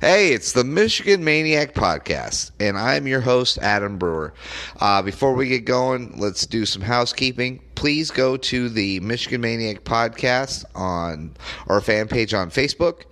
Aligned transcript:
Hey, 0.00 0.32
it's 0.32 0.52
the 0.52 0.62
Michigan 0.62 1.24
Maniac 1.24 1.74
Podcast, 1.74 2.52
and 2.60 2.78
I'm 2.78 3.08
your 3.08 3.20
host, 3.20 3.58
Adam 3.58 3.98
Brewer. 3.98 4.32
Uh, 4.78 5.02
before 5.02 5.34
we 5.34 5.48
get 5.48 5.64
going, 5.64 6.16
let's 6.16 6.46
do 6.46 6.64
some 6.66 6.82
housekeeping. 6.82 7.60
Please 7.74 8.12
go 8.12 8.36
to 8.36 8.68
the 8.68 9.00
Michigan 9.00 9.40
Maniac 9.40 9.82
Podcast 9.82 10.64
on 10.76 11.34
our 11.66 11.80
fan 11.80 12.06
page 12.06 12.32
on 12.32 12.48
Facebook. 12.48 13.06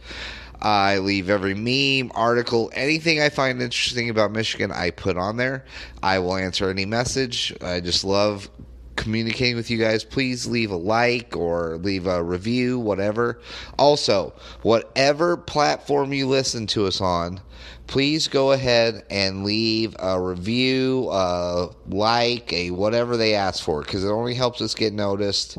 I 0.62 0.98
leave 0.98 1.28
every 1.28 1.54
meme, 1.54 2.12
article, 2.14 2.70
anything 2.72 3.20
I 3.20 3.30
find 3.30 3.60
interesting 3.60 4.08
about 4.08 4.30
Michigan, 4.30 4.70
I 4.70 4.90
put 4.90 5.16
on 5.16 5.38
there. 5.38 5.64
I 6.04 6.20
will 6.20 6.36
answer 6.36 6.70
any 6.70 6.86
message. 6.86 7.52
I 7.62 7.80
just 7.80 8.04
love 8.04 8.48
communicating 8.96 9.56
with 9.56 9.70
you 9.70 9.78
guys, 9.78 10.02
please 10.02 10.46
leave 10.46 10.70
a 10.70 10.76
like 10.76 11.36
or 11.36 11.76
leave 11.76 12.06
a 12.06 12.22
review, 12.22 12.78
whatever. 12.78 13.40
Also, 13.78 14.32
whatever 14.62 15.36
platform 15.36 16.12
you 16.12 16.26
listen 16.26 16.66
to 16.68 16.86
us 16.86 17.00
on, 17.00 17.40
please 17.86 18.26
go 18.26 18.52
ahead 18.52 19.04
and 19.10 19.44
leave 19.44 19.94
a 20.00 20.20
review, 20.20 21.08
a 21.10 21.70
like, 21.86 22.52
a 22.52 22.70
whatever 22.70 23.16
they 23.16 23.34
ask 23.34 23.62
for, 23.62 23.82
because 23.82 24.04
it 24.04 24.08
only 24.08 24.34
helps 24.34 24.60
us 24.60 24.74
get 24.74 24.92
noticed 24.92 25.58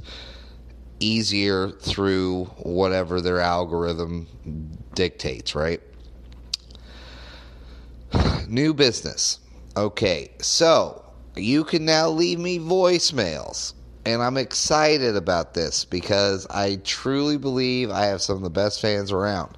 easier 0.99 1.69
through 1.69 2.45
whatever 2.57 3.21
their 3.21 3.39
algorithm 3.39 4.27
dictates, 4.95 5.53
right? 5.55 5.81
New 8.47 8.73
business. 8.73 9.39
Okay, 9.75 10.31
so 10.41 11.03
you 11.37 11.63
can 11.63 11.85
now 11.85 12.09
leave 12.09 12.39
me 12.39 12.59
voicemails. 12.59 13.73
And 14.05 14.23
I'm 14.23 14.37
excited 14.37 15.17
about 15.17 15.53
this 15.53 15.83
because 15.83 16.47
I 16.49 16.77
truly 16.85 17.37
believe 17.37 17.91
I 17.91 18.05
have 18.05 18.21
some 18.21 18.37
of 18.37 18.41
the 18.41 18.49
best 18.49 18.79
fans 18.79 19.11
around. 19.11 19.57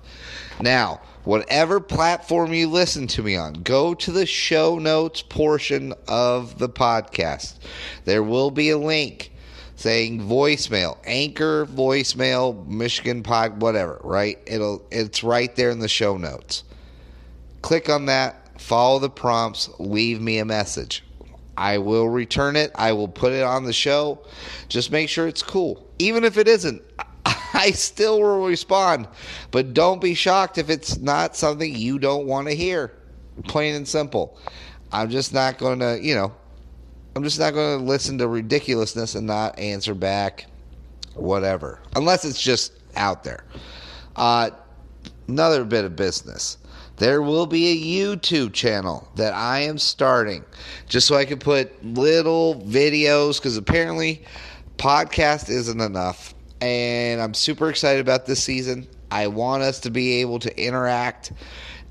Now, 0.60 1.02
whatever 1.24 1.80
platform 1.80 2.54
you 2.54 2.68
listen 2.68 3.06
to 3.08 3.22
me 3.22 3.36
on, 3.36 3.54
go 3.54 3.94
to 3.94 4.12
the 4.12 4.26
show 4.26 4.80
notes 4.80 5.22
portion 5.22 5.94
of 6.08 6.58
the 6.58 6.70
podcast. 6.70 7.60
There 8.06 8.24
will 8.24 8.50
be 8.50 8.72
a 8.72 8.78
link 8.78 9.32
saying 9.76 10.22
voicemail, 10.22 10.98
anchor 11.06 11.66
voicemail, 11.66 12.68
Michigan 12.68 13.24
pod, 13.24 13.62
whatever, 13.62 14.02
right? 14.04 14.38
It'll 14.46 14.84
it's 14.92 15.24
right 15.24 15.56
there 15.56 15.70
in 15.70 15.80
the 15.80 15.88
show 15.88 16.18
notes. 16.18 16.64
Click 17.62 17.88
on 17.88 18.08
that, 18.08 18.60
follow 18.60 19.00
the 19.00 19.10
prompts, 19.10 19.70
leave 19.80 20.20
me 20.20 20.40
a 20.40 20.46
message. 20.46 21.04
I 21.60 21.78
will 21.78 22.08
return 22.08 22.56
it. 22.56 22.72
I 22.76 22.94
will 22.94 23.10
put 23.10 23.34
it 23.34 23.44
on 23.44 23.66
the 23.66 23.74
show. 23.74 24.26
Just 24.70 24.94
make 24.94 25.10
sure 25.10 25.28
it's 25.28 25.44
cool. 25.44 25.86
Even 26.00 26.24
if 26.24 26.38
it 26.38 26.48
isn't, 26.48 26.82
I 27.54 27.72
still 27.72 28.22
will 28.22 28.48
respond. 28.48 29.10
But 29.52 29.74
don't 29.74 30.00
be 30.00 30.14
shocked 30.14 30.58
if 30.58 30.70
it's 30.70 31.00
not 31.00 31.36
something 31.36 31.76
you 31.76 32.00
don't 32.00 32.26
want 32.26 32.48
to 32.48 32.56
hear. 32.56 32.94
Plain 33.44 33.76
and 33.76 33.86
simple. 33.86 34.40
I'm 34.94 35.10
just 35.10 35.34
not 35.34 35.58
going 35.58 35.80
to, 35.80 36.00
you 36.02 36.16
know, 36.16 36.34
I'm 37.18 37.24
just 37.26 37.40
not 37.40 37.54
going 37.54 37.80
to 37.80 37.84
listen 37.86 38.18
to 38.20 38.30
ridiculousness 38.30 39.16
and 39.16 39.28
not 39.28 39.60
answer 39.60 39.94
back, 39.94 40.46
whatever. 41.16 41.82
Unless 41.94 42.24
it's 42.24 42.42
just 42.42 42.72
out 42.96 43.26
there. 43.26 43.44
Uh, 44.16 44.52
another 45.28 45.66
bit 45.66 45.84
of 45.84 45.98
business 45.98 46.58
there 47.00 47.22
will 47.22 47.48
be 47.48 47.72
a 47.72 48.06
YouTube 48.06 48.54
channel 48.54 49.08
that 49.16 49.34
I 49.34 49.62
am 49.62 49.78
starting 49.78 50.44
just 50.88 51.08
so 51.08 51.16
I 51.16 51.26
can 51.26 51.40
put 51.40 51.84
little 51.84 52.62
videos 52.68 53.38
because 53.38 53.58
apparently 53.58 54.24
podcast 54.78 55.50
isn't 55.50 55.80
enough. 55.80 56.36
And 56.62 57.22
I'm 57.22 57.34
super 57.34 57.70
excited 57.70 58.02
about 58.02 58.26
this 58.26 58.44
season. 58.44 58.88
I 59.12 59.28
want 59.28 59.64
us 59.64 59.80
to 59.82 59.90
be 59.90 60.22
able 60.22 60.40
to 60.40 60.62
interact, 60.62 61.32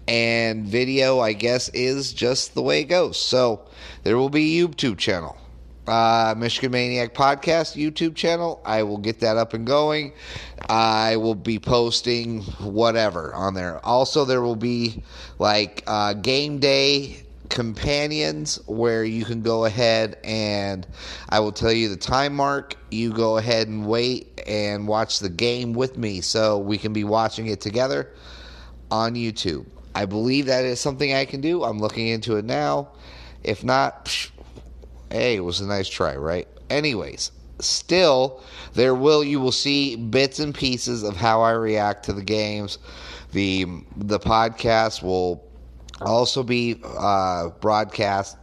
and 0.07 0.67
video, 0.67 1.21
I 1.21 1.33
guess, 1.33 1.69
is 1.71 2.13
just 2.13 2.55
the 2.55 2.63
way 2.63 2.81
it 2.81 2.85
goes. 2.85 3.19
So 3.19 3.67
there 4.05 4.17
will 4.17 4.31
be 4.31 4.61
a 4.61 4.67
YouTube 4.67 4.99
channel 4.99 5.37
uh, 5.89 6.35
Michigan 6.37 6.73
Maniac 6.73 7.15
Podcast 7.15 7.77
YouTube 7.77 8.15
channel. 8.15 8.61
I 8.65 8.83
will 8.83 8.99
get 8.99 9.21
that 9.21 9.37
up 9.37 9.55
and 9.55 9.67
going. 9.67 10.13
I 10.69 11.17
will 11.17 11.35
be 11.35 11.59
posting 11.59 12.43
whatever 12.61 13.35
on 13.35 13.55
there. 13.55 13.85
Also, 13.85 14.25
there 14.25 14.43
will 14.43 14.57
be 14.57 15.03
like 15.39 15.83
uh, 15.87 16.15
game 16.15 16.59
day 16.59 17.23
companions 17.49 18.61
where 18.67 19.05
you 19.05 19.25
can 19.25 19.43
go 19.43 19.65
ahead 19.65 20.19
and 20.23 20.87
I 21.29 21.41
will 21.41 21.53
tell 21.53 21.73
you 21.73 21.89
the 21.89 21.97
time 21.97 22.35
mark. 22.37 22.77
You 22.91 23.13
go 23.13 23.39
ahead 23.39 23.69
and 23.69 23.87
wait 23.87 24.41
and 24.47 24.87
watch 24.87 25.19
the 25.19 25.29
game 25.29 25.73
with 25.73 25.97
me 25.97 26.21
so 26.21 26.59
we 26.59 26.79
can 26.79 26.93
be 26.93 27.05
watching 27.05 27.47
it 27.47 27.61
together 27.61 28.11
on 28.91 29.15
YouTube. 29.15 29.67
I 29.95 30.05
believe 30.05 30.47
that 30.47 30.65
is 30.65 30.81
something 30.81 31.13
I 31.13 31.25
can 31.25 31.41
do. 31.41 31.65
I'm 31.65 31.79
looking 31.79 32.09
into 32.09 32.37
it 32.37 32.45
now. 32.45 32.89
If 33.43 33.65
not, 33.65 34.05
psh, 34.05 34.31
hey, 35.11 35.37
it 35.37 35.41
was 35.41 35.61
a 35.61 35.67
nice 35.67 35.89
try, 35.89 36.17
right? 36.17 36.49
Anyways, 36.71 37.33
still 37.61 38.43
there 38.75 38.95
will 38.95 39.25
you 39.25 39.41
will 39.41 39.53
see 39.53 39.97
bits 39.97 40.39
and 40.39 40.55
pieces 40.55 41.03
of 41.03 41.17
how 41.17 41.43
I 41.43 41.53
react 41.53 42.05
to 42.05 42.13
the 42.13 42.23
games. 42.23 42.79
The 43.33 43.67
the 43.97 44.21
podcast 44.21 45.03
will 45.03 45.45
also 46.01 46.43
be 46.43 46.81
uh, 46.85 47.49
broadcast 47.61 48.37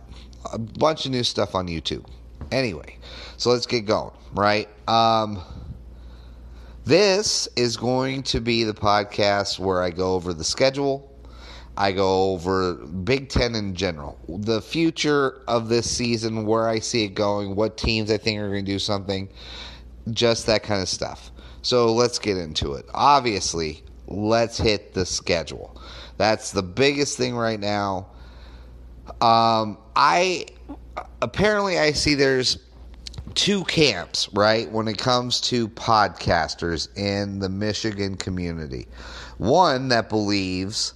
a 0.52 0.58
bunch 0.58 1.06
of 1.06 1.12
new 1.12 1.24
stuff 1.24 1.56
on 1.56 1.68
YouTube. 1.68 2.06
Anyway, 2.52 2.98
so 3.38 3.50
let's 3.50 3.66
get 3.66 3.82
going, 3.82 4.12
right? 4.34 4.70
Um, 4.88 5.42
this 6.84 7.48
is 7.56 7.78
going 7.78 8.24
to 8.24 8.40
be 8.40 8.64
the 8.64 8.74
podcast 8.74 9.58
where 9.58 9.82
I 9.82 9.90
go 9.90 10.14
over 10.14 10.34
the 10.34 10.44
schedule 10.44 11.12
I 11.78 11.92
go 11.92 12.32
over 12.32 12.76
Big 12.76 13.30
Ten 13.30 13.56
in 13.56 13.76
general, 13.76 14.18
the 14.28 14.62
future 14.62 15.42
of 15.48 15.68
this 15.68 15.90
season, 15.90 16.46
where 16.46 16.70
I 16.70 16.80
see 16.80 17.04
it 17.04 17.16
going, 17.16 17.56
what 17.56 17.78
teams 17.78 18.10
I 18.12 18.18
think 18.18 18.40
are 18.40 18.50
going 18.50 18.66
to 18.66 18.72
do 18.72 18.80
something, 18.80 19.30
just 20.12 20.46
that 20.46 20.64
kind 20.64 20.82
of 20.82 20.88
stuff. 20.88 21.32
So 21.62 21.92
let's 21.94 22.20
get 22.20 22.38
into 22.38 22.74
it. 22.74 22.86
Obviously, 22.94 23.84
let's 24.08 24.58
hit 24.58 24.94
the 24.94 25.06
schedule. 25.06 25.82
That's 26.18 26.52
the 26.52 26.64
biggest 26.64 27.18
thing 27.18 27.36
right 27.36 27.60
now. 27.60 28.08
Um, 29.22 29.78
I 29.96 30.46
apparently 31.22 31.78
I 31.78 31.92
see 31.92 32.16
there's 32.16 32.60
two 33.34 33.66
camps, 33.66 34.30
right, 34.34 34.72
when 34.72 34.88
it 34.88 34.98
comes 34.98 35.42
to 35.42 35.68
podcasters 35.70 36.96
in 36.98 37.40
the 37.40 37.50
Michigan 37.50 38.16
community. 38.16 38.88
One 39.38 39.90
that 39.90 40.08
believes 40.08 40.94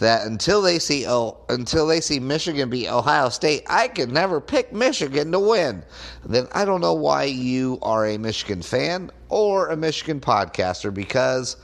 that 0.00 0.26
until 0.26 0.60
they 0.60 0.78
see 0.78 1.06
oh, 1.06 1.38
until 1.48 1.86
they 1.86 2.00
see 2.00 2.18
Michigan 2.18 2.68
beat 2.68 2.88
Ohio 2.88 3.28
State, 3.28 3.62
I 3.68 3.88
could 3.88 4.10
never 4.10 4.40
pick 4.40 4.72
Michigan 4.72 5.30
to 5.32 5.38
win. 5.38 5.84
Then 6.24 6.48
I 6.52 6.64
don't 6.64 6.80
know 6.80 6.94
why 6.94 7.24
you 7.24 7.78
are 7.82 8.06
a 8.06 8.18
Michigan 8.18 8.62
fan 8.62 9.10
or 9.28 9.68
a 9.68 9.76
Michigan 9.76 10.20
podcaster 10.20 10.92
because 10.92 11.56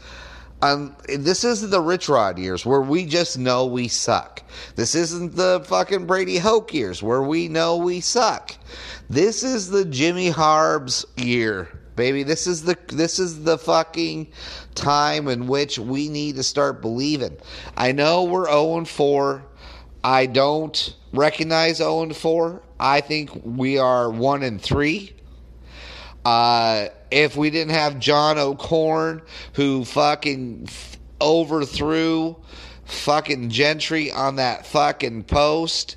um, 0.62 0.96
this 1.18 1.44
isn't 1.44 1.70
the 1.70 1.80
Rich 1.80 2.08
Rod 2.08 2.38
years 2.38 2.64
where 2.64 2.80
we 2.80 3.04
just 3.04 3.38
know 3.38 3.66
we 3.66 3.88
suck. 3.88 4.42
This 4.74 4.94
isn't 4.94 5.36
the 5.36 5.62
fucking 5.66 6.06
Brady 6.06 6.38
Hoke 6.38 6.72
years 6.72 7.02
where 7.02 7.22
we 7.22 7.48
know 7.48 7.76
we 7.76 8.00
suck. 8.00 8.52
This 9.10 9.42
is 9.42 9.68
the 9.68 9.84
Jimmy 9.84 10.30
Harbs 10.30 11.04
year 11.16 11.68
baby. 11.96 12.22
This 12.22 12.46
is 12.46 12.62
the 12.62 12.76
this 12.88 13.18
is 13.18 13.42
the 13.42 13.58
fucking 13.58 14.28
time 14.74 15.28
in 15.28 15.46
which 15.46 15.78
we 15.78 16.08
need 16.08 16.36
to 16.36 16.42
start 16.42 16.80
believing. 16.80 17.36
I 17.76 17.92
know 17.92 18.24
we're 18.24 18.46
0 18.46 18.78
and 18.78 18.88
4. 18.88 19.42
I 20.04 20.26
don't 20.26 20.94
recognize 21.12 21.78
0 21.78 22.02
and 22.02 22.16
4. 22.16 22.62
I 22.78 23.00
think 23.00 23.30
we 23.44 23.78
are 23.78 24.10
1 24.10 24.42
and 24.42 24.60
3. 24.60 25.12
Uh, 26.24 26.88
if 27.10 27.36
we 27.36 27.50
didn't 27.50 27.74
have 27.74 27.98
John 27.98 28.38
O'Korn, 28.38 29.22
who 29.54 29.84
fucking 29.84 30.68
overthrew 31.20 32.36
fucking 32.86 33.50
Gentry 33.50 34.10
on 34.10 34.36
that 34.36 34.66
fucking 34.66 35.24
post, 35.24 35.96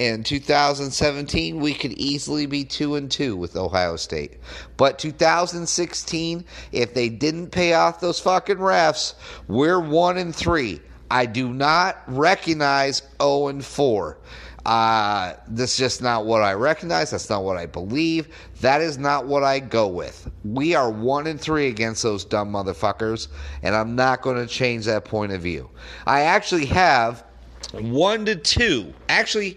in 0.00 0.24
2017 0.24 1.60
we 1.60 1.74
could 1.74 1.92
easily 1.92 2.46
be 2.46 2.64
2 2.64 2.94
and 2.94 3.10
2 3.10 3.36
with 3.36 3.54
Ohio 3.54 3.96
State. 3.96 4.38
But 4.78 4.98
2016 4.98 6.42
if 6.72 6.94
they 6.94 7.10
didn't 7.10 7.50
pay 7.50 7.74
off 7.74 8.00
those 8.00 8.18
fucking 8.18 8.56
refs, 8.56 9.12
we're 9.46 9.78
1 9.78 10.16
and 10.16 10.34
3. 10.34 10.80
I 11.10 11.26
do 11.26 11.52
not 11.52 11.98
recognize 12.06 13.02
0 13.20 13.48
and 13.48 13.62
4. 13.62 14.16
Uh, 14.64 15.34
that's 15.48 15.76
just 15.76 16.00
not 16.00 16.24
what 16.24 16.42
I 16.42 16.54
recognize. 16.54 17.10
That's 17.10 17.28
not 17.28 17.44
what 17.44 17.58
I 17.58 17.66
believe. 17.66 18.28
That 18.62 18.80
is 18.80 18.96
not 18.96 19.26
what 19.26 19.42
I 19.42 19.58
go 19.58 19.86
with. 19.86 20.30
We 20.44 20.74
are 20.74 20.90
one 20.90 21.26
and 21.26 21.40
three 21.40 21.68
against 21.68 22.02
those 22.02 22.26
dumb 22.26 22.52
motherfuckers, 22.52 23.28
and 23.62 23.74
I'm 23.74 23.96
not 23.96 24.20
going 24.20 24.36
to 24.36 24.46
change 24.46 24.84
that 24.84 25.04
point 25.06 25.32
of 25.32 25.40
view. 25.40 25.70
I 26.06 26.22
actually 26.22 26.66
have 26.66 27.24
one 27.72 28.26
to 28.26 28.36
two, 28.36 28.92
actually 29.08 29.56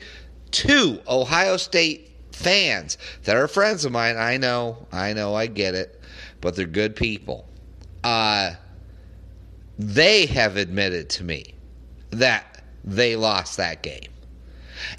two 0.53 1.01
Ohio 1.07 1.57
State 1.57 2.11
fans 2.31 2.97
that 3.23 3.35
are 3.35 3.47
friends 3.47 3.83
of 3.83 3.91
mine. 3.91 4.15
I 4.17 4.37
know, 4.37 4.87
I 4.91 5.11
know, 5.11 5.35
I 5.35 5.47
get 5.47 5.75
it, 5.75 6.01
but 6.39 6.55
they're 6.55 6.65
good 6.65 6.95
people. 6.95 7.47
Uh, 8.03 8.51
they 9.77 10.25
have 10.27 10.55
admitted 10.55 11.09
to 11.09 11.23
me 11.23 11.55
that 12.11 12.63
they 12.83 13.15
lost 13.15 13.57
that 13.57 13.81
game. 13.81 14.11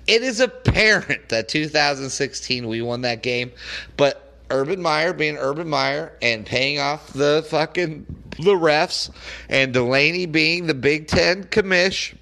It 0.07 0.23
is 0.23 0.41
apparent 0.41 1.29
that 1.29 1.49
2016 1.49 2.67
we 2.67 2.83
won 2.83 3.03
that 3.03 3.23
game, 3.23 3.53
but 3.97 4.35
Urban 4.51 4.81
Meyer 4.81 5.13
being 5.13 5.37
Urban 5.37 5.69
Meyer 5.69 6.17
and 6.21 6.45
paying 6.45 6.79
off 6.79 7.13
the 7.13 7.45
fucking 7.49 8.07
the 8.39 8.55
refs, 8.55 9.11
and 9.49 9.73
Delany 9.73 10.27
being 10.27 10.67
the 10.67 10.75
Big 10.75 11.07
Ten 11.07 11.45
commish, 11.45 12.15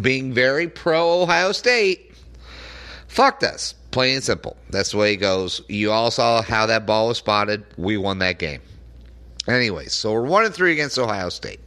being 0.00 0.32
very 0.32 0.68
pro 0.68 1.22
Ohio 1.22 1.52
State, 1.52 2.03
fucked 3.14 3.44
us. 3.44 3.74
Plain 3.92 4.16
and 4.16 4.24
simple. 4.24 4.56
That's 4.70 4.90
the 4.90 4.96
way 4.96 5.12
it 5.12 5.18
goes. 5.18 5.62
You 5.68 5.92
all 5.92 6.10
saw 6.10 6.42
how 6.42 6.66
that 6.66 6.84
ball 6.84 7.08
was 7.08 7.18
spotted. 7.18 7.64
We 7.76 7.96
won 7.96 8.18
that 8.18 8.40
game. 8.40 8.60
Anyways, 9.46 9.92
so 9.92 10.12
we're 10.12 10.22
one 10.22 10.44
and 10.44 10.52
three 10.52 10.72
against 10.72 10.98
Ohio 10.98 11.28
State. 11.28 11.60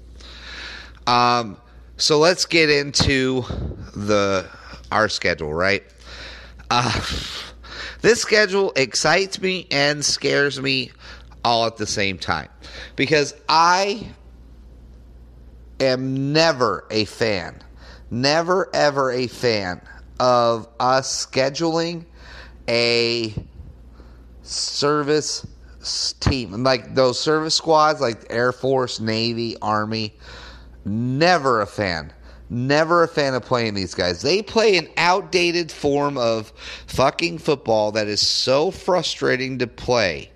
Um, 1.06 1.58
so 1.96 2.20
let's 2.20 2.46
get 2.46 2.70
into 2.70 3.44
the 3.96 4.46
our 4.92 5.08
schedule, 5.08 5.54
right? 5.54 5.84
Uh, 6.70 7.02
this 8.02 8.22
schedule 8.22 8.74
excites 8.76 9.42
me 9.42 9.68
and 9.72 10.04
scares 10.04 10.60
me 10.60 10.92
all 11.46 11.66
at 11.66 11.78
the 11.78 11.88
same 11.88 12.18
time 12.18 12.50
because 12.98 13.34
I 13.48 14.06
am 15.80 16.34
never 16.34 16.86
a 16.92 17.06
fan, 17.06 17.62
never 18.12 18.70
ever 18.74 19.12
a 19.12 19.28
fan 19.28 19.80
of 20.20 20.68
us 20.80 21.26
scheduling 21.26 22.06
a 22.68 23.34
service 24.42 25.46
team 26.20 26.64
like 26.64 26.96
those 26.96 27.20
service 27.20 27.56
squads 27.56 28.02
like 28.02 28.26
Air 28.30 28.52
Force, 28.52 29.00
Navy, 29.00 29.56
Army. 29.62 30.14
Never 30.86 31.62
a 31.62 31.68
fan. 31.68 32.14
Never 32.50 33.04
a 33.04 33.08
fan 33.08 33.34
of 33.34 33.44
playing 33.44 33.74
these 33.74 33.94
guys. 33.94 34.22
They 34.22 34.42
play 34.42 34.78
an 34.78 34.88
outdated 34.96 35.72
form 35.72 36.18
of 36.18 36.54
fucking 36.88 37.40
football 37.40 37.92
that 37.92 38.08
is 38.08 38.26
so 38.26 38.72
frustrating 38.72 39.60
to 39.60 39.68
play. 39.68 40.32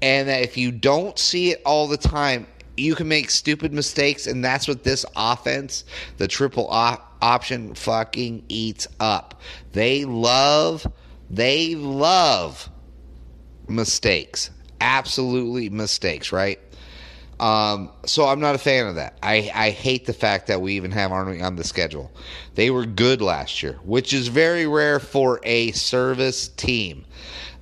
And 0.00 0.28
that 0.28 0.42
if 0.42 0.56
you 0.56 0.70
don't 0.70 1.18
see 1.18 1.50
it 1.50 1.60
all 1.66 1.88
the 1.88 1.96
time, 1.96 2.46
you 2.76 2.94
can 2.94 3.08
make 3.08 3.30
stupid 3.30 3.72
mistakes. 3.72 4.28
And 4.28 4.44
that's 4.44 4.68
what 4.68 4.84
this 4.84 5.04
offense, 5.16 5.84
the 6.18 6.28
triple 6.28 6.68
op- 6.68 7.07
option, 7.20 7.74
fucking 7.74 8.44
eats 8.48 8.88
up. 9.00 9.40
They 9.72 10.04
love, 10.04 10.86
they 11.30 11.74
love 11.74 12.68
mistakes. 13.68 14.50
Absolutely 14.80 15.68
mistakes, 15.70 16.32
right? 16.32 16.58
Um, 17.40 17.90
so 18.04 18.26
I'm 18.26 18.40
not 18.40 18.54
a 18.54 18.58
fan 18.58 18.86
of 18.86 18.96
that. 18.96 19.16
I, 19.22 19.50
I 19.54 19.70
hate 19.70 20.06
the 20.06 20.12
fact 20.12 20.48
that 20.48 20.60
we 20.60 20.74
even 20.74 20.90
have 20.90 21.12
Army 21.12 21.40
on 21.40 21.56
the 21.56 21.64
schedule. 21.64 22.10
They 22.54 22.70
were 22.70 22.84
good 22.84 23.22
last 23.22 23.62
year, 23.62 23.78
which 23.84 24.12
is 24.12 24.28
very 24.28 24.66
rare 24.66 24.98
for 24.98 25.40
a 25.44 25.70
service 25.72 26.48
team. 26.48 27.04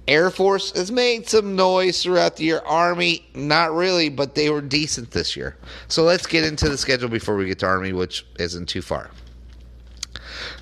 Air 0.09 0.31
Force 0.31 0.70
has 0.76 0.93
made 0.93 1.29
some 1.29 1.56
noise 1.56 2.02
throughout 2.02 2.37
the 2.37 2.44
year. 2.44 2.62
Army, 2.64 3.29
not 3.35 3.75
really, 3.75 4.09
but 4.09 4.37
they 4.37 4.50
were 4.50 4.61
decent 4.61 5.11
this 5.11 5.37
year. 5.37 5.56
So 5.88 6.05
let's 6.05 6.26
get 6.26 6.44
into 6.44 6.69
the 6.69 6.79
schedule 6.79 7.09
before 7.09 7.37
we 7.37 7.47
get 7.47 7.59
to 7.59 7.67
Army, 7.67 7.93
which 7.93 8.25
isn't 8.38 8.67
too 8.67 8.82
far. 8.82 9.11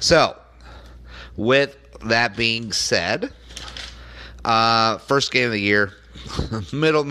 So, 0.01 0.37
with 1.37 1.77
that 2.05 2.37
being 2.37 2.73
said, 2.73 3.33
uh, 4.45 4.99
first 4.99 5.33
game 5.33 5.47
of 5.47 5.53
the 5.53 5.61
year, 5.61 5.93
middle, 6.73 7.05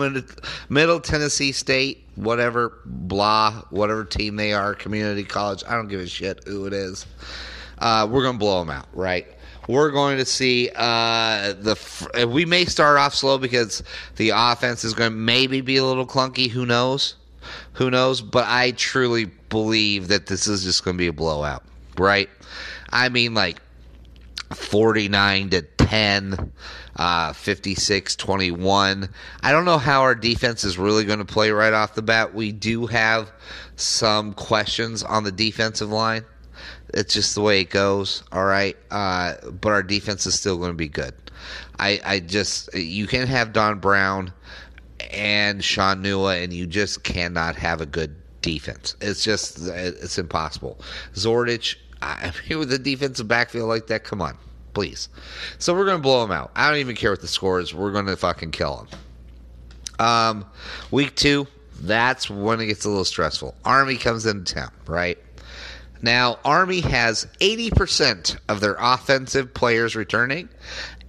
middle 0.68 1.00
Tennessee 1.00 1.52
State, 1.52 2.04
whatever 2.14 2.80
blah, 2.84 3.62
whatever 3.70 4.04
team 4.04 4.36
they 4.36 4.52
are, 4.52 4.74
community 4.74 5.24
college. 5.24 5.62
I 5.68 5.74
don't 5.74 5.88
give 5.88 6.00
a 6.00 6.06
shit 6.06 6.44
who 6.46 6.66
it 6.66 6.72
is. 6.72 7.06
Uh, 7.78 8.06
we're 8.10 8.22
gonna 8.22 8.38
blow 8.38 8.60
them 8.60 8.70
out, 8.70 8.86
right? 8.92 9.26
We're 9.68 9.90
going 9.90 10.18
to 10.18 10.26
see 10.26 10.70
uh, 10.74 11.54
the. 11.54 12.28
We 12.30 12.44
may 12.44 12.66
start 12.66 12.98
off 12.98 13.14
slow 13.14 13.38
because 13.38 13.82
the 14.16 14.30
offense 14.34 14.84
is 14.84 14.92
going 14.92 15.10
to 15.10 15.16
maybe 15.16 15.62
be 15.62 15.78
a 15.78 15.84
little 15.84 16.06
clunky. 16.06 16.50
Who 16.50 16.66
knows? 16.66 17.14
Who 17.74 17.90
knows? 17.90 18.20
But 18.20 18.46
I 18.46 18.72
truly 18.72 19.26
believe 19.48 20.08
that 20.08 20.26
this 20.26 20.46
is 20.46 20.64
just 20.64 20.84
going 20.84 20.96
to 20.96 20.98
be 20.98 21.06
a 21.06 21.12
blowout, 21.12 21.64
right? 21.98 22.28
I 22.90 23.08
mean, 23.08 23.34
like 23.34 23.60
49 24.54 25.50
to 25.50 25.62
10, 25.62 26.52
uh, 26.96 27.32
56 27.32 28.16
21. 28.16 29.08
I 29.42 29.52
don't 29.52 29.64
know 29.64 29.78
how 29.78 30.02
our 30.02 30.14
defense 30.14 30.64
is 30.64 30.78
really 30.78 31.04
going 31.04 31.18
to 31.18 31.24
play 31.24 31.50
right 31.50 31.72
off 31.72 31.94
the 31.94 32.02
bat. 32.02 32.34
We 32.34 32.52
do 32.52 32.86
have 32.86 33.30
some 33.76 34.32
questions 34.34 35.02
on 35.02 35.24
the 35.24 35.32
defensive 35.32 35.90
line. 35.90 36.24
It's 36.92 37.12
just 37.12 37.34
the 37.34 37.40
way 37.40 37.60
it 37.60 37.70
goes, 37.70 38.22
all 38.30 38.44
right. 38.44 38.76
Uh, 38.90 39.34
but 39.50 39.70
our 39.70 39.82
defense 39.82 40.26
is 40.26 40.38
still 40.38 40.58
going 40.58 40.70
to 40.70 40.76
be 40.76 40.88
good. 40.88 41.14
I, 41.78 42.00
I 42.04 42.20
just, 42.20 42.72
you 42.74 43.06
can 43.06 43.26
have 43.26 43.52
Don 43.52 43.80
Brown 43.80 44.32
and 45.12 45.62
Shaun 45.62 46.02
Nua, 46.02 46.42
and 46.42 46.52
you 46.52 46.66
just 46.66 47.02
cannot 47.02 47.56
have 47.56 47.80
a 47.80 47.86
good 47.86 48.14
defense. 48.42 48.94
It's 49.00 49.24
just, 49.24 49.66
it's 49.66 50.18
impossible. 50.18 50.78
Zordich, 51.14 51.76
I 52.04 52.32
mean, 52.48 52.58
with 52.58 52.72
a 52.72 52.78
defensive 52.78 53.28
backfield 53.28 53.68
like 53.68 53.86
that, 53.88 54.04
come 54.04 54.20
on, 54.20 54.36
please. 54.72 55.08
So 55.58 55.74
we're 55.74 55.86
going 55.86 55.98
to 55.98 56.02
blow 56.02 56.22
them 56.22 56.32
out. 56.32 56.50
I 56.54 56.68
don't 56.70 56.80
even 56.80 56.96
care 56.96 57.10
what 57.10 57.20
the 57.20 57.28
score 57.28 57.60
is. 57.60 57.74
We're 57.74 57.92
going 57.92 58.06
to 58.06 58.16
fucking 58.16 58.50
kill 58.50 58.86
them. 59.98 60.06
Um, 60.06 60.44
week 60.90 61.14
two, 61.16 61.46
that's 61.80 62.28
when 62.28 62.60
it 62.60 62.66
gets 62.66 62.84
a 62.84 62.88
little 62.88 63.04
stressful. 63.04 63.54
Army 63.64 63.96
comes 63.96 64.26
into 64.26 64.54
town, 64.54 64.70
right? 64.86 65.18
Now, 66.02 66.38
Army 66.44 66.80
has 66.80 67.26
80% 67.40 68.38
of 68.48 68.60
their 68.60 68.76
offensive 68.78 69.54
players 69.54 69.96
returning 69.96 70.50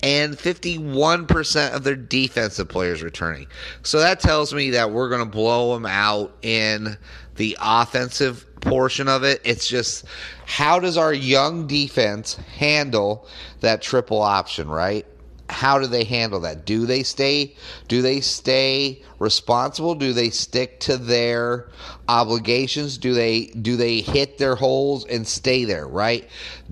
and 0.02 0.36
51% 0.36 1.74
of 1.74 1.84
their 1.84 1.96
defensive 1.96 2.70
players 2.70 3.02
returning. 3.02 3.48
So 3.84 4.00
that 4.00 4.20
tells 4.20 4.54
me 4.54 4.70
that 4.72 4.92
we're 4.92 5.10
going 5.10 5.24
to 5.24 5.30
blow 5.30 5.74
them 5.74 5.86
out 5.86 6.32
in 6.44 6.98
the 7.36 7.58
offensive 7.60 8.46
portion 8.66 9.08
of 9.08 9.24
it. 9.24 9.42
It's 9.44 9.68
just 9.68 10.06
how 10.46 10.80
does 10.80 10.98
our 10.98 11.14
young 11.14 11.68
defense 11.68 12.36
handle 12.58 13.28
that 13.62 13.82
triple 13.82 14.22
option, 14.22 14.68
right? 14.68 15.06
How 15.48 15.78
do 15.78 15.86
they 15.86 16.04
handle 16.04 16.40
that? 16.42 16.66
Do 16.66 16.88
they 16.88 17.04
stay 17.04 17.56
do 17.88 18.02
they 18.02 18.20
stay 18.20 19.04
responsible? 19.20 19.94
Do 19.94 20.12
they 20.12 20.32
stick 20.32 20.80
to 20.82 20.98
their 20.98 21.70
obligations? 22.08 22.98
Do 22.98 23.14
they 23.14 23.46
do 23.46 23.78
they 23.78 24.02
hit 24.02 24.40
their 24.40 24.56
holes 24.56 25.06
and 25.06 25.28
stay 25.28 25.64
there, 25.64 25.88
right? 25.88 26.28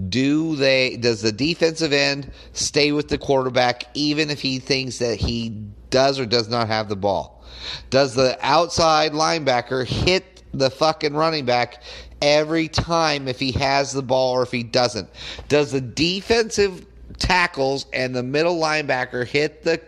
Do 0.10 0.56
they 0.56 0.98
does 0.98 1.22
the 1.22 1.32
defensive 1.32 1.94
end 1.94 2.32
stay 2.54 2.92
with 2.92 3.10
the 3.10 3.20
quarterback 3.20 3.86
even 3.94 4.32
if 4.32 4.42
he 4.42 4.58
thinks 4.58 4.98
that 4.98 5.20
he 5.20 5.50
does 5.92 6.20
or 6.20 6.26
does 6.26 6.50
not 6.50 6.68
have 6.68 6.90
the 6.90 6.96
ball? 6.96 7.44
Does 7.92 8.16
the 8.16 8.38
outside 8.42 9.12
linebacker 9.12 9.86
hit 9.86 10.33
the 10.54 10.70
fucking 10.70 11.14
running 11.14 11.46
back 11.46 11.82
every 12.22 12.68
time 12.68 13.28
if 13.28 13.40
he 13.40 13.52
has 13.54 13.92
the 13.92 14.04
ball 14.04 14.34
or 14.34 14.44
if 14.44 14.52
he 14.52 14.64
doesn't? 14.64 15.10
Does 15.48 15.72
the 15.72 15.82
defensive 15.82 16.86
tackles 17.18 17.86
and 17.94 18.16
the 18.16 18.24
middle 18.24 18.60
linebacker 18.60 19.26
hit 19.26 19.64
the 19.64 19.82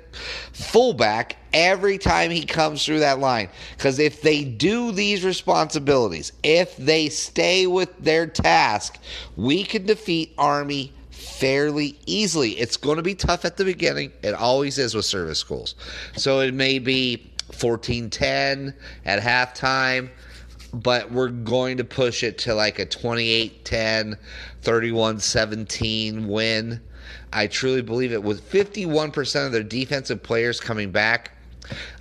fullback 0.54 1.38
every 1.54 1.98
time 1.98 2.32
he 2.32 2.46
comes 2.46 2.86
through 2.86 3.00
that 3.00 3.20
line? 3.20 3.50
Because 3.78 4.00
if 4.00 4.22
they 4.22 4.44
do 4.44 4.92
these 4.92 5.24
responsibilities, 5.24 6.32
if 6.44 6.76
they 6.78 7.10
stay 7.10 7.68
with 7.68 7.98
their 8.00 8.28
task, 8.28 9.00
we 9.36 9.64
can 9.64 9.86
defeat 9.86 10.34
Army 10.38 10.94
fairly 11.10 12.00
easily. 12.06 12.52
It's 12.52 12.78
going 12.78 12.98
to 12.98 13.04
be 13.04 13.16
tough 13.16 13.46
at 13.46 13.58
the 13.58 13.66
beginning. 13.66 14.12
It 14.24 14.34
always 14.34 14.78
is 14.78 14.96
with 14.96 15.06
service 15.06 15.40
schools. 15.40 15.76
So 16.16 16.40
it 16.40 16.54
may 16.54 16.80
be 16.80 17.32
14 17.52 18.10
10 18.10 18.74
at 19.06 19.22
halftime 19.22 20.10
but 20.84 21.12
we're 21.12 21.30
going 21.30 21.78
to 21.78 21.84
push 21.84 22.24
it 22.24 22.38
to 22.40 22.54
like 22.54 22.80
a 22.80 22.86
28 22.86 23.66
10, 23.66 24.18
31 24.62 25.20
17 25.20 26.28
win. 26.28 26.82
I 27.34 27.48
truly 27.48 27.82
believe 27.82 28.14
it. 28.14 28.24
With 28.24 28.50
51% 28.50 29.46
of 29.46 29.52
their 29.52 29.64
defensive 29.64 30.24
players 30.24 30.60
coming 30.60 30.92
back, 30.92 31.32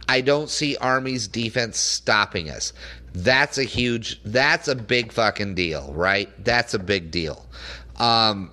I 0.09 0.21
don't 0.21 0.51
see 0.51 0.77
Army's 0.77 1.29
defense 1.29 1.79
stopping 1.79 2.51
us. 2.51 2.73
That's 3.15 3.59
a 3.59 3.65
huge, 3.65 4.23
that's 4.25 4.69
a 4.69 4.75
big 4.75 5.13
fucking 5.13 5.55
deal, 5.55 5.93
right? 5.95 6.29
That's 6.45 6.75
a 6.75 6.79
big 6.79 7.11
deal. 7.11 7.47
Um, 7.97 8.51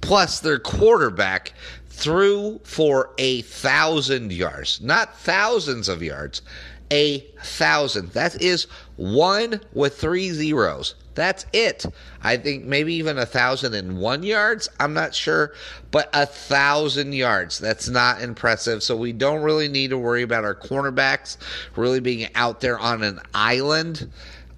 Plus, 0.00 0.40
their 0.40 0.58
quarterback 0.58 1.52
threw 1.88 2.60
for 2.64 3.10
a 3.18 3.42
thousand 3.42 4.32
yards, 4.32 4.80
not 4.80 5.18
thousands 5.18 5.88
of 5.88 6.02
yards, 6.02 6.42
a 6.90 7.20
thousand. 7.42 8.10
That 8.12 8.40
is 8.40 8.66
one 8.96 9.60
with 9.72 9.98
three 9.98 10.30
zeros. 10.30 10.94
That's 11.14 11.44
it. 11.52 11.84
I 12.22 12.36
think 12.36 12.64
maybe 12.64 12.94
even 12.94 13.18
a 13.18 13.26
thousand 13.26 13.74
and 13.74 13.98
one 13.98 14.22
yards. 14.22 14.68
I'm 14.78 14.94
not 14.94 15.14
sure, 15.14 15.52
but 15.90 16.08
a 16.12 16.24
thousand 16.24 17.14
yards. 17.14 17.58
That's 17.58 17.88
not 17.88 18.22
impressive. 18.22 18.82
So 18.82 18.96
we 18.96 19.12
don't 19.12 19.42
really 19.42 19.68
need 19.68 19.90
to 19.90 19.98
worry 19.98 20.22
about 20.22 20.44
our 20.44 20.54
cornerbacks 20.54 21.36
really 21.76 22.00
being 22.00 22.28
out 22.34 22.60
there 22.60 22.78
on 22.78 23.02
an 23.02 23.20
island. 23.34 24.10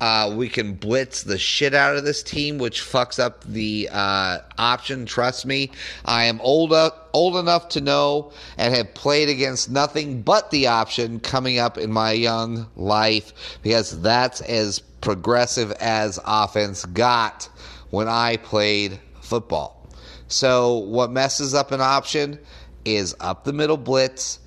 Uh, 0.02 0.34
we 0.34 0.48
can 0.48 0.74
blitz 0.74 1.22
the 1.22 1.38
shit 1.38 1.74
out 1.74 1.94
of 1.94 2.04
this 2.04 2.24
team, 2.24 2.58
which 2.58 2.80
fucks 2.80 3.20
up 3.20 3.44
the 3.44 3.88
uh, 3.92 4.38
option. 4.58 5.06
Trust 5.06 5.46
me, 5.46 5.70
I 6.04 6.24
am 6.24 6.40
old 6.40 6.72
uh, 6.72 6.90
old 7.12 7.36
enough 7.36 7.68
to 7.68 7.80
know 7.80 8.32
and 8.58 8.74
have 8.74 8.94
played 8.94 9.28
against 9.28 9.70
nothing 9.70 10.22
but 10.22 10.50
the 10.50 10.66
option 10.66 11.20
coming 11.20 11.60
up 11.60 11.78
in 11.78 11.92
my 11.92 12.10
young 12.10 12.66
life 12.74 13.60
because 13.62 14.02
that's 14.02 14.40
as 14.40 14.80
progressive 14.80 15.70
as 15.70 16.18
offense 16.26 16.84
got 16.84 17.48
when 17.90 18.08
I 18.08 18.38
played 18.38 18.98
football. 19.20 19.88
So 20.26 20.78
what 20.78 21.12
messes 21.12 21.54
up 21.54 21.70
an 21.70 21.80
option 21.80 22.40
is 22.84 23.14
up 23.20 23.44
the 23.44 23.52
middle 23.52 23.76
blitz 23.76 24.40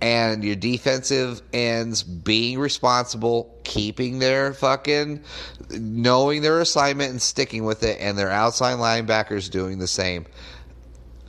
and 0.00 0.44
your 0.44 0.56
defensive 0.56 1.42
ends 1.52 2.02
being 2.02 2.58
responsible, 2.58 3.57
keeping 3.68 4.18
their 4.18 4.54
fucking 4.54 5.22
knowing 5.70 6.40
their 6.40 6.60
assignment 6.60 7.10
and 7.10 7.20
sticking 7.20 7.64
with 7.64 7.82
it, 7.82 7.98
and 8.00 8.18
their 8.18 8.30
outside 8.30 8.78
linebackers 8.78 9.50
doing 9.50 9.78
the 9.78 9.86
same. 9.86 10.24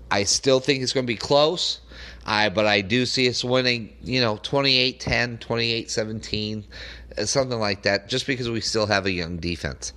I 0.09 0.23
still 0.23 0.61
think 0.61 0.81
it's 0.81 0.93
going 0.93 1.05
to 1.05 1.13
be 1.13 1.17
close. 1.17 1.81
I 2.25 2.49
but 2.49 2.65
I 2.65 2.81
do 2.81 3.05
see 3.05 3.27
us 3.27 3.43
winning, 3.43 3.93
you 4.01 4.21
know, 4.21 4.37
28-10, 4.37 5.39
28-17, 5.39 6.63
something 7.25 7.59
like 7.59 7.83
that 7.83 8.07
just 8.07 8.25
because 8.25 8.49
we 8.49 8.61
still 8.61 8.87
have 8.87 9.05
a 9.05 9.11
young 9.11 9.37
defense. 9.37 9.93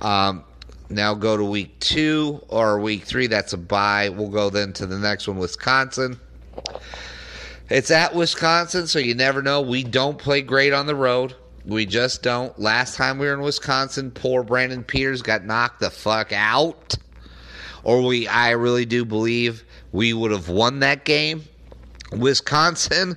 Um, 0.00 0.44
now 0.88 1.14
go 1.14 1.36
to 1.36 1.44
week 1.44 1.78
2 1.80 2.46
or 2.48 2.80
week 2.80 3.04
3, 3.04 3.26
that's 3.26 3.52
a 3.52 3.58
bye. 3.58 4.08
We'll 4.08 4.30
go 4.30 4.48
then 4.48 4.72
to 4.74 4.86
the 4.86 4.98
next 4.98 5.28
one 5.28 5.36
Wisconsin. 5.36 6.18
It's 7.68 7.90
at 7.90 8.14
Wisconsin, 8.14 8.86
so 8.86 8.98
you 8.98 9.14
never 9.14 9.42
know. 9.42 9.60
We 9.60 9.82
don't 9.82 10.18
play 10.18 10.40
great 10.42 10.72
on 10.72 10.86
the 10.86 10.94
road. 10.94 11.34
We 11.64 11.86
just 11.86 12.22
don't. 12.22 12.58
Last 12.58 12.96
time 12.96 13.18
we 13.18 13.26
were 13.26 13.34
in 13.34 13.40
Wisconsin, 13.40 14.10
poor 14.10 14.42
Brandon 14.42 14.82
Peters 14.82 15.22
got 15.22 15.44
knocked 15.44 15.80
the 15.80 15.90
fuck 15.90 16.32
out. 16.32 16.94
Or 17.84 18.02
we 18.02 18.26
I 18.28 18.50
really 18.50 18.84
do 18.84 19.04
believe 19.04 19.64
we 19.92 20.12
would 20.12 20.30
have 20.30 20.48
won 20.48 20.80
that 20.80 21.04
game. 21.04 21.44
Wisconsin 22.12 23.16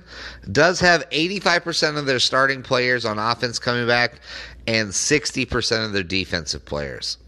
does 0.50 0.80
have 0.80 1.08
85% 1.10 1.98
of 1.98 2.06
their 2.06 2.18
starting 2.18 2.62
players 2.62 3.04
on 3.04 3.18
offense 3.18 3.58
coming 3.58 3.86
back 3.86 4.20
and 4.66 4.88
60% 4.88 5.84
of 5.84 5.92
their 5.92 6.02
defensive 6.02 6.64
players 6.64 7.18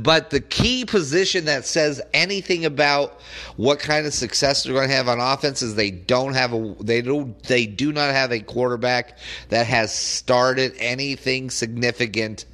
but 0.00 0.30
the 0.30 0.40
key 0.40 0.84
position 0.84 1.46
that 1.46 1.64
says 1.64 2.00
anything 2.12 2.64
about 2.64 3.20
what 3.56 3.78
kind 3.78 4.06
of 4.06 4.14
success 4.14 4.62
they're 4.62 4.74
going 4.74 4.88
to 4.88 4.94
have 4.94 5.08
on 5.08 5.18
offense 5.18 5.62
is 5.62 5.74
they 5.74 5.90
don't 5.90 6.34
have 6.34 6.52
a 6.52 6.74
they 6.80 7.02
do 7.02 7.34
they 7.48 7.66
do 7.66 7.92
not 7.92 8.12
have 8.12 8.32
a 8.32 8.40
quarterback 8.40 9.18
that 9.48 9.66
has 9.66 9.92
started 9.94 10.74
anything 10.78 11.50
significant 11.50 12.44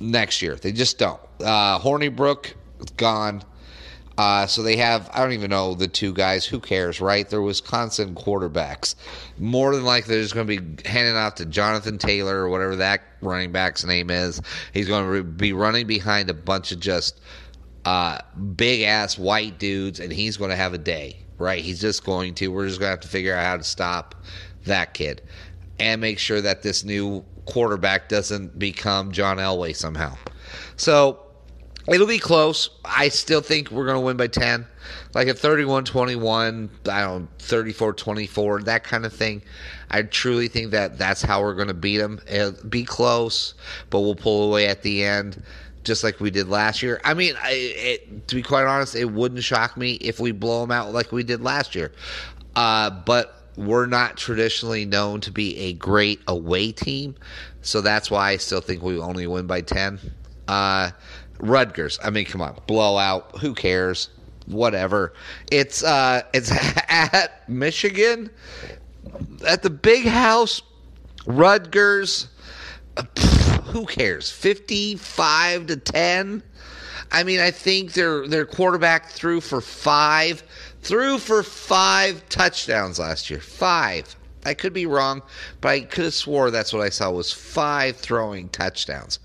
next 0.00 0.42
year. 0.42 0.56
They 0.56 0.72
just 0.72 0.98
don't. 0.98 1.20
Uh, 1.40 1.78
Hornibrook 1.78 2.54
gone. 2.96 3.42
Uh, 4.18 4.46
so 4.46 4.62
they 4.62 4.76
have, 4.76 5.10
I 5.12 5.20
don't 5.20 5.32
even 5.32 5.50
know 5.50 5.74
the 5.74 5.88
two 5.88 6.12
guys. 6.12 6.44
Who 6.44 6.60
cares, 6.60 7.00
right? 7.00 7.28
They're 7.28 7.42
Wisconsin 7.42 8.14
quarterbacks. 8.14 8.94
More 9.38 9.74
than 9.74 9.84
likely, 9.84 10.14
they're 10.14 10.22
just 10.22 10.34
going 10.34 10.46
to 10.46 10.60
be 10.60 10.88
handing 10.88 11.16
off 11.16 11.36
to 11.36 11.46
Jonathan 11.46 11.98
Taylor 11.98 12.36
or 12.36 12.48
whatever 12.48 12.76
that 12.76 13.00
running 13.22 13.52
back's 13.52 13.84
name 13.84 14.10
is. 14.10 14.42
He's 14.74 14.88
going 14.88 15.10
to 15.12 15.22
be 15.22 15.52
running 15.52 15.86
behind 15.86 16.28
a 16.28 16.34
bunch 16.34 16.72
of 16.72 16.80
just 16.80 17.20
uh, 17.84 18.18
big 18.56 18.82
ass 18.82 19.18
white 19.18 19.58
dudes, 19.58 19.98
and 20.00 20.12
he's 20.12 20.36
going 20.36 20.50
to 20.50 20.56
have 20.56 20.74
a 20.74 20.78
day, 20.78 21.16
right? 21.38 21.62
He's 21.62 21.80
just 21.80 22.04
going 22.04 22.34
to. 22.34 22.48
We're 22.48 22.68
just 22.68 22.80
going 22.80 22.88
to 22.88 22.92
have 22.92 23.00
to 23.00 23.08
figure 23.08 23.34
out 23.34 23.44
how 23.44 23.56
to 23.56 23.64
stop 23.64 24.14
that 24.64 24.94
kid 24.94 25.22
and 25.78 26.00
make 26.00 26.18
sure 26.18 26.40
that 26.40 26.62
this 26.62 26.84
new 26.84 27.24
quarterback 27.46 28.08
doesn't 28.08 28.58
become 28.58 29.10
John 29.10 29.38
Elway 29.38 29.74
somehow. 29.74 30.16
So 30.76 31.21
It'll 31.88 32.06
be 32.06 32.18
close. 32.18 32.70
I 32.84 33.08
still 33.08 33.40
think 33.40 33.70
we're 33.70 33.86
going 33.86 33.96
to 33.96 34.00
win 34.00 34.16
by 34.16 34.28
10. 34.28 34.66
Like 35.14 35.28
a 35.28 35.34
31 35.34 35.84
21, 35.84 36.70
I 36.88 37.00
don't 37.00 37.22
know, 37.22 37.28
34 37.38 37.92
24, 37.94 38.62
that 38.62 38.84
kind 38.84 39.04
of 39.04 39.12
thing. 39.12 39.42
I 39.90 40.02
truly 40.02 40.48
think 40.48 40.70
that 40.70 40.96
that's 40.96 41.22
how 41.22 41.42
we're 41.42 41.54
going 41.54 41.68
to 41.68 41.74
beat 41.74 41.98
them. 41.98 42.20
It'll 42.30 42.52
be 42.68 42.84
close, 42.84 43.54
but 43.90 44.00
we'll 44.00 44.14
pull 44.14 44.48
away 44.48 44.68
at 44.68 44.82
the 44.82 45.04
end, 45.04 45.42
just 45.84 46.02
like 46.02 46.20
we 46.20 46.30
did 46.30 46.48
last 46.48 46.82
year. 46.82 47.00
I 47.04 47.14
mean, 47.14 47.34
I, 47.42 47.50
it, 47.52 48.28
to 48.28 48.36
be 48.36 48.42
quite 48.42 48.64
honest, 48.64 48.94
it 48.94 49.04
wouldn't 49.04 49.42
shock 49.42 49.76
me 49.76 49.94
if 49.94 50.18
we 50.18 50.32
blow 50.32 50.62
them 50.62 50.70
out 50.70 50.92
like 50.92 51.12
we 51.12 51.22
did 51.24 51.42
last 51.42 51.74
year. 51.74 51.92
Uh, 52.56 52.90
but 52.90 53.42
we're 53.56 53.86
not 53.86 54.16
traditionally 54.16 54.84
known 54.84 55.20
to 55.20 55.30
be 55.30 55.56
a 55.58 55.72
great 55.74 56.20
away 56.26 56.72
team, 56.72 57.14
so 57.60 57.80
that's 57.80 58.10
why 58.10 58.30
I 58.30 58.36
still 58.38 58.60
think 58.60 58.82
we 58.82 58.98
only 58.98 59.26
win 59.26 59.46
by 59.46 59.60
10. 59.60 59.98
Uh, 60.48 60.90
Rutgers. 61.42 61.98
I 62.02 62.10
mean, 62.10 62.24
come 62.24 62.40
on, 62.40 62.56
blowout. 62.66 63.38
Who 63.40 63.54
cares? 63.54 64.08
Whatever. 64.46 65.12
It's 65.50 65.84
uh, 65.84 66.22
it's 66.32 66.50
at 66.88 67.48
Michigan, 67.48 68.30
at 69.46 69.62
the 69.62 69.70
Big 69.70 70.06
House. 70.06 70.62
Rutgers. 71.26 72.28
Pff, 72.96 73.64
who 73.64 73.86
cares? 73.86 74.30
Fifty-five 74.30 75.66
to 75.66 75.76
ten. 75.76 76.42
I 77.10 77.24
mean, 77.24 77.40
I 77.40 77.50
think 77.50 77.92
their 77.92 78.26
their 78.26 78.46
quarterback 78.46 79.10
threw 79.10 79.40
for 79.40 79.60
five, 79.60 80.42
threw 80.82 81.18
for 81.18 81.42
five 81.42 82.26
touchdowns 82.28 82.98
last 82.98 83.30
year. 83.30 83.40
Five. 83.40 84.16
I 84.44 84.54
could 84.54 84.72
be 84.72 84.86
wrong, 84.86 85.22
but 85.60 85.68
I 85.68 85.80
could 85.80 86.04
have 86.04 86.14
swore 86.14 86.50
that's 86.50 86.72
what 86.72 86.82
I 86.82 86.88
saw 86.88 87.10
was 87.10 87.32
five 87.32 87.96
throwing 87.96 88.48
touchdowns. 88.48 89.20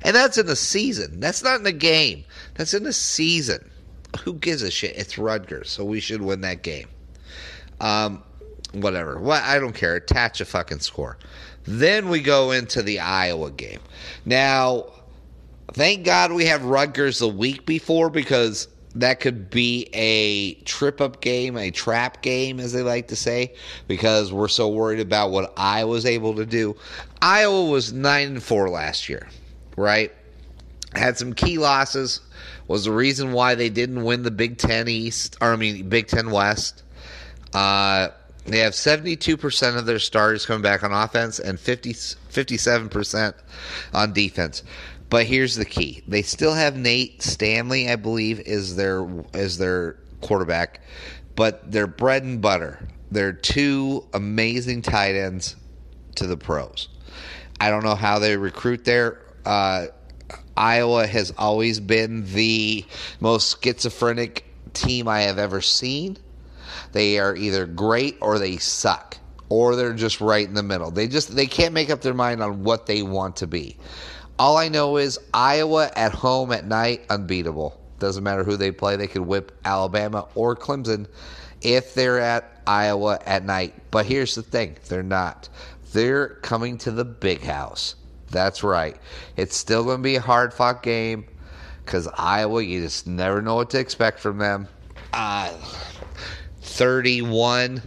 And 0.00 0.16
that's 0.16 0.38
in 0.38 0.46
the 0.46 0.56
season. 0.56 1.20
That's 1.20 1.42
not 1.42 1.56
in 1.56 1.64
the 1.64 1.72
game. 1.72 2.24
That's 2.54 2.74
in 2.74 2.84
the 2.84 2.92
season. 2.92 3.70
Who 4.24 4.34
gives 4.34 4.62
a 4.62 4.70
shit? 4.70 4.96
It's 4.96 5.18
Rutgers, 5.18 5.70
so 5.70 5.84
we 5.84 6.00
should 6.00 6.22
win 6.22 6.40
that 6.42 6.62
game. 6.62 6.88
Um, 7.80 8.22
whatever. 8.72 9.18
Well, 9.18 9.42
I 9.44 9.58
don't 9.58 9.74
care. 9.74 9.96
Attach 9.96 10.40
a 10.40 10.44
fucking 10.44 10.80
score. 10.80 11.18
Then 11.64 12.08
we 12.08 12.20
go 12.20 12.50
into 12.50 12.82
the 12.82 13.00
Iowa 13.00 13.50
game. 13.50 13.80
Now, 14.24 14.86
thank 15.72 16.04
God 16.04 16.32
we 16.32 16.46
have 16.46 16.64
Rutgers 16.64 17.20
the 17.20 17.28
week 17.28 17.66
before 17.66 18.10
because 18.10 18.68
that 18.94 19.20
could 19.20 19.48
be 19.48 19.88
a 19.94 20.54
trip 20.64 21.00
up 21.00 21.20
game, 21.20 21.56
a 21.56 21.70
trap 21.70 22.20
game, 22.22 22.60
as 22.60 22.72
they 22.72 22.82
like 22.82 23.08
to 23.08 23.16
say, 23.16 23.54
because 23.88 24.32
we're 24.32 24.48
so 24.48 24.68
worried 24.68 25.00
about 25.00 25.30
what 25.30 25.52
I 25.56 25.84
was 25.84 26.04
able 26.04 26.34
to 26.34 26.44
do. 26.44 26.76
Iowa 27.22 27.66
was 27.66 27.92
nine 27.92 28.28
and 28.28 28.42
four 28.42 28.68
last 28.68 29.08
year 29.08 29.28
right? 29.76 30.12
Had 30.94 31.16
some 31.16 31.32
key 31.32 31.58
losses. 31.58 32.20
Was 32.68 32.84
the 32.84 32.92
reason 32.92 33.32
why 33.32 33.54
they 33.54 33.68
didn't 33.68 34.04
win 34.04 34.22
the 34.22 34.30
Big 34.30 34.58
Ten 34.58 34.88
East, 34.88 35.36
or 35.40 35.52
I 35.52 35.56
mean 35.56 35.88
Big 35.88 36.06
Ten 36.06 36.30
West. 36.30 36.82
Uh, 37.52 38.08
they 38.44 38.58
have 38.58 38.72
72% 38.72 39.76
of 39.76 39.86
their 39.86 39.98
starters 39.98 40.46
coming 40.46 40.62
back 40.62 40.82
on 40.82 40.92
offense 40.92 41.38
and 41.38 41.60
50, 41.60 41.92
57% 41.92 43.34
on 43.94 44.12
defense. 44.12 44.62
But 45.10 45.26
here's 45.26 45.56
the 45.56 45.66
key: 45.66 46.02
they 46.08 46.22
still 46.22 46.54
have 46.54 46.74
Nate 46.74 47.22
Stanley, 47.22 47.90
I 47.90 47.96
believe, 47.96 48.40
is 48.40 48.76
their 48.76 49.06
is 49.34 49.58
their 49.58 49.98
quarterback, 50.22 50.80
but 51.36 51.70
their 51.70 51.86
bread 51.86 52.22
and 52.22 52.40
butter. 52.40 52.88
They're 53.10 53.34
two 53.34 54.06
amazing 54.14 54.80
tight 54.80 55.14
ends 55.14 55.54
to 56.14 56.26
the 56.26 56.38
pros. 56.38 56.88
I 57.60 57.68
don't 57.68 57.84
know 57.84 57.94
how 57.94 58.18
they 58.20 58.38
recruit 58.38 58.86
there. 58.86 59.21
Uh, 59.44 59.86
Iowa 60.56 61.06
has 61.06 61.32
always 61.36 61.80
been 61.80 62.24
the 62.32 62.84
most 63.20 63.62
schizophrenic 63.62 64.44
team 64.72 65.08
I 65.08 65.22
have 65.22 65.38
ever 65.38 65.60
seen. 65.60 66.18
They 66.92 67.18
are 67.18 67.34
either 67.34 67.66
great 67.66 68.18
or 68.20 68.38
they 68.38 68.58
suck, 68.58 69.16
or 69.48 69.76
they're 69.76 69.94
just 69.94 70.20
right 70.20 70.46
in 70.46 70.54
the 70.54 70.62
middle. 70.62 70.90
They 70.90 71.08
just 71.08 71.34
they 71.34 71.46
can't 71.46 71.74
make 71.74 71.90
up 71.90 72.00
their 72.00 72.14
mind 72.14 72.42
on 72.42 72.64
what 72.64 72.86
they 72.86 73.02
want 73.02 73.36
to 73.36 73.46
be. 73.46 73.76
All 74.38 74.56
I 74.56 74.68
know 74.68 74.96
is 74.96 75.18
Iowa 75.32 75.90
at 75.94 76.12
home 76.12 76.52
at 76.52 76.66
night 76.66 77.02
unbeatable. 77.10 77.78
Doesn't 77.98 78.24
matter 78.24 78.44
who 78.44 78.56
they 78.56 78.72
play, 78.72 78.96
they 78.96 79.06
could 79.06 79.22
whip 79.22 79.52
Alabama 79.64 80.26
or 80.34 80.56
Clemson 80.56 81.06
if 81.60 81.94
they're 81.94 82.18
at 82.18 82.60
Iowa 82.66 83.20
at 83.24 83.44
night. 83.44 83.74
But 83.90 84.06
here's 84.06 84.34
the 84.34 84.42
thing, 84.42 84.76
they're 84.88 85.02
not. 85.02 85.48
They're 85.92 86.28
coming 86.28 86.78
to 86.78 86.90
the 86.90 87.04
big 87.04 87.42
house. 87.42 87.94
That's 88.32 88.64
right. 88.64 88.96
It's 89.36 89.56
still 89.56 89.84
going 89.84 89.98
to 89.98 90.02
be 90.02 90.16
a 90.16 90.20
hard 90.20 90.52
fought 90.52 90.82
game. 90.82 91.26
because 91.84 92.08
Iowa, 92.16 92.62
you 92.62 92.80
just 92.80 93.06
never 93.06 93.40
know 93.40 93.56
what 93.56 93.70
to 93.70 93.78
expect 93.78 94.18
from 94.18 94.38
them. 94.38 94.66
Uh, 95.12 95.52
31 96.62 97.82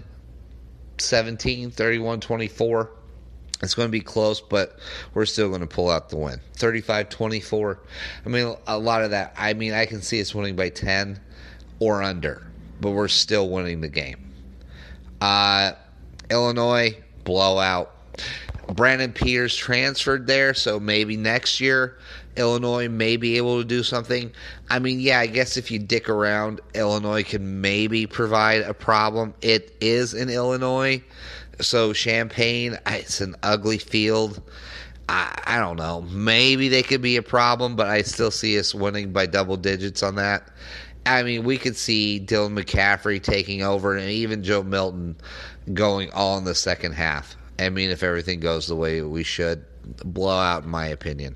17, 0.98 1.72
31 1.72 2.20
24. 2.22 2.92
It's 3.62 3.74
going 3.74 3.88
to 3.88 3.92
be 3.92 4.02
close, 4.02 4.42
but 4.42 4.80
we're 5.14 5.26
still 5.26 5.50
going 5.50 5.62
to 5.62 5.68
pull 5.68 5.90
out 5.90 6.10
the 6.10 6.18
win. 6.18 6.40
35 6.56 7.10
24. 7.10 7.80
I 8.26 8.30
mean, 8.30 8.56
a 8.68 8.78
lot 8.78 9.04
of 9.04 9.12
that. 9.12 9.34
I 9.38 9.54
mean, 9.54 9.74
I 9.74 9.86
can 9.86 10.02
see 10.02 10.22
us 10.22 10.36
winning 10.36 10.56
by 10.56 10.70
10 10.70 11.20
or 11.80 12.04
under, 12.04 12.46
but 12.82 12.92
we're 12.92 13.08
still 13.08 13.50
winning 13.50 13.82
the 13.82 13.90
game. 13.90 14.32
Uh, 15.22 15.72
Illinois, 16.30 16.96
blowout. 17.24 17.92
Brandon 18.74 19.14
Peters 19.14 19.56
transferred 19.56 20.28
there, 20.28 20.54
so 20.54 20.80
maybe 20.80 21.18
next 21.18 21.60
year 21.60 21.98
Illinois 22.36 22.90
may 22.90 23.18
be 23.18 23.38
able 23.38 23.60
to 23.60 23.66
do 23.66 23.84
something. 23.84 24.32
I 24.70 24.80
mean, 24.80 25.00
yeah, 25.00 25.20
I 25.20 25.28
guess 25.28 25.58
if 25.58 25.72
you 25.72 25.80
dick 25.80 26.10
around, 26.10 26.62
Illinois 26.74 27.24
can 27.24 27.62
maybe 27.62 28.08
provide 28.08 28.62
a 28.62 28.74
problem. 28.74 29.34
It 29.42 29.76
is 29.82 30.14
in 30.14 30.30
Illinois, 30.30 31.04
so 31.62 31.94
Champaign, 31.94 32.78
it's 32.88 33.22
an 33.22 33.36
ugly 33.44 33.78
field. 33.78 34.42
I, 35.08 35.38
I 35.46 35.60
don't 35.60 35.78
know. 35.78 36.02
Maybe 36.02 36.68
they 36.68 36.84
could 36.84 37.02
be 37.02 37.18
a 37.18 37.22
problem, 37.22 37.76
but 37.76 37.88
I 37.88 38.02
still 38.02 38.32
see 38.32 38.58
us 38.60 38.74
winning 38.74 39.12
by 39.12 39.28
double 39.28 39.58
digits 39.58 40.02
on 40.02 40.16
that. 40.16 40.50
I 41.06 41.22
mean, 41.22 41.44
we 41.44 41.60
could 41.60 41.78
see 41.78 42.20
Dylan 42.20 42.60
McCaffrey 42.60 43.22
taking 43.22 43.62
over 43.62 43.96
and 43.96 44.10
even 44.10 44.44
Joe 44.44 44.64
Milton 44.64 45.16
going 45.74 46.10
all 46.12 46.40
in 46.40 46.46
the 46.46 46.56
second 46.56 46.94
half. 46.94 47.38
I 47.60 47.70
mean, 47.70 47.90
if 47.90 48.04
everything 48.04 48.40
goes 48.40 48.68
the 48.68 48.76
way 48.76 49.02
we 49.02 49.24
should, 49.24 49.64
blowout, 50.04 50.64
in 50.64 50.70
my 50.70 50.88
opinion. 50.88 51.36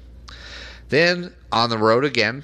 Then 0.90 1.34
on 1.52 1.70
the 1.70 1.78
road 1.78 2.04
again 2.04 2.44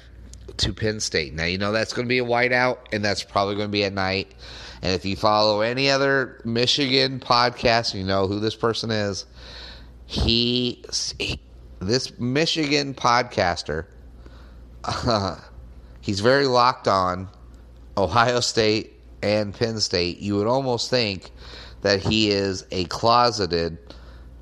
to 0.58 0.72
Penn 0.72 1.00
State. 1.00 1.34
Now, 1.34 1.44
you 1.44 1.58
know 1.58 1.72
that's 1.72 1.92
going 1.92 2.06
to 2.06 2.08
be 2.08 2.18
a 2.18 2.24
whiteout, 2.24 2.78
and 2.92 3.04
that's 3.04 3.22
probably 3.22 3.56
going 3.56 3.68
to 3.68 3.72
be 3.72 3.84
at 3.84 3.92
night. 3.92 4.34
And 4.82 4.94
if 4.94 5.04
you 5.04 5.16
follow 5.16 5.60
any 5.60 5.90
other 5.90 6.40
Michigan 6.44 7.20
podcast, 7.20 7.94
you 7.94 8.04
know 8.04 8.26
who 8.26 8.40
this 8.40 8.54
person 8.54 8.90
is. 8.90 9.26
He, 10.06 10.84
he 11.18 11.40
this 11.80 12.18
Michigan 12.18 12.94
podcaster, 12.94 13.86
uh, 14.84 15.36
he's 16.00 16.20
very 16.20 16.46
locked 16.46 16.88
on 16.88 17.28
Ohio 17.96 18.40
State 18.40 18.94
and 19.22 19.52
Penn 19.54 19.80
State. 19.80 20.18
You 20.18 20.36
would 20.36 20.46
almost 20.46 20.90
think 20.90 21.32
that 21.82 22.00
he 22.00 22.30
is 22.30 22.64
a 22.70 22.84
closeted 22.86 23.78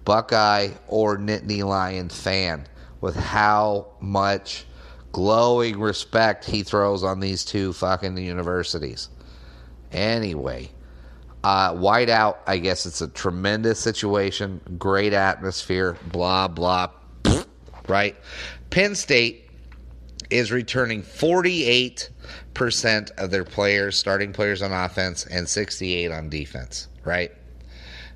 Buckeye 0.04 0.70
or 0.88 1.16
Nittany 1.18 1.64
Lion 1.64 2.08
fan 2.08 2.66
with 3.00 3.16
how 3.16 3.88
much 4.00 4.66
glowing 5.12 5.78
respect 5.78 6.44
he 6.44 6.62
throws 6.62 7.04
on 7.04 7.20
these 7.20 7.44
two 7.44 7.72
fucking 7.72 8.16
universities. 8.16 9.08
Anyway, 9.92 10.70
uh, 11.44 11.72
whiteout, 11.74 12.38
I 12.46 12.58
guess 12.58 12.86
it's 12.86 13.00
a 13.00 13.08
tremendous 13.08 13.78
situation, 13.78 14.60
great 14.78 15.12
atmosphere, 15.12 15.96
blah, 16.10 16.48
blah, 16.48 16.90
right? 17.88 18.16
Penn 18.70 18.94
State 18.94 19.48
is 20.30 20.50
returning 20.50 21.02
48% 21.02 22.08
of 22.56 23.30
their 23.30 23.44
players, 23.44 23.96
starting 23.96 24.32
players 24.32 24.62
on 24.62 24.72
offense, 24.72 25.26
and 25.26 25.48
68 25.48 26.10
on 26.10 26.28
defense, 26.28 26.88
right? 27.04 27.32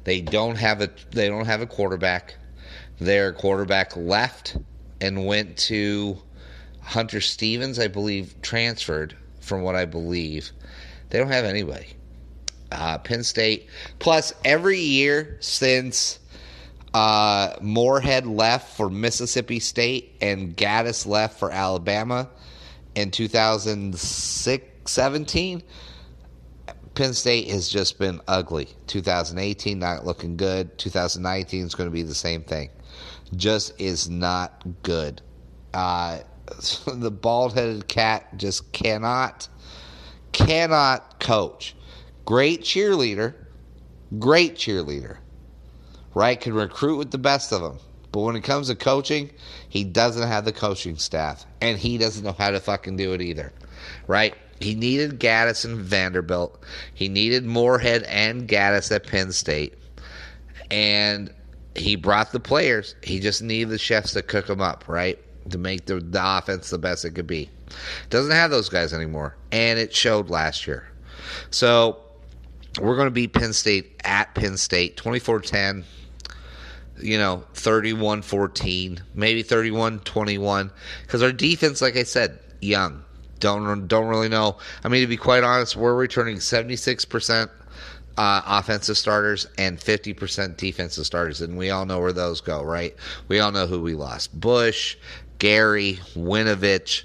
They 0.04 0.20
don't 0.20 0.56
have 0.56 0.80
a 0.80 0.90
they 1.10 1.28
don't 1.28 1.46
have 1.46 1.60
a 1.60 1.66
quarterback. 1.66 2.34
Their 2.98 3.32
quarterback 3.32 3.96
left 3.96 4.56
and 5.00 5.26
went 5.26 5.56
to 5.58 6.18
Hunter 6.80 7.20
Stevens, 7.20 7.78
I 7.78 7.88
believe, 7.88 8.34
transferred 8.42 9.14
from 9.40 9.62
what 9.62 9.74
I 9.74 9.84
believe. 9.84 10.50
They 11.10 11.18
don't 11.18 11.30
have 11.30 11.44
anybody. 11.44 11.88
Uh, 12.72 12.98
Penn 12.98 13.22
State. 13.22 13.68
Plus, 13.98 14.32
every 14.44 14.78
year 14.78 15.36
since 15.40 16.18
uh, 16.94 17.54
Moorhead 17.60 18.26
left 18.26 18.76
for 18.76 18.90
Mississippi 18.90 19.60
State 19.60 20.16
and 20.20 20.56
Gattis 20.56 21.06
left 21.06 21.38
for 21.38 21.50
Alabama 21.50 22.28
in 22.94 23.10
2006 23.10 24.64
17, 24.90 25.62
Penn 26.94 27.14
State 27.14 27.48
has 27.50 27.68
just 27.68 27.98
been 27.98 28.20
ugly. 28.26 28.68
2018 28.86 29.78
not 29.78 30.06
looking 30.06 30.36
good. 30.36 30.76
2019 30.78 31.66
is 31.66 31.74
going 31.74 31.88
to 31.88 31.92
be 31.92 32.02
the 32.02 32.14
same 32.14 32.42
thing 32.42 32.70
just 33.36 33.78
is 33.80 34.08
not 34.08 34.64
good. 34.82 35.20
Uh, 35.74 36.20
the 36.86 37.10
bald 37.10 37.54
headed 37.54 37.88
cat 37.88 38.36
just 38.36 38.72
cannot, 38.72 39.48
cannot 40.32 41.20
coach. 41.20 41.74
Great 42.24 42.62
cheerleader, 42.62 43.34
great 44.18 44.54
cheerleader, 44.54 45.18
right? 46.14 46.40
Can 46.40 46.54
recruit 46.54 46.96
with 46.96 47.10
the 47.10 47.18
best 47.18 47.52
of 47.52 47.62
them. 47.62 47.78
But 48.12 48.20
when 48.20 48.36
it 48.36 48.42
comes 48.42 48.68
to 48.68 48.74
coaching, 48.74 49.30
he 49.68 49.84
doesn't 49.84 50.26
have 50.26 50.44
the 50.44 50.52
coaching 50.52 50.96
staff, 50.96 51.44
and 51.60 51.78
he 51.78 51.98
doesn't 51.98 52.24
know 52.24 52.32
how 52.32 52.50
to 52.50 52.60
fucking 52.60 52.96
do 52.96 53.12
it 53.12 53.20
either, 53.20 53.52
right? 54.06 54.34
He 54.60 54.74
needed 54.74 55.20
Gattis 55.20 55.64
and 55.64 55.78
Vanderbilt. 55.78 56.62
He 56.94 57.08
needed 57.08 57.44
Moorhead 57.44 58.02
and 58.04 58.48
Gattis 58.48 58.90
at 58.94 59.06
Penn 59.06 59.30
State. 59.32 59.74
And 60.70 61.32
he 61.76 61.96
brought 61.96 62.32
the 62.32 62.40
players. 62.40 62.96
He 63.02 63.20
just 63.20 63.40
needed 63.40 63.70
the 63.70 63.78
chefs 63.78 64.12
to 64.14 64.22
cook 64.22 64.46
them 64.46 64.60
up, 64.60 64.84
right? 64.88 65.18
To 65.50 65.58
make 65.58 65.86
the, 65.86 66.00
the 66.00 66.20
offense 66.22 66.70
the 66.70 66.78
best 66.78 67.04
it 67.04 67.12
could 67.12 67.26
be. 67.26 67.50
Doesn't 68.10 68.32
have 68.32 68.50
those 68.50 68.68
guys 68.68 68.92
anymore. 68.92 69.36
And 69.52 69.78
it 69.78 69.94
showed 69.94 70.28
last 70.28 70.66
year. 70.66 70.88
So 71.50 72.00
we're 72.80 72.96
going 72.96 73.06
to 73.06 73.12
beat 73.12 73.32
Penn 73.32 73.52
State 73.52 74.00
at 74.04 74.34
Penn 74.34 74.56
State 74.56 74.96
24 74.96 75.40
10 75.40 75.84
you 77.00 77.18
know, 77.18 77.44
31 77.54 78.22
14, 78.22 79.02
maybe 79.14 79.42
31 79.42 80.00
21. 80.00 80.70
Because 81.02 81.22
our 81.22 81.32
defense, 81.32 81.82
like 81.82 81.96
I 81.96 82.02
said, 82.02 82.38
young. 82.60 83.04
Don't, 83.40 83.86
don't 83.86 84.08
really 84.08 84.28
know. 84.28 84.58
I 84.82 84.88
mean, 84.88 85.02
to 85.02 85.06
be 85.06 85.16
quite 85.16 85.44
honest, 85.44 85.76
we're 85.76 85.94
returning 85.94 86.38
76% 86.38 87.48
uh, 88.16 88.42
offensive 88.46 88.98
starters 88.98 89.46
and 89.58 89.78
50% 89.78 90.56
defensive 90.56 91.06
starters. 91.06 91.40
And 91.40 91.56
we 91.56 91.70
all 91.70 91.86
know 91.86 92.00
where 92.00 92.12
those 92.12 92.40
go, 92.40 92.62
right? 92.64 92.96
We 93.28 93.38
all 93.38 93.52
know 93.52 93.68
who 93.68 93.80
we 93.80 93.94
lost 93.94 94.38
Bush, 94.38 94.96
Gary, 95.38 96.00
Winovich, 96.16 97.04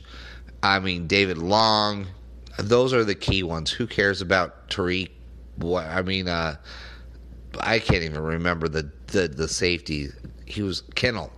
I 0.64 0.80
mean, 0.80 1.08
David 1.08 1.38
Long. 1.38 2.08
Those 2.58 2.94
are 2.94 3.04
the 3.04 3.16
key 3.16 3.44
ones. 3.44 3.70
Who 3.70 3.86
cares 3.86 4.22
about 4.22 4.70
Tariq? 4.70 5.12
What 5.58 5.86
I 5.86 6.02
mean, 6.02 6.28
uh, 6.28 6.56
I 7.60 7.80
can't 7.80 8.04
even 8.04 8.24
remember 8.24 8.68
the, 8.68 8.90
the, 9.14 9.28
the 9.30 9.48
safety. 9.48 10.10
He 10.46 10.62
was 10.62 10.84
Kinnel. 10.96 11.32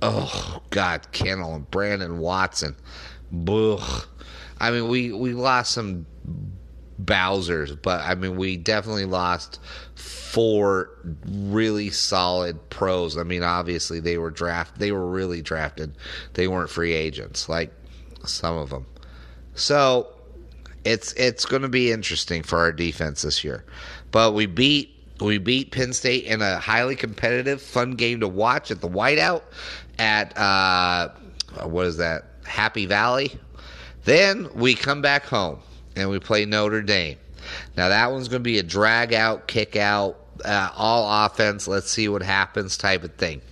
Oh 0.00 0.62
God, 0.70 1.10
Kinnel 1.10 1.54
and 1.54 1.68
Brandon 1.70 2.18
Watson. 2.18 2.76
I 4.60 4.70
mean, 4.70 4.88
we 4.88 5.12
we 5.12 5.32
lost 5.32 5.72
some 5.72 6.06
Bowser's, 7.00 7.74
but 7.74 8.00
I 8.02 8.14
mean, 8.14 8.36
we 8.36 8.56
definitely 8.56 9.06
lost 9.06 9.60
four 9.94 10.90
really 11.26 11.90
solid 11.90 12.70
pros. 12.70 13.16
I 13.16 13.22
mean, 13.22 13.42
obviously 13.42 14.00
they 14.00 14.18
were 14.18 14.30
draft, 14.30 14.78
they 14.78 14.92
were 14.92 15.08
really 15.08 15.42
drafted. 15.42 15.94
They 16.34 16.48
weren't 16.48 16.70
free 16.70 16.92
agents 16.92 17.48
like 17.48 17.72
some 18.24 18.56
of 18.56 18.70
them. 18.70 18.86
So 19.54 20.08
it's 20.84 21.12
it's 21.14 21.44
going 21.44 21.62
to 21.62 21.68
be 21.68 21.90
interesting 21.92 22.42
for 22.42 22.58
our 22.58 22.72
defense 22.72 23.22
this 23.22 23.42
year. 23.42 23.64
But 24.10 24.34
we 24.34 24.46
beat 24.46 24.97
we 25.20 25.38
beat 25.38 25.72
Penn 25.72 25.92
State 25.92 26.24
in 26.24 26.42
a 26.42 26.58
highly 26.58 26.96
competitive, 26.96 27.60
fun 27.60 27.92
game 27.92 28.20
to 28.20 28.28
watch 28.28 28.70
at 28.70 28.80
the 28.80 28.88
Whiteout 28.88 29.42
at 29.98 30.36
uh, 30.36 31.08
what 31.64 31.86
is 31.86 31.96
that? 31.96 32.24
Happy 32.44 32.86
Valley. 32.86 33.32
Then 34.04 34.48
we 34.54 34.74
come 34.74 35.02
back 35.02 35.24
home 35.24 35.60
and 35.96 36.08
we 36.08 36.18
play 36.18 36.44
Notre 36.44 36.82
Dame. 36.82 37.18
Now 37.76 37.88
that 37.88 38.10
one's 38.10 38.28
going 38.28 38.40
to 38.40 38.44
be 38.44 38.58
a 38.58 38.62
drag 38.62 39.12
out, 39.12 39.48
kick 39.48 39.76
out, 39.76 40.18
uh, 40.44 40.70
all 40.76 41.26
offense. 41.26 41.66
Let's 41.66 41.90
see 41.90 42.08
what 42.08 42.22
happens 42.22 42.76
type 42.76 43.02
of 43.04 43.14
thing. 43.14 43.42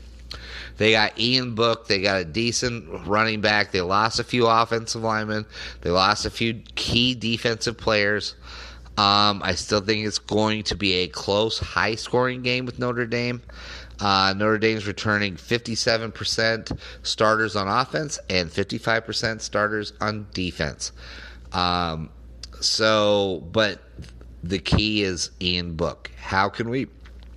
They 0.77 0.93
got 0.93 1.19
Ian 1.19 1.55
Book. 1.55 1.89
They 1.89 2.03
got 2.03 2.21
a 2.21 2.25
decent 2.25 3.07
running 3.07 3.41
back. 3.41 3.73
They 3.73 3.81
lost 3.81 4.21
a 4.21 4.25
few 4.25 4.47
offensive 4.47 5.03
linemen. 5.03 5.47
They 5.81 5.91
lost 5.91 6.27
a 6.27 6.31
few 6.31 6.63
key 6.75 7.15
defensive 7.15 7.79
players. 7.79 8.35
Um, 8.99 9.43
I 9.45 9.55
still 9.55 9.81
think 9.81 10.07
it's 10.07 10.19
going 10.19 10.63
to 10.65 10.75
be 10.75 10.95
a 10.95 11.09
close, 11.09 11.59
high 11.59 11.97
scoring 11.97 12.43
game 12.43 12.65
with 12.65 12.79
Notre 12.79 13.07
Dame. 13.07 13.43
Uh, 14.01 14.35
Notre 14.37 14.59
Dame's 14.59 14.87
returning 14.87 15.37
57% 15.37 16.79
starters 17.03 17.57
on 17.57 17.69
offense 17.69 18.19
and 18.31 18.51
55% 18.51 19.41
starters 19.41 19.93
on 20.01 20.27
defense. 20.33 20.93
Um, 21.53 22.11
so, 22.61 23.43
but 23.53 23.83
the 24.43 24.59
key 24.59 25.03
is 25.03 25.31
Ian 25.41 25.75
Book. 25.75 26.11
How 26.19 26.49
can 26.49 26.71
we, 26.71 26.87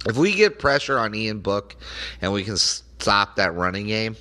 if 0.06 0.16
we 0.18 0.34
get 0.34 0.60
pressure 0.60 0.98
on 0.98 1.14
Ian 1.14 1.40
Book 1.40 1.76
and 2.22 2.32
we 2.32 2.44
can 2.44 2.58
stop 2.58 3.36
that 3.36 3.54
running 3.54 3.88
game, 3.88 4.16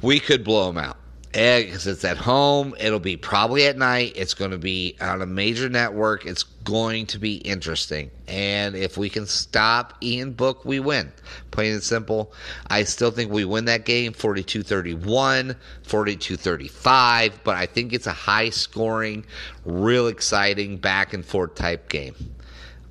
we 0.00 0.20
could 0.20 0.42
blow 0.42 0.70
him 0.70 0.78
out. 0.78 0.96
Because 1.32 1.86
it's 1.86 2.04
at 2.04 2.18
home. 2.18 2.74
It'll 2.78 3.00
be 3.00 3.16
probably 3.16 3.66
at 3.66 3.78
night. 3.78 4.12
It's 4.16 4.34
going 4.34 4.50
to 4.50 4.58
be 4.58 4.96
on 5.00 5.22
a 5.22 5.26
major 5.26 5.70
network. 5.70 6.26
It's 6.26 6.42
going 6.42 7.06
to 7.06 7.18
be 7.18 7.36
interesting. 7.36 8.10
And 8.28 8.76
if 8.76 8.98
we 8.98 9.08
can 9.08 9.26
stop 9.26 9.94
Ian 10.02 10.32
Book, 10.32 10.64
we 10.66 10.78
win. 10.78 11.10
Plain 11.50 11.72
and 11.72 11.82
simple. 11.82 12.32
I 12.68 12.84
still 12.84 13.10
think 13.10 13.32
we 13.32 13.46
win 13.46 13.64
that 13.64 13.86
game 13.86 14.12
42 14.12 14.62
31, 14.62 15.56
42 15.84 16.36
35, 16.36 17.40
but 17.44 17.56
I 17.56 17.64
think 17.64 17.94
it's 17.94 18.06
a 18.06 18.12
high 18.12 18.50
scoring, 18.50 19.24
real 19.64 20.08
exciting 20.08 20.76
back 20.76 21.14
and 21.14 21.24
forth 21.24 21.54
type 21.54 21.88
game. 21.88 22.14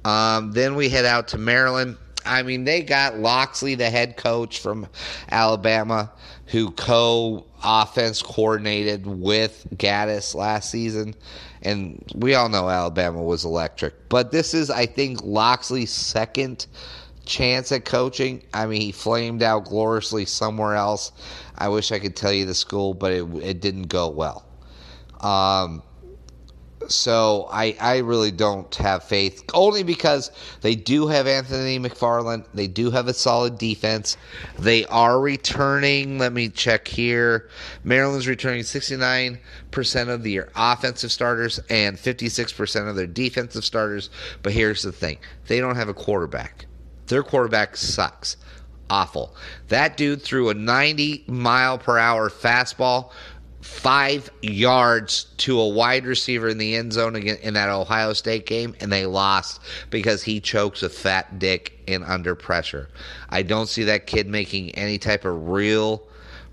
Um, 0.03 0.51
then 0.53 0.75
we 0.75 0.89
head 0.89 1.05
out 1.05 1.27
to 1.29 1.37
Maryland. 1.37 1.97
I 2.25 2.43
mean, 2.43 2.63
they 2.65 2.81
got 2.81 3.17
Locksley, 3.17 3.75
the 3.75 3.89
head 3.89 4.17
coach 4.17 4.59
from 4.59 4.87
Alabama, 5.29 6.11
who 6.51 6.69
co 6.71 7.45
offense 7.63 8.21
coordinated 8.21 9.07
with 9.07 9.65
Gattis 9.75 10.35
last 10.35 10.69
season. 10.69 11.15
And 11.61 12.03
we 12.15 12.35
all 12.35 12.49
know 12.49 12.69
Alabama 12.69 13.21
was 13.23 13.45
electric. 13.45 14.09
But 14.09 14.31
this 14.31 14.53
is, 14.53 14.69
I 14.69 14.85
think, 14.85 15.23
Locksley's 15.23 15.91
second 15.91 16.65
chance 17.25 17.71
at 17.71 17.85
coaching. 17.85 18.43
I 18.53 18.65
mean, 18.65 18.81
he 18.81 18.91
flamed 18.91 19.43
out 19.43 19.65
gloriously 19.65 20.25
somewhere 20.25 20.75
else. 20.75 21.13
I 21.57 21.69
wish 21.69 21.91
I 21.91 21.99
could 21.99 22.15
tell 22.15 22.33
you 22.33 22.45
the 22.45 22.55
school, 22.55 22.93
but 22.93 23.13
it, 23.13 23.23
it 23.41 23.61
didn't 23.61 23.87
go 23.87 24.09
well. 24.09 24.43
Um, 25.21 25.83
so 26.91 27.47
I, 27.51 27.75
I 27.79 27.97
really 27.99 28.31
don't 28.31 28.73
have 28.75 29.03
faith 29.03 29.43
only 29.53 29.83
because 29.83 30.31
they 30.61 30.75
do 30.75 31.07
have 31.07 31.27
Anthony 31.27 31.79
McFarland. 31.79 32.45
They 32.53 32.67
do 32.67 32.91
have 32.91 33.07
a 33.07 33.13
solid 33.13 33.57
defense. 33.57 34.17
They 34.59 34.85
are 34.85 35.19
returning. 35.19 36.19
Let 36.19 36.33
me 36.33 36.49
check 36.49 36.87
here. 36.87 37.49
Maryland's 37.83 38.27
returning 38.27 38.63
69% 38.63 39.39
of 40.09 40.23
their 40.23 40.49
offensive 40.55 41.11
starters 41.11 41.59
and 41.69 41.97
56% 41.97 42.89
of 42.89 42.95
their 42.95 43.07
defensive 43.07 43.65
starters. 43.65 44.09
But 44.43 44.53
here's 44.53 44.83
the 44.83 44.91
thing 44.91 45.17
they 45.47 45.59
don't 45.59 45.75
have 45.75 45.89
a 45.89 45.93
quarterback. 45.93 46.65
Their 47.07 47.23
quarterback 47.23 47.75
sucks. 47.75 48.37
Awful. 48.89 49.33
That 49.69 49.95
dude 49.95 50.21
threw 50.21 50.49
a 50.49 50.53
90 50.53 51.23
mile 51.27 51.77
per 51.77 51.97
hour 51.97 52.29
fastball 52.29 53.11
five 53.61 54.29
yards 54.41 55.25
to 55.37 55.59
a 55.59 55.67
wide 55.67 56.05
receiver 56.05 56.49
in 56.49 56.57
the 56.57 56.75
end 56.75 56.93
zone 56.93 57.15
in 57.15 57.53
that 57.53 57.69
Ohio 57.69 58.13
State 58.13 58.45
game, 58.45 58.75
and 58.79 58.91
they 58.91 59.05
lost 59.05 59.61
because 59.89 60.23
he 60.23 60.39
chokes 60.39 60.83
a 60.83 60.89
fat 60.89 61.39
dick 61.39 61.79
in 61.87 62.03
under 62.03 62.35
pressure. 62.35 62.89
I 63.29 63.43
don't 63.43 63.67
see 63.67 63.83
that 63.83 64.07
kid 64.07 64.27
making 64.27 64.71
any 64.75 64.97
type 64.97 65.25
of 65.25 65.49
real, 65.49 66.03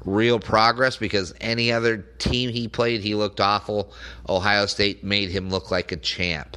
real 0.05 0.39
progress 0.39 0.97
because 0.97 1.35
any 1.41 1.73
other 1.73 1.99
team 2.19 2.51
he 2.51 2.69
played, 2.69 3.01
he 3.01 3.15
looked 3.15 3.41
awful. 3.41 3.93
Ohio 4.29 4.67
State 4.67 5.03
made 5.03 5.31
him 5.31 5.49
look 5.51 5.71
like 5.71 5.93
a 5.93 5.97
champ. 5.97 6.57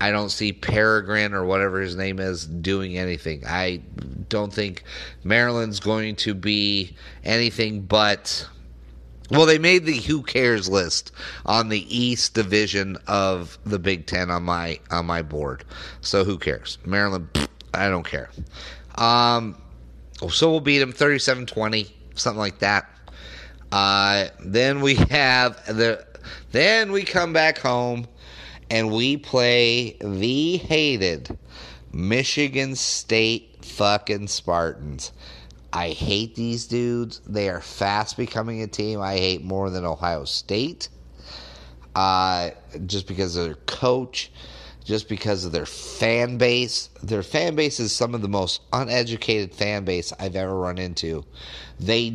I 0.00 0.10
don't 0.10 0.30
see 0.30 0.52
Peregrine 0.52 1.34
or 1.34 1.44
whatever 1.44 1.80
his 1.80 1.94
name 1.94 2.18
is 2.18 2.46
doing 2.46 2.98
anything. 2.98 3.44
I 3.46 3.80
don't 4.28 4.52
think 4.52 4.82
Maryland's 5.22 5.80
going 5.80 6.16
to 6.16 6.34
be 6.34 6.96
anything 7.22 7.82
but 7.82 8.48
well, 9.36 9.46
they 9.46 9.58
made 9.58 9.86
the 9.86 9.96
who 9.96 10.22
cares 10.22 10.68
list 10.68 11.12
on 11.46 11.68
the 11.68 11.96
East 11.96 12.34
Division 12.34 12.96
of 13.06 13.58
the 13.64 13.78
Big 13.78 14.06
Ten 14.06 14.30
on 14.30 14.44
my 14.44 14.78
on 14.90 15.06
my 15.06 15.22
board. 15.22 15.64
So 16.00 16.24
who 16.24 16.38
cares? 16.38 16.78
Maryland, 16.84 17.28
I 17.72 17.88
don't 17.88 18.06
care. 18.06 18.30
Um, 18.96 19.56
so 20.30 20.50
we'll 20.50 20.60
beat 20.60 20.78
them 20.78 20.92
37-20, 20.92 21.90
something 22.14 22.38
like 22.38 22.60
that. 22.60 22.88
Uh, 23.72 24.28
then 24.40 24.80
we 24.80 24.94
have 24.94 25.64
the 25.66 26.06
then 26.52 26.92
we 26.92 27.02
come 27.02 27.32
back 27.32 27.58
home 27.58 28.06
and 28.70 28.92
we 28.92 29.16
play 29.16 29.96
the 30.00 30.58
hated 30.58 31.36
Michigan 31.92 32.76
State 32.76 33.64
fucking 33.64 34.28
Spartans. 34.28 35.12
I 35.74 35.88
hate 35.90 36.36
these 36.36 36.66
dudes. 36.66 37.20
They 37.26 37.48
are 37.48 37.60
fast 37.60 38.16
becoming 38.16 38.62
a 38.62 38.68
team 38.68 39.00
I 39.00 39.16
hate 39.16 39.42
more 39.42 39.70
than 39.70 39.84
Ohio 39.84 40.24
State. 40.24 40.88
Uh, 41.96 42.50
just 42.86 43.08
because 43.08 43.36
of 43.36 43.46
their 43.46 43.54
coach, 43.66 44.30
just 44.84 45.08
because 45.08 45.44
of 45.44 45.50
their 45.50 45.66
fan 45.66 46.38
base. 46.38 46.90
Their 47.02 47.24
fan 47.24 47.56
base 47.56 47.80
is 47.80 47.92
some 47.92 48.14
of 48.14 48.22
the 48.22 48.28
most 48.28 48.60
uneducated 48.72 49.52
fan 49.52 49.84
base 49.84 50.12
I've 50.18 50.36
ever 50.36 50.56
run 50.56 50.78
into. 50.78 51.24
They 51.80 52.14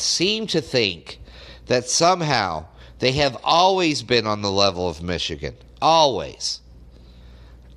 seem 0.00 0.46
to 0.48 0.60
think 0.60 1.20
that 1.66 1.88
somehow 1.88 2.66
they 2.98 3.12
have 3.12 3.36
always 3.44 4.02
been 4.02 4.26
on 4.26 4.42
the 4.42 4.50
level 4.50 4.88
of 4.88 5.02
Michigan. 5.02 5.54
Always. 5.80 6.60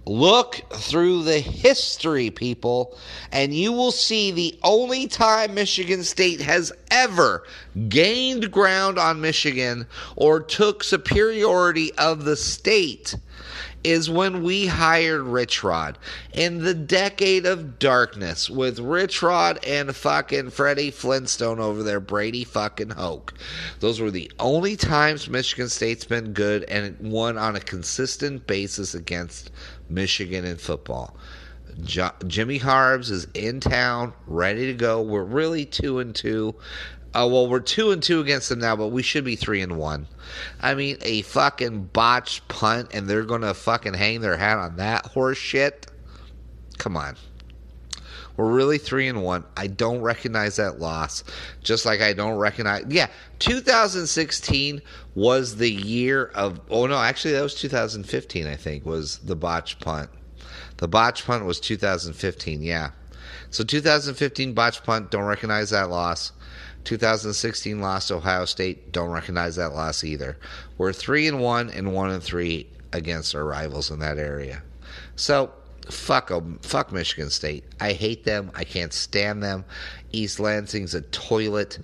Look 0.06 0.62
through 0.74 1.24
the 1.24 1.40
history, 1.40 2.32
people, 2.32 2.98
and 3.32 3.54
you 3.54 3.72
will 3.72 3.92
see 3.92 4.32
the 4.32 4.58
only 4.64 5.08
time 5.08 5.54
Michigan 5.54 6.04
State 6.04 6.42
has 6.42 6.74
ever 6.90 7.44
gained 7.88 8.52
ground 8.52 8.98
on 8.98 9.22
Michigan 9.22 9.86
or 10.16 10.40
took 10.40 10.84
superiority 10.84 11.94
of 12.00 12.26
the 12.26 12.36
state 12.36 13.16
is 13.84 14.10
when 14.10 14.44
we 14.44 14.68
hired 14.68 15.22
Rich 15.22 15.64
Rod 15.64 15.98
in 16.34 16.64
the 16.64 16.74
decade 16.74 17.46
of 17.46 17.80
darkness 17.80 18.50
with 18.50 18.80
Rich 18.80 19.22
Rod 19.22 19.64
and 19.66 19.96
fucking 19.96 20.52
Freddie 20.52 20.92
Flintstone 20.92 21.60
over 21.60 21.84
there, 21.84 22.00
Brady 22.00 22.44
fucking 22.44 22.92
Hoke. 22.92 23.34
Those 23.80 24.00
were 24.00 24.12
the 24.12 24.32
only 24.40 24.76
times 24.76 25.30
Michigan 25.30 25.70
State's 25.70 26.06
been 26.06 26.34
good 26.34 26.64
and 26.66 26.98
won 27.00 27.38
on 27.38 27.56
a 27.56 27.62
consistent 27.62 28.48
basis 28.48 28.94
against 28.94 29.52
Michigan 29.90 30.46
in 30.46 30.58
football. 30.58 31.16
Jo- 31.84 32.12
Jimmy 32.28 32.58
Harbs 32.58 33.10
is 33.10 33.28
in 33.34 33.60
town, 33.60 34.14
ready 34.28 34.68
to 34.68 34.74
go. 34.74 35.02
We're 35.02 35.24
really 35.24 35.66
two 35.66 36.00
and 36.00 36.14
two. 36.14 36.56
Uh, 37.14 37.28
well, 37.30 37.48
we're 37.48 37.60
two 37.60 37.92
and 37.92 38.02
two 38.02 38.22
against 38.22 38.50
them 38.50 38.60
now, 38.60 38.76
but 38.76 38.88
we 38.88 39.04
should 39.04 39.26
be 39.26 39.36
three 39.36 39.62
and 39.62 39.78
one. 39.78 40.08
I 40.62 40.76
mean, 40.76 40.98
a 41.02 41.24
fucking 41.24 41.90
botched 41.92 42.48
punt, 42.48 42.90
and 42.94 43.08
they're 43.08 43.24
gonna 43.24 43.54
fucking 43.54 43.94
hang 43.94 44.22
their 44.22 44.38
hat 44.38 44.58
on 44.58 44.78
that 44.78 45.08
horse 45.08 45.38
shit. 45.38 45.88
Come 46.78 46.96
on. 46.96 47.18
We're 48.38 48.50
really 48.50 48.78
three 48.78 49.08
and 49.08 49.22
one. 49.22 49.44
I 49.58 49.68
don't 49.68 50.02
recognize 50.02 50.56
that 50.56 50.80
loss, 50.80 51.24
just 51.62 51.86
like 51.86 52.02
I 52.02 52.14
don't 52.14 52.38
recognize. 52.38 52.86
Yeah, 52.88 53.08
2016 53.40 54.82
was 55.14 55.58
the 55.58 55.70
year 55.70 56.32
of. 56.34 56.62
Oh 56.70 56.88
no, 56.88 56.98
actually 56.98 57.34
that 57.34 57.44
was 57.44 57.56
2015. 57.56 58.48
I 58.48 58.56
think 58.56 58.86
was 58.86 59.18
the 59.20 59.36
botched 59.36 59.82
punt. 59.82 60.10
The 60.78 60.88
botched 60.88 61.28
punt 61.28 61.46
was 61.46 61.60
2015. 61.60 62.64
Yeah, 62.64 62.92
so 63.50 63.66
2015 63.66 64.54
botched 64.54 64.86
punt. 64.86 65.12
Don't 65.12 65.26
recognize 65.26 65.72
that 65.72 65.90
loss. 65.90 66.32
2016 66.84 67.80
lost 67.80 68.12
Ohio 68.12 68.46
State. 68.46 68.92
Don't 68.92 69.12
recognize 69.12 69.56
that 69.56 69.74
loss 69.74 70.04
either. 70.04 70.38
We're 70.78 70.94
three 70.94 71.28
and 71.28 71.40
one 71.40 71.70
and 71.70 71.94
one 71.94 72.12
and 72.12 72.24
three 72.24 72.68
against 72.94 73.36
our 73.36 73.46
rivals 73.46 73.92
in 73.92 74.00
that 74.00 74.18
area. 74.18 74.64
So 75.16 75.52
fuck 75.90 76.30
them. 76.30 76.60
Fuck 76.62 76.92
Michigan 76.92 77.30
State. 77.30 77.64
I 77.80 77.94
hate 77.94 78.24
them. 78.24 78.52
I 78.56 78.64
can't 78.64 78.94
stand 78.94 79.44
them. 79.44 79.66
East 80.12 80.40
Lansing's 80.40 80.94
a 80.96 81.02
toilet. 81.02 81.80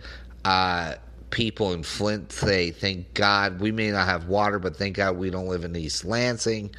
Uh, 0.45 0.95
people 1.29 1.73
in 1.73 1.83
Flint 1.83 2.31
say, 2.31 2.71
"Thank 2.71 3.13
God 3.13 3.59
we 3.59 3.71
may 3.71 3.91
not 3.91 4.07
have 4.07 4.27
water, 4.27 4.59
but 4.59 4.75
thank 4.75 4.95
God 4.95 5.17
we 5.17 5.29
don't 5.29 5.47
live 5.47 5.63
in 5.63 5.75
East 5.75 6.05
Lansing." 6.05 6.71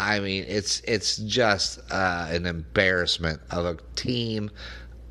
I 0.00 0.20
mean, 0.20 0.44
it's 0.46 0.80
it's 0.84 1.16
just 1.16 1.80
uh, 1.90 2.28
an 2.30 2.46
embarrassment 2.46 3.40
of 3.50 3.66
a 3.66 3.76
team 3.96 4.50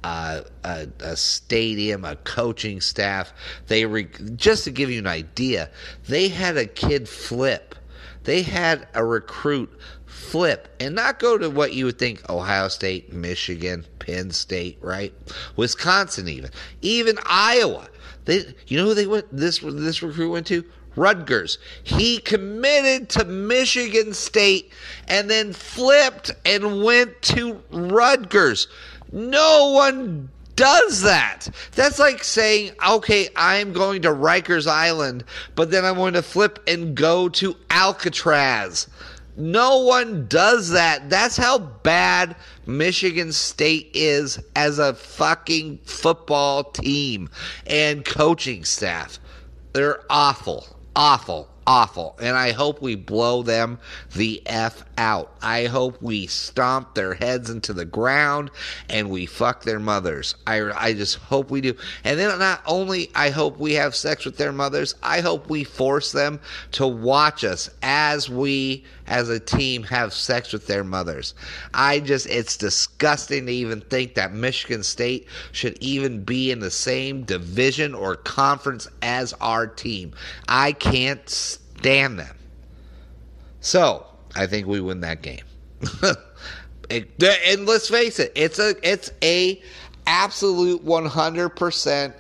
a, 0.04 0.46
a, 0.64 1.16
stadium, 1.16 2.06
a 2.06 2.16
coaching 2.18 2.82
staff. 2.82 3.34
They 3.68 3.86
re- 3.86 4.08
just 4.36 4.64
to 4.66 4.72
give 4.72 4.90
you 4.90 5.00
an 5.00 5.08
idea, 5.08 5.70
they 6.08 6.30
had 6.30 6.58
a 6.58 6.66
kid 6.66 7.10
flip. 7.10 7.76
They 8.24 8.42
had 8.42 8.88
a 8.94 9.06
recruit 9.06 9.72
flip 10.06 10.68
and 10.80 10.96
not 10.96 11.20
go 11.20 11.38
to 11.38 11.50
what 11.50 11.74
you 11.74 11.86
would 11.86 11.98
think 11.98 12.30
Ohio 12.30 12.68
State, 12.68 13.14
Michigan, 13.14 13.86
Penn 14.00 14.32
State, 14.32 14.78
right? 14.82 15.14
Wisconsin, 15.56 16.28
even 16.28 16.52
even 16.82 17.18
Iowa. 17.26 17.88
They, 18.26 18.54
you 18.68 18.78
know 18.78 18.86
who 18.86 18.94
they 18.94 19.08
went? 19.08 19.26
This 19.32 19.60
this 19.60 20.04
recruit 20.04 20.32
went 20.32 20.48
to 20.48 20.66
Rutgers. 20.98 21.60
He 21.84 22.18
committed 22.18 23.08
to 23.10 23.24
Michigan 23.24 24.14
State 24.14 24.74
and 25.08 25.30
then 25.30 25.54
flipped 25.54 26.32
and 26.46 26.84
went 26.84 27.22
to 27.24 27.62
Rutgers. 27.72 28.68
No 29.12 29.72
one 29.72 30.30
does 30.56 31.04
that. 31.04 31.48
That's 31.74 32.00
like 32.00 32.24
saying, 32.24 32.72
okay, 32.86 33.30
I'm 33.36 33.72
going 33.74 34.02
to 34.02 34.10
Rikers 34.10 34.68
Island, 34.68 35.24
but 35.56 35.72
then 35.72 35.86
I'm 35.86 35.96
going 35.96 36.14
to 36.14 36.22
flip 36.22 36.60
and 36.68 36.96
go 36.96 37.30
to 37.30 37.56
Alcatraz. 37.70 38.88
No 39.38 39.78
one 39.84 40.26
does 40.28 40.72
that. 40.72 41.12
That's 41.12 41.38
how 41.38 41.60
bad 41.60 42.36
Michigan 42.66 43.32
State 43.32 43.92
is 43.94 44.40
as 44.56 44.80
a 44.80 44.96
fucking 44.96 45.78
football 45.84 46.64
team 46.64 47.30
and 47.68 48.04
coaching 48.04 48.66
staff. 48.66 49.20
They're 49.74 50.04
awful, 50.10 50.76
awful, 50.96 51.50
awful. 51.68 52.18
And 52.20 52.36
I 52.36 52.54
hope 52.54 52.82
we 52.82 52.96
blow 52.96 53.44
them 53.44 53.78
the 54.16 54.42
F 54.46 54.86
out. 54.98 55.36
I 55.42 55.66
hope 55.66 56.02
we 56.02 56.26
stomp 56.26 56.96
their 56.96 57.14
heads 57.14 57.50
into 57.50 57.74
the 57.74 57.86
ground 57.86 58.50
and 58.90 59.10
we 59.10 59.26
fuck 59.26 59.64
their 59.64 59.80
mothers. 59.80 60.36
I, 60.48 60.62
I 60.72 60.94
just 60.94 61.18
hope 61.18 61.52
we 61.52 61.62
do. 61.62 61.76
And 62.06 62.18
then 62.18 62.40
not 62.40 62.62
only 62.66 63.12
I 63.14 63.30
hope 63.30 63.60
we 63.60 63.74
have 63.74 63.96
sex 63.96 64.26
with 64.26 64.38
their 64.38 64.54
mothers, 64.54 64.96
I 65.04 65.20
hope 65.20 65.50
we 65.50 65.66
force 65.66 66.14
them 66.14 66.40
to 66.72 66.88
watch 66.88 67.44
us 67.44 67.70
as 67.84 68.30
we 68.30 68.86
as 69.08 69.30
a 69.30 69.40
team 69.40 69.84
have 69.84 70.14
sex 70.14 70.54
with 70.54 70.68
their 70.68 70.84
mothers. 70.84 71.34
I 71.74 72.00
just, 72.00 72.28
it's 72.28 72.58
disgusting 72.58 73.46
to 73.46 73.52
even 73.52 73.82
think 73.82 74.16
that 74.16 74.34
Michigan 74.34 74.84
State 74.84 75.28
should 75.52 75.78
even 75.82 76.24
be 76.24 76.52
in 76.52 76.60
the 76.60 76.72
same 76.72 77.24
division 77.24 77.94
or 77.94 78.16
conference 78.16 78.88
as 79.02 79.34
our 79.42 79.68
team. 79.68 80.14
I 80.48 80.74
can't 80.74 81.28
stand 81.30 82.20
them. 82.20 82.36
So, 83.62 84.06
I 84.36 84.46
think 84.46 84.68
we 84.68 84.82
win 84.82 85.02
that 85.02 85.22
game. 85.22 85.44
it, 86.90 87.24
and 87.24 87.66
let's 87.66 87.90
face 87.90 88.20
it, 88.20 88.32
it's 88.36 88.60
a 88.60 88.76
it's 88.88 89.12
a 89.22 89.62
absolute 90.06 90.86
100% 90.86 92.14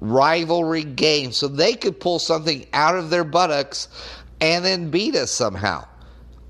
rivalry 0.00 0.84
game. 0.84 1.32
So 1.32 1.48
they 1.48 1.74
could 1.74 2.00
pull 2.00 2.18
something 2.18 2.66
out 2.72 2.96
of 2.96 3.10
their 3.10 3.24
buttocks 3.24 3.88
and 4.40 4.64
then 4.64 4.90
beat 4.90 5.14
us 5.14 5.30
somehow. 5.30 5.86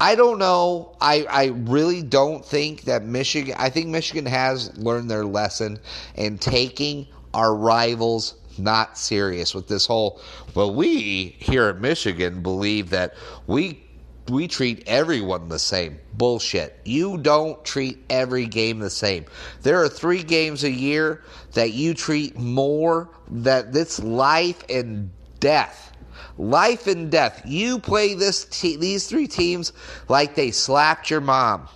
I 0.00 0.14
don't 0.14 0.38
know. 0.38 0.96
I, 1.00 1.26
I 1.28 1.44
really 1.46 2.02
don't 2.02 2.44
think 2.44 2.82
that 2.82 3.04
Michigan, 3.04 3.54
I 3.58 3.70
think 3.70 3.88
Michigan 3.88 4.26
has 4.26 4.76
learned 4.78 5.10
their 5.10 5.24
lesson 5.24 5.78
in 6.14 6.38
taking 6.38 7.08
our 7.34 7.54
rivals 7.54 8.36
not 8.58 8.98
serious 8.98 9.54
with 9.54 9.68
this 9.68 9.86
whole, 9.86 10.20
well, 10.54 10.74
we 10.74 11.36
here 11.38 11.68
at 11.68 11.80
Michigan 11.80 12.42
believe 12.42 12.90
that 12.90 13.14
we 13.46 13.84
we 14.28 14.46
treat 14.46 14.84
everyone 14.86 15.48
the 15.48 15.58
same. 15.58 15.98
Bullshit. 16.14 16.78
You 16.84 17.16
don't 17.16 17.64
treat 17.64 18.04
every 18.10 18.46
game 18.46 18.78
the 18.78 18.90
same. 18.90 19.24
There 19.62 19.82
are 19.82 19.88
three 19.88 20.22
games 20.22 20.64
a 20.64 20.70
year 20.70 21.22
that 21.54 21.72
you 21.72 21.94
treat 21.94 22.36
more 22.36 23.08
that 23.30 23.74
it's 23.74 23.98
life 24.00 24.62
and 24.68 25.10
death. 25.40 25.92
Life 26.36 26.86
and 26.86 27.10
death. 27.10 27.42
You 27.44 27.78
play 27.78 28.14
this 28.14 28.44
te- 28.44 28.76
these 28.76 29.06
three 29.06 29.26
teams 29.26 29.72
like 30.08 30.34
they 30.34 30.50
slapped 30.50 31.10
your 31.10 31.20
mom. 31.20 31.68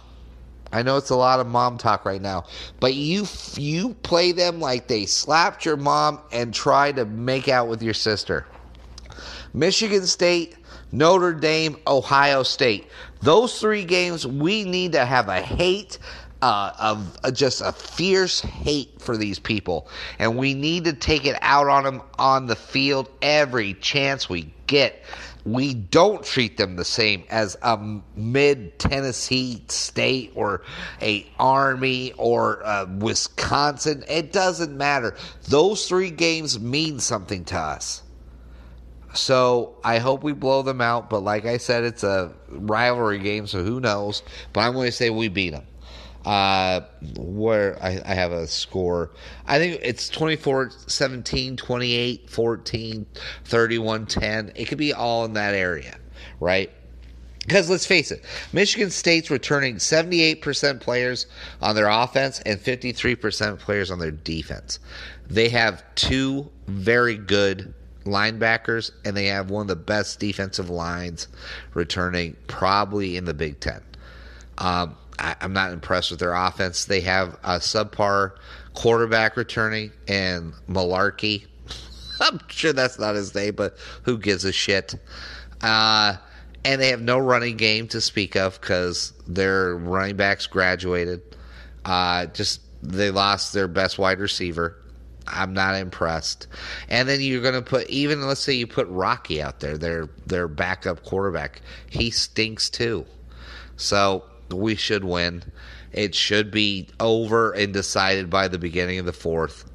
I 0.72 0.82
know 0.82 0.96
it's 0.96 1.10
a 1.10 1.16
lot 1.16 1.40
of 1.40 1.46
mom 1.46 1.76
talk 1.76 2.06
right 2.06 2.22
now, 2.22 2.44
but 2.80 2.94
you 2.94 3.26
you 3.54 3.94
play 4.02 4.32
them 4.32 4.58
like 4.58 4.88
they 4.88 5.04
slapped 5.04 5.66
your 5.66 5.76
mom 5.76 6.20
and 6.32 6.54
try 6.54 6.92
to 6.92 7.04
make 7.04 7.48
out 7.48 7.68
with 7.68 7.82
your 7.82 7.94
sister. 7.94 8.46
Michigan 9.52 10.06
State 10.06 10.56
Notre 10.92 11.32
Dame, 11.32 11.76
Ohio 11.86 12.42
State. 12.42 12.86
Those 13.22 13.58
three 13.58 13.84
games, 13.84 14.26
we 14.26 14.64
need 14.64 14.92
to 14.92 15.06
have 15.06 15.28
a 15.28 15.40
hate, 15.40 15.98
uh, 16.42 16.72
of 16.78 17.18
uh, 17.22 17.30
just 17.30 17.60
a 17.60 17.72
fierce 17.72 18.40
hate 18.40 19.00
for 19.00 19.16
these 19.16 19.38
people, 19.38 19.88
and 20.18 20.36
we 20.36 20.54
need 20.54 20.84
to 20.84 20.92
take 20.92 21.24
it 21.24 21.36
out 21.40 21.68
on 21.68 21.84
them 21.84 22.02
on 22.18 22.46
the 22.46 22.56
field 22.56 23.08
every 23.22 23.74
chance 23.74 24.28
we 24.28 24.52
get. 24.66 25.02
We 25.44 25.74
don't 25.74 26.24
treat 26.24 26.56
them 26.56 26.76
the 26.76 26.84
same 26.84 27.24
as 27.30 27.56
a 27.62 27.78
mid 28.16 28.78
Tennessee 28.78 29.64
State 29.68 30.32
or 30.34 30.62
a 31.00 31.26
Army 31.38 32.12
or 32.16 32.60
a 32.64 32.86
Wisconsin. 32.86 34.04
It 34.08 34.32
doesn't 34.32 34.76
matter. 34.76 35.16
Those 35.48 35.88
three 35.88 36.10
games 36.10 36.60
mean 36.60 36.98
something 36.98 37.44
to 37.46 37.58
us. 37.58 38.02
So 39.14 39.76
I 39.84 39.98
hope 39.98 40.22
we 40.22 40.32
blow 40.32 40.62
them 40.62 40.80
out. 40.80 41.10
But 41.10 41.20
like 41.20 41.44
I 41.44 41.58
said, 41.58 41.84
it's 41.84 42.04
a 42.04 42.32
rivalry 42.48 43.18
game, 43.18 43.46
so 43.46 43.62
who 43.62 43.80
knows? 43.80 44.22
But 44.52 44.60
I'm 44.62 44.72
going 44.72 44.86
to 44.86 44.92
say 44.92 45.10
we 45.10 45.28
beat 45.28 45.50
them. 45.50 45.66
Uh, 46.24 46.82
where 47.18 47.82
I, 47.82 48.00
I, 48.04 48.14
have 48.14 48.30
a 48.30 48.46
score. 48.46 49.10
I 49.44 49.58
think 49.58 49.80
it's 49.82 50.08
24 50.08 50.70
17, 50.86 51.56
28 51.56 52.30
14, 52.30 53.06
31 53.44 54.06
10. 54.06 54.52
It 54.54 54.66
could 54.66 54.78
be 54.78 54.92
all 54.92 55.24
in 55.24 55.32
that 55.32 55.54
area, 55.54 55.96
right? 56.38 56.70
Because 57.40 57.68
let's 57.68 57.86
face 57.86 58.12
it, 58.12 58.24
Michigan 58.52 58.90
State's 58.90 59.30
returning 59.30 59.76
78% 59.76 60.80
players 60.80 61.26
on 61.60 61.74
their 61.74 61.88
offense 61.88 62.38
and 62.46 62.60
53% 62.60 63.58
players 63.58 63.90
on 63.90 63.98
their 63.98 64.12
defense. 64.12 64.78
They 65.28 65.48
have 65.48 65.82
two 65.96 66.48
very 66.68 67.16
good 67.16 67.74
linebackers, 68.04 68.92
and 69.04 69.16
they 69.16 69.26
have 69.26 69.50
one 69.50 69.62
of 69.62 69.68
the 69.68 69.76
best 69.76 70.20
defensive 70.20 70.70
lines 70.70 71.28
returning 71.74 72.36
probably 72.46 73.16
in 73.16 73.24
the 73.24 73.34
Big 73.34 73.58
Ten. 73.58 73.80
Um, 74.58 74.96
I, 75.18 75.36
am 75.40 75.52
not 75.52 75.72
impressed 75.72 76.10
with 76.10 76.20
their 76.20 76.34
offense. 76.34 76.86
They 76.86 77.00
have 77.02 77.34
a 77.42 77.58
subpar 77.58 78.32
quarterback 78.74 79.36
returning 79.36 79.92
and 80.08 80.52
Malarkey. 80.68 81.46
I'm 82.20 82.40
sure 82.48 82.72
that's 82.72 82.98
not 82.98 83.14
his 83.14 83.34
name, 83.34 83.54
but 83.54 83.76
who 84.02 84.18
gives 84.18 84.44
a 84.44 84.52
shit? 84.52 84.94
Uh, 85.60 86.16
and 86.64 86.80
they 86.80 86.88
have 86.88 87.02
no 87.02 87.18
running 87.18 87.56
game 87.56 87.88
to 87.88 88.00
speak 88.00 88.36
of 88.36 88.60
because 88.60 89.12
their 89.26 89.76
running 89.76 90.16
backs 90.16 90.46
graduated. 90.46 91.22
Uh, 91.84 92.26
just 92.26 92.60
they 92.82 93.10
lost 93.10 93.52
their 93.52 93.68
best 93.68 93.98
wide 93.98 94.20
receiver. 94.20 94.76
I'm 95.26 95.52
not 95.54 95.76
impressed. 95.76 96.48
And 96.88 97.08
then 97.08 97.20
you're 97.20 97.42
going 97.42 97.54
to 97.54 97.62
put 97.62 97.88
even 97.88 98.26
let's 98.26 98.40
say 98.40 98.52
you 98.52 98.66
put 98.66 98.88
Rocky 98.88 99.42
out 99.42 99.60
there, 99.60 99.78
their 99.78 100.08
their 100.26 100.48
backup 100.48 101.04
quarterback. 101.04 101.62
He 101.90 102.10
stinks 102.10 102.68
too. 102.70 103.06
So 103.76 104.24
we 104.52 104.74
should 104.74 105.04
win. 105.04 105.42
It 105.92 106.14
should 106.14 106.50
be 106.50 106.88
over 107.00 107.52
and 107.52 107.72
decided 107.72 108.30
by 108.30 108.48
the 108.48 108.58
beginning 108.58 108.98
of 108.98 109.06
the 109.06 109.12
fourth. 109.12 109.70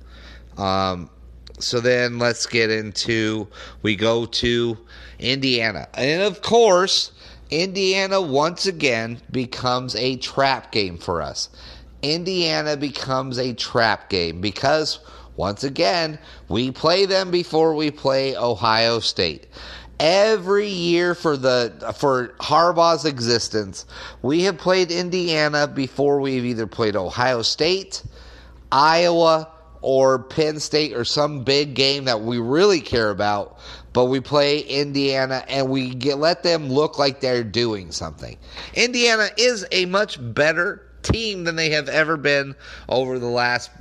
Um, 0.57 1.09
so 1.59 1.79
then 1.79 2.19
let's 2.19 2.45
get 2.45 2.69
into 2.69 3.47
we 3.81 3.95
go 3.95 4.25
to 4.25 4.77
Indiana. 5.19 5.87
And 5.93 6.21
of 6.21 6.41
course, 6.41 7.11
Indiana 7.49 8.21
once 8.21 8.65
again 8.65 9.19
becomes 9.31 9.95
a 9.95 10.17
trap 10.17 10.71
game 10.71 10.97
for 10.97 11.21
us. 11.21 11.49
Indiana 12.01 12.77
becomes 12.77 13.39
a 13.39 13.53
trap 13.53 14.09
game 14.09 14.39
because 14.41 14.99
once 15.35 15.63
again, 15.63 16.17
we 16.49 16.71
play 16.71 17.05
them 17.05 17.31
before 17.31 17.75
we 17.75 17.91
play 17.91 18.35
Ohio 18.35 18.99
State. 18.99 19.47
Every 19.99 20.67
year 20.67 21.15
for 21.15 21.37
the 21.37 21.93
for 21.97 22.29
Harbaugh's 22.39 23.05
existence, 23.05 23.85
we 24.21 24.43
have 24.43 24.57
played 24.57 24.91
Indiana 24.91 25.67
before 25.67 26.19
we've 26.21 26.45
either 26.45 26.67
played 26.67 26.95
Ohio 26.95 27.41
State, 27.41 28.03
Iowa, 28.71 29.49
or 29.81 30.19
Penn 30.19 30.59
State 30.59 30.93
or 30.93 31.05
some 31.05 31.43
big 31.43 31.73
game 31.73 32.05
that 32.05 32.21
we 32.21 32.39
really 32.39 32.81
care 32.81 33.09
about, 33.09 33.57
but 33.93 34.05
we 34.05 34.19
play 34.19 34.59
Indiana 34.59 35.43
and 35.47 35.69
we 35.69 35.93
get, 35.93 36.17
let 36.17 36.43
them 36.43 36.69
look 36.69 36.99
like 36.99 37.19
they're 37.21 37.43
doing 37.43 37.91
something. 37.91 38.37
Indiana 38.73 39.29
is 39.37 39.65
a 39.71 39.85
much 39.85 40.17
better 40.33 40.87
team 41.03 41.43
than 41.43 41.55
they 41.55 41.69
have 41.69 41.89
ever 41.89 42.17
been 42.17 42.55
over 42.89 43.19
the 43.19 43.27
last 43.27 43.71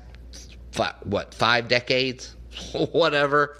five, 0.72 0.94
what 1.05 1.35
five 1.35 1.68
decades, 1.68 2.37
whatever. 2.92 3.57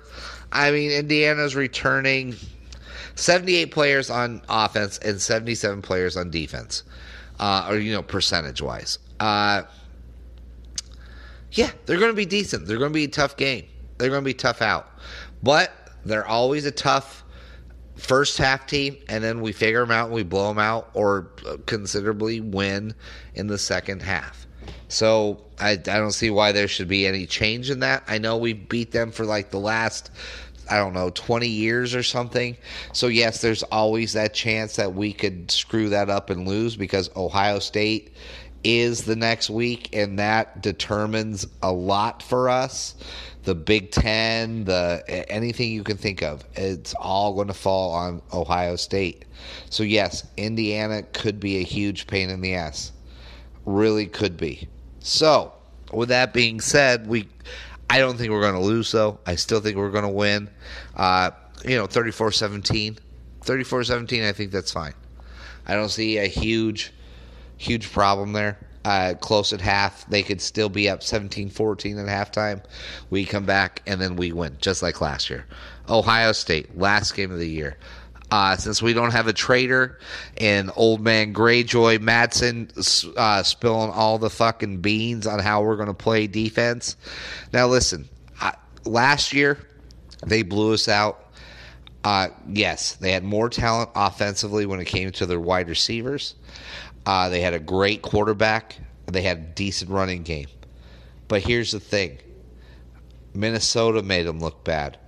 I 0.53 0.71
mean, 0.71 0.91
Indiana's 0.91 1.55
returning 1.55 2.37
78 3.17 3.71
players 3.71 4.11
on 4.11 4.43
offense 4.49 4.99
and 4.99 5.21
77 5.21 5.83
players 5.83 6.17
on 6.17 6.31
defense, 6.31 6.85
uh, 7.41 7.67
or 7.69 7.79
you 7.79 7.93
know, 7.93 8.03
percentage 8.03 8.63
wise. 8.63 8.99
Uh, 9.19 9.63
yeah, 11.53 11.71
they're 11.87 11.99
going 11.99 12.13
to 12.13 12.17
be 12.17 12.27
decent. 12.27 12.67
They're 12.67 12.79
going 12.79 12.93
to 12.93 12.95
be 12.95 13.05
a 13.05 13.09
tough 13.09 13.37
game. 13.37 13.65
They're 13.99 14.11
going 14.11 14.23
to 14.23 14.27
be 14.27 14.35
tough 14.35 14.61
out, 14.61 14.89
but 15.43 15.73
they're 16.05 16.27
always 16.27 16.67
a 16.67 16.71
tough 16.71 17.25
first 17.97 18.37
half 18.37 18.67
team, 18.67 18.97
and 19.09 19.25
then 19.25 19.41
we 19.41 19.53
figure 19.53 19.81
them 19.81 19.91
out 19.91 20.07
and 20.07 20.15
we 20.15 20.23
blow 20.23 20.49
them 20.49 20.59
out, 20.59 20.91
or 20.95 21.31
considerably 21.65 22.41
win 22.41 22.95
in 23.35 23.47
the 23.47 23.59
second 23.59 24.03
half. 24.03 24.46
So 24.89 25.43
I, 25.59 25.73
I 25.73 25.77
don't 25.77 26.13
see 26.13 26.31
why 26.31 26.53
there 26.53 26.69
should 26.69 26.89
be 26.89 27.07
any 27.07 27.27
change 27.27 27.71
in 27.71 27.81
that. 27.81 28.05
I 28.09 28.19
know 28.19 28.37
we 28.37 28.53
beat 28.53 28.93
them 28.93 29.11
for 29.11 29.25
like 29.25 29.51
the 29.51 29.59
last, 29.59 30.11
I 30.71 30.77
don't 30.77 30.95
know, 30.95 31.11
20 31.11 31.49
years 31.49 31.95
or 31.95 32.03
something. 32.03 32.57
So, 32.93 33.09
yes, 33.09 33.41
there's 33.41 33.63
always 33.65 34.13
that 34.13 34.35
chance 34.35 34.77
that 34.77 34.95
we 34.95 35.13
could 35.13 35.51
screw 35.51 35.89
that 35.91 36.11
up 36.11 36.31
and 36.31 36.47
lose 36.47 36.77
because 36.77 37.11
Ohio 37.17 37.59
State 37.59 38.15
is 38.65 39.05
the 39.05 39.15
next 39.15 39.49
week, 39.49 39.91
and 39.95 40.19
that 40.19 40.61
determines 40.61 41.47
a 41.63 41.73
lot 41.73 42.23
for 42.23 42.49
us. 42.49 42.97
The 43.45 43.55
Big 43.55 43.93
Ten, 43.93 44.65
the 44.65 45.05
anything 45.29 45.71
you 45.71 45.85
can 45.85 45.97
think 45.97 46.21
of, 46.21 46.45
it's 46.57 46.93
all 46.95 47.33
going 47.35 47.47
to 47.47 47.55
fall 47.55 47.93
on 47.93 48.21
Ohio 48.33 48.75
State. 48.75 49.25
So 49.71 49.85
yes, 49.85 50.27
Indiana 50.37 51.05
could 51.05 51.39
be 51.39 51.59
a 51.59 51.63
huge 51.63 52.09
pain 52.09 52.29
in 52.29 52.41
the 52.41 52.55
ass, 52.55 52.91
really 53.67 54.07
could 54.07 54.39
be. 54.39 54.69
So 55.01 55.53
with 55.93 56.09
that 56.09 56.33
being 56.33 56.61
said, 56.61 57.07
we 57.07 57.29
I 57.91 57.99
don't 57.99 58.17
think 58.17 58.33
we're 58.33 58.41
going 58.41 58.55
to 58.55 58.61
lose 58.61 58.91
though. 58.91 59.19
I 59.27 59.37
still 59.37 59.61
think 59.61 59.77
we're 59.77 59.91
going 59.91 60.05
to 60.05 60.09
win. 60.09 60.49
Uh, 60.97 61.33
you 61.65 61.77
know, 61.77 61.87
34-17. 61.87 62.99
34-17, 63.45 64.29
I 64.29 64.33
think 64.33 64.51
that's 64.51 64.73
fine. 64.73 64.95
I 65.67 65.75
don't 65.75 65.89
see 65.89 66.19
a 66.19 66.27
huge 66.27 66.93
huge 67.59 67.91
problem 67.91 68.33
there. 68.33 68.59
Uh, 68.85 69.15
close 69.15 69.53
at 69.53 69.61
half. 69.61 70.07
They 70.09 70.23
could 70.23 70.41
still 70.41 70.69
be 70.69 70.89
up 70.89 71.03
17 71.03 71.51
14 71.51 71.99
at 71.99 72.07
halftime. 72.07 72.63
We 73.11 73.25
come 73.25 73.45
back 73.45 73.83
and 73.87 74.01
then 74.01 74.15
we 74.15 74.33
win, 74.33 74.57
just 74.61 74.81
like 74.81 75.01
last 75.01 75.29
year. 75.29 75.45
Ohio 75.89 76.33
State, 76.33 76.79
last 76.79 77.17
game 77.17 77.33
of 77.33 77.39
the 77.39 77.49
year. 77.49 77.79
Uh, 78.29 78.57
since 78.57 78.83
we 78.83 78.93
don't 78.93 79.13
have 79.13 79.29
a 79.29 79.33
traitor 79.33 80.01
and 80.39 80.73
old 80.75 81.01
man 81.01 81.33
Greyjoy 81.33 82.01
Mattison 82.01 82.69
uh, 83.17 83.43
spilling 83.45 83.93
all 83.93 84.19
the 84.19 84.31
fucking 84.31 84.81
beans 84.81 85.29
on 85.29 85.39
how 85.39 85.63
we're 85.63 85.77
going 85.77 85.87
to 85.87 85.95
play 85.95 86.27
defense. 86.27 86.97
Now, 87.53 87.69
listen, 87.69 88.09
last 88.85 89.33
year 89.33 89.59
they 90.27 90.43
blew 90.43 90.75
us 90.75 90.89
out. 90.89 91.23
Uh, 92.05 92.29
yes, 92.49 92.95
they 92.95 93.13
had 93.13 93.25
more 93.25 93.49
talent 93.49 93.91
offensively 93.95 94.67
when 94.67 94.81
it 94.81 94.87
came 94.87 95.11
to 95.13 95.27
their 95.27 95.41
wide 95.41 95.69
receivers. 95.69 96.35
Uh, 97.05 97.29
they 97.29 97.41
had 97.41 97.55
a 97.55 97.59
great 97.59 98.03
quarterback. 98.03 98.79
They 99.07 99.23
had 99.23 99.39
a 99.39 99.43
decent 99.43 99.91
running 99.91 100.23
game. 100.23 100.47
But 101.29 101.43
here's 101.43 101.73
the 101.73 101.81
thing 101.81 102.19
Minnesota 103.35 104.03
made 104.03 104.25
them 104.25 104.41
look 104.41 104.65
bad. 104.65 104.99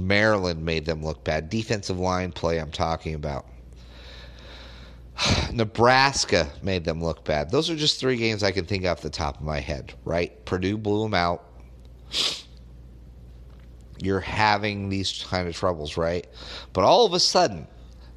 Maryland 0.00 0.64
made 0.64 0.84
them 0.84 1.02
look 1.02 1.24
bad. 1.24 1.50
Defensive 1.50 1.98
line 1.98 2.32
play, 2.32 2.58
I'm 2.58 2.70
talking 2.70 3.14
about. 3.14 3.46
Nebraska 5.52 6.48
made 6.62 6.84
them 6.84 7.02
look 7.02 7.24
bad. 7.24 7.50
Those 7.50 7.70
are 7.70 7.76
just 7.76 8.00
three 8.00 8.16
games 8.16 8.42
I 8.42 8.52
can 8.52 8.64
think 8.64 8.84
off 8.84 9.00
the 9.00 9.10
top 9.10 9.36
of 9.36 9.42
my 9.42 9.60
head, 9.60 9.94
right? 10.04 10.44
Purdue 10.44 10.78
blew 10.78 11.02
them 11.02 11.14
out. 11.14 11.44
You're 14.02 14.20
having 14.20 14.88
these 14.88 15.24
kind 15.28 15.46
of 15.46 15.54
troubles, 15.54 15.96
right? 15.96 16.26
But 16.72 16.84
all 16.84 17.04
of 17.04 17.12
a 17.12 17.20
sudden, 17.20 17.66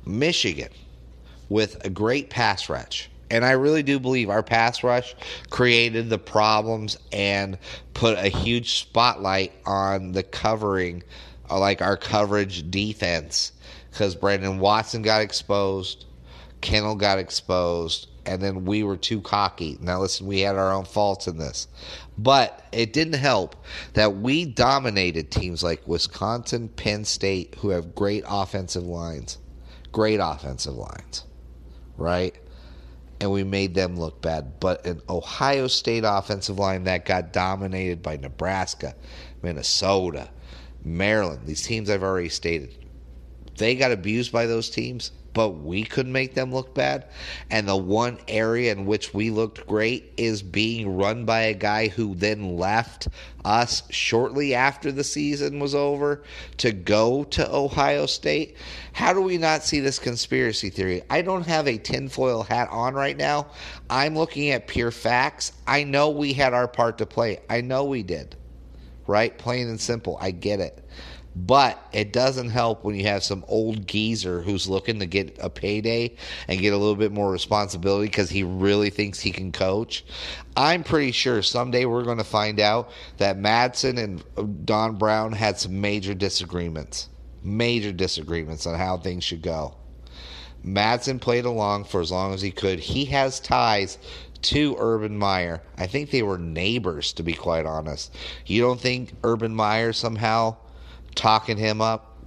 Michigan, 0.06 0.70
with 1.50 1.84
a 1.86 1.90
great 1.90 2.30
pass 2.30 2.70
rush. 2.70 3.10
And 3.30 3.44
I 3.44 3.52
really 3.52 3.84
do 3.84 4.00
believe 4.00 4.30
our 4.30 4.44
pass 4.44 4.84
rush 4.84 5.16
created 5.50 6.10
the 6.10 6.20
problems 6.20 6.98
and 7.12 7.58
put 7.94 8.18
a 8.18 8.28
huge 8.28 8.80
spotlight 8.80 9.54
on 9.66 10.12
the 10.12 10.24
covering, 10.24 11.04
Uh, 11.54 11.60
like 11.60 11.82
our 11.82 11.98
coverage 11.98 12.70
defense. 12.72 13.52
Because 13.92 14.16
Brandon 14.16 14.58
Watson 14.58 15.04
got 15.04 15.22
exposed, 15.22 16.06
Kinnel 16.62 16.96
got 16.96 17.20
exposed, 17.20 18.08
and 18.26 18.42
then 18.42 18.66
we 18.66 18.82
were 18.82 18.98
too 18.98 19.22
cocky. 19.22 19.78
Now, 19.80 20.02
listen, 20.02 20.26
we 20.26 20.40
had 20.40 20.56
our 20.56 20.72
own 20.74 20.86
faults 20.86 21.28
in 21.28 21.38
this. 21.38 21.68
But 22.18 22.66
it 22.72 22.92
didn't 22.94 23.14
help 23.14 23.56
that 23.94 24.16
we 24.16 24.46
dominated 24.46 25.30
teams 25.30 25.64
like 25.64 25.88
Wisconsin, 25.88 26.70
Penn 26.70 27.06
State, 27.06 27.56
who 27.60 27.70
have 27.70 27.94
great 27.94 28.24
offensive 28.28 28.86
lines. 28.86 29.38
Great 29.92 30.20
offensive 30.22 30.74
lines 30.74 31.26
right? 31.98 32.36
And 33.20 33.32
we 33.32 33.44
made 33.44 33.74
them 33.74 33.96
look 33.96 34.22
bad. 34.22 34.60
But 34.60 34.86
an 34.86 35.02
Ohio 35.10 35.68
State 35.68 36.04
offensive 36.06 36.60
line 36.60 36.84
that 36.86 37.06
got 37.06 37.32
dominated 37.32 38.02
by 38.02 38.18
Nebraska, 38.18 38.96
Minnesota, 39.42 40.30
Maryland, 40.84 41.42
these 41.46 41.62
teams 41.62 41.90
I've 41.90 42.04
already 42.04 42.30
stated, 42.30 42.74
they 43.58 43.76
got 43.76 43.92
abused 43.92 44.32
by 44.32 44.46
those 44.46 44.70
teams 44.70 45.12
but 45.34 45.50
we 45.50 45.84
could 45.84 46.08
make 46.08 46.34
them 46.34 46.54
look 46.54 46.74
bad. 46.74 47.06
And 47.50 47.68
the 47.68 47.76
one 47.76 48.20
area 48.28 48.72
in 48.72 48.86
which 48.86 49.14
we 49.14 49.30
looked 49.32 49.66
great 49.68 50.14
is 50.18 50.42
being 50.44 50.96
run 50.96 51.26
by 51.26 51.42
a 51.42 51.54
guy 51.54 51.88
who 51.88 52.16
then 52.16 52.58
left 52.58 53.08
us 53.44 53.84
shortly 53.90 54.54
after 54.54 54.92
the 54.92 55.04
season 55.04 55.60
was 55.60 55.76
over 55.76 56.24
to 56.58 56.72
go 56.72 57.24
to 57.26 57.54
Ohio 57.54 58.06
State. 58.06 58.58
How 58.94 59.14
do 59.14 59.22
we 59.22 59.38
not 59.38 59.64
see 59.64 59.80
this 59.80 60.00
conspiracy 60.00 60.70
theory? 60.70 61.02
I 61.10 61.22
don't 61.22 61.46
have 61.46 61.68
a 61.68 61.78
tinfoil 61.78 62.44
hat 62.44 62.70
on 62.72 62.94
right 62.94 63.18
now. 63.18 63.48
I'm 63.90 64.16
looking 64.16 64.52
at 64.52 64.68
pure 64.68 64.92
facts. 64.92 65.52
I 65.68 65.84
know 65.84 66.10
we 66.12 66.34
had 66.34 66.54
our 66.54 66.68
part 66.68 67.00
to 67.00 67.06
play. 67.06 67.40
I 67.50 67.62
know 67.62 67.86
we 67.86 68.04
did. 68.04 68.36
Right? 69.08 69.38
Plain 69.38 69.68
and 69.68 69.80
simple. 69.80 70.18
I 70.22 70.32
get 70.32 70.60
it. 70.60 70.84
But 71.36 71.84
it 71.92 72.14
doesn't 72.14 72.50
help 72.50 72.84
when 72.84 72.96
you 72.96 73.06
have 73.06 73.24
some 73.24 73.44
old 73.48 73.88
geezer 73.88 74.42
who's 74.42 74.70
looking 74.70 75.00
to 75.00 75.08
get 75.08 75.36
a 75.42 75.50
payday 75.50 76.16
and 76.48 76.62
get 76.62 76.74
a 76.74 76.78
little 76.78 76.96
bit 76.96 77.12
more 77.12 77.32
responsibility 77.32 78.06
because 78.06 78.30
he 78.30 78.44
really 78.44 78.92
thinks 78.92 79.20
he 79.20 79.32
can 79.32 79.52
coach. 79.52 80.06
I'm 80.56 80.84
pretty 80.84 81.12
sure 81.12 81.42
someday 81.42 81.86
we're 81.86 82.04
going 82.04 82.20
to 82.20 82.24
find 82.24 82.60
out 82.60 82.92
that 83.18 83.40
Mattison 83.40 83.98
and 83.98 84.24
uh, 84.38 84.44
Don 84.44 84.98
Brown 84.98 85.32
had 85.32 85.58
some 85.58 85.82
major 85.82 86.14
disagreements, 86.14 87.10
major 87.42 87.92
disagreements 87.92 88.68
on 88.68 88.78
how 88.78 88.98
things 88.98 89.24
should 89.24 89.42
go. 89.42 89.76
Mattison 90.64 91.20
played 91.20 91.46
along 91.46 91.86
for 91.86 92.00
as 92.00 92.12
long 92.12 92.34
as 92.34 92.42
he 92.42 92.52
could. 92.52 92.80
He 92.80 93.06
has 93.06 93.40
ties 93.40 93.98
to 94.44 94.76
Urban 94.80 95.18
Meyer. 95.18 95.62
I 95.78 95.88
think 95.88 96.12
they 96.12 96.24
were 96.24 96.38
neighbors, 96.38 97.14
to 97.14 97.24
be 97.24 97.34
quite 97.34 97.66
honest. 97.66 98.16
You 98.46 98.62
don't 98.62 98.80
think 98.80 99.14
Urban 99.24 99.56
Meyer 99.56 99.94
somehow 99.94 100.58
talking 101.16 101.58
him 101.58 101.82
up, 101.82 102.18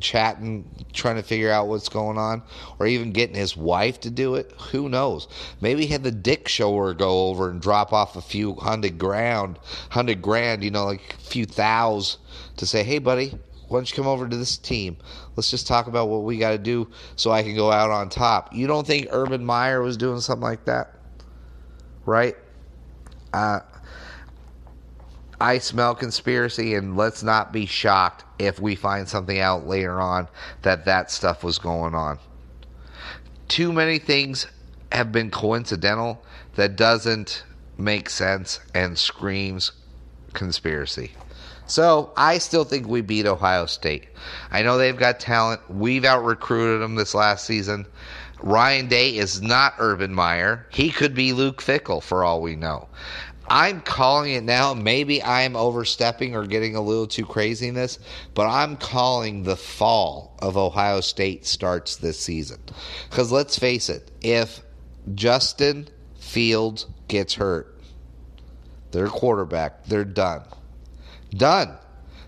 chatting, 0.00 0.68
trying 0.92 1.16
to 1.16 1.22
figure 1.22 1.50
out 1.50 1.68
what's 1.68 1.88
going 1.88 2.18
on, 2.18 2.42
or 2.78 2.86
even 2.86 3.12
getting 3.12 3.36
his 3.36 3.56
wife 3.56 4.00
to 4.00 4.10
do 4.10 4.34
it. 4.34 4.52
Who 4.72 4.88
knows? 4.88 5.28
Maybe 5.60 5.86
had 5.86 6.02
the 6.02 6.10
dick 6.10 6.48
shower 6.48 6.92
go 6.92 7.28
over 7.28 7.50
and 7.50 7.62
drop 7.62 7.92
off 7.92 8.16
a 8.16 8.22
few 8.22 8.54
hundred 8.54 8.98
grand, 8.98 9.58
hundred 9.90 10.20
grand, 10.22 10.64
you 10.64 10.70
know, 10.70 10.86
like 10.86 11.14
a 11.14 11.22
few 11.22 11.46
thous 11.46 12.18
to 12.56 12.66
say, 12.66 12.82
hey, 12.82 12.98
buddy, 12.98 13.32
why 13.68 13.78
don't 13.78 13.88
you 13.88 13.96
come 13.96 14.08
over 14.08 14.28
to 14.28 14.36
this 14.36 14.58
team? 14.58 14.96
Let's 15.36 15.50
just 15.50 15.68
talk 15.68 15.86
about 15.86 16.08
what 16.08 16.24
we 16.24 16.38
got 16.38 16.50
to 16.50 16.58
do 16.58 16.88
so 17.14 17.30
I 17.30 17.44
can 17.44 17.54
go 17.54 17.70
out 17.70 17.90
on 17.90 18.08
top. 18.08 18.52
You 18.52 18.66
don't 18.66 18.86
think 18.86 19.06
Urban 19.10 19.44
Meyer 19.44 19.80
was 19.80 19.96
doing 19.96 20.20
something 20.20 20.42
like 20.42 20.64
that? 20.64 20.96
Right? 22.06 22.36
Uh, 23.32 23.60
I 25.40 25.58
smell 25.58 25.94
conspiracy, 25.94 26.74
and 26.74 26.96
let's 26.96 27.22
not 27.22 27.52
be 27.52 27.64
shocked 27.64 28.24
if 28.38 28.60
we 28.60 28.74
find 28.74 29.08
something 29.08 29.38
out 29.38 29.66
later 29.66 30.00
on 30.00 30.28
that 30.62 30.84
that 30.84 31.10
stuff 31.10 31.42
was 31.42 31.58
going 31.58 31.94
on. 31.94 32.18
Too 33.48 33.72
many 33.72 33.98
things 33.98 34.46
have 34.92 35.12
been 35.12 35.30
coincidental 35.30 36.22
that 36.56 36.76
doesn't 36.76 37.44
make 37.78 38.10
sense 38.10 38.60
and 38.74 38.98
screams 38.98 39.72
conspiracy. 40.34 41.12
So 41.66 42.12
I 42.16 42.38
still 42.38 42.64
think 42.64 42.88
we 42.88 43.00
beat 43.00 43.26
Ohio 43.26 43.66
State. 43.66 44.08
I 44.50 44.62
know 44.62 44.76
they've 44.76 44.96
got 44.96 45.20
talent. 45.20 45.60
We've 45.70 46.04
out 46.04 46.24
recruited 46.24 46.82
them 46.82 46.96
this 46.96 47.14
last 47.14 47.46
season. 47.46 47.86
Ryan 48.42 48.88
Day 48.88 49.16
is 49.16 49.42
not 49.42 49.74
Urban 49.78 50.14
Meyer. 50.14 50.66
He 50.70 50.90
could 50.90 51.14
be 51.14 51.32
Luke 51.32 51.62
Fickell 51.62 52.02
for 52.02 52.24
all 52.24 52.40
we 52.40 52.56
know. 52.56 52.88
I'm 53.50 53.80
calling 53.80 54.32
it 54.34 54.44
now. 54.44 54.74
Maybe 54.74 55.20
I'm 55.22 55.56
overstepping 55.56 56.36
or 56.36 56.46
getting 56.46 56.76
a 56.76 56.80
little 56.80 57.08
too 57.08 57.26
crazy 57.26 57.66
in 57.66 57.74
this, 57.74 57.98
but 58.34 58.46
I'm 58.46 58.76
calling 58.76 59.42
the 59.42 59.56
fall 59.56 60.36
of 60.40 60.56
Ohio 60.56 61.00
State 61.00 61.44
starts 61.44 61.96
this 61.96 62.18
season. 62.20 62.60
Because 63.08 63.32
let's 63.32 63.58
face 63.58 63.88
it, 63.88 64.08
if 64.22 64.60
Justin 65.14 65.88
Fields 66.20 66.86
gets 67.08 67.34
hurt, 67.34 67.76
their 68.92 69.08
quarterback, 69.08 69.84
they're 69.86 70.04
done. 70.04 70.42
Done. 71.30 71.76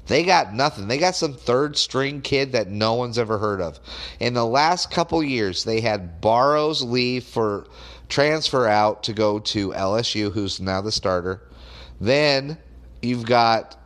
They 0.07 0.25
got 0.25 0.53
nothing. 0.53 0.89
They 0.89 0.99
got 0.99 1.15
some 1.15 1.35
third 1.35 1.77
string 1.77 2.23
kid 2.23 2.53
that 2.53 2.69
no 2.69 2.95
one's 2.95 3.19
ever 3.19 3.39
heard 3.39 3.61
of. 3.61 3.79
In 4.19 4.35
the 4.35 4.45
last 4.45 4.91
couple 4.91 5.23
years, 5.23 5.65
they 5.65 5.81
had 5.81 6.21
Burrows 6.21 6.83
leave 6.83 7.25
for 7.25 7.67
transfer 8.09 8.67
out 8.67 9.05
to 9.05 9.13
go 9.13 9.39
to 9.39 9.71
LSU, 9.71 10.33
who's 10.33 10.61
now 10.61 10.81
the 10.81 10.93
starter. 10.93 11.43
Then 12.01 12.59
you've 13.01 13.25
got 13.25 13.77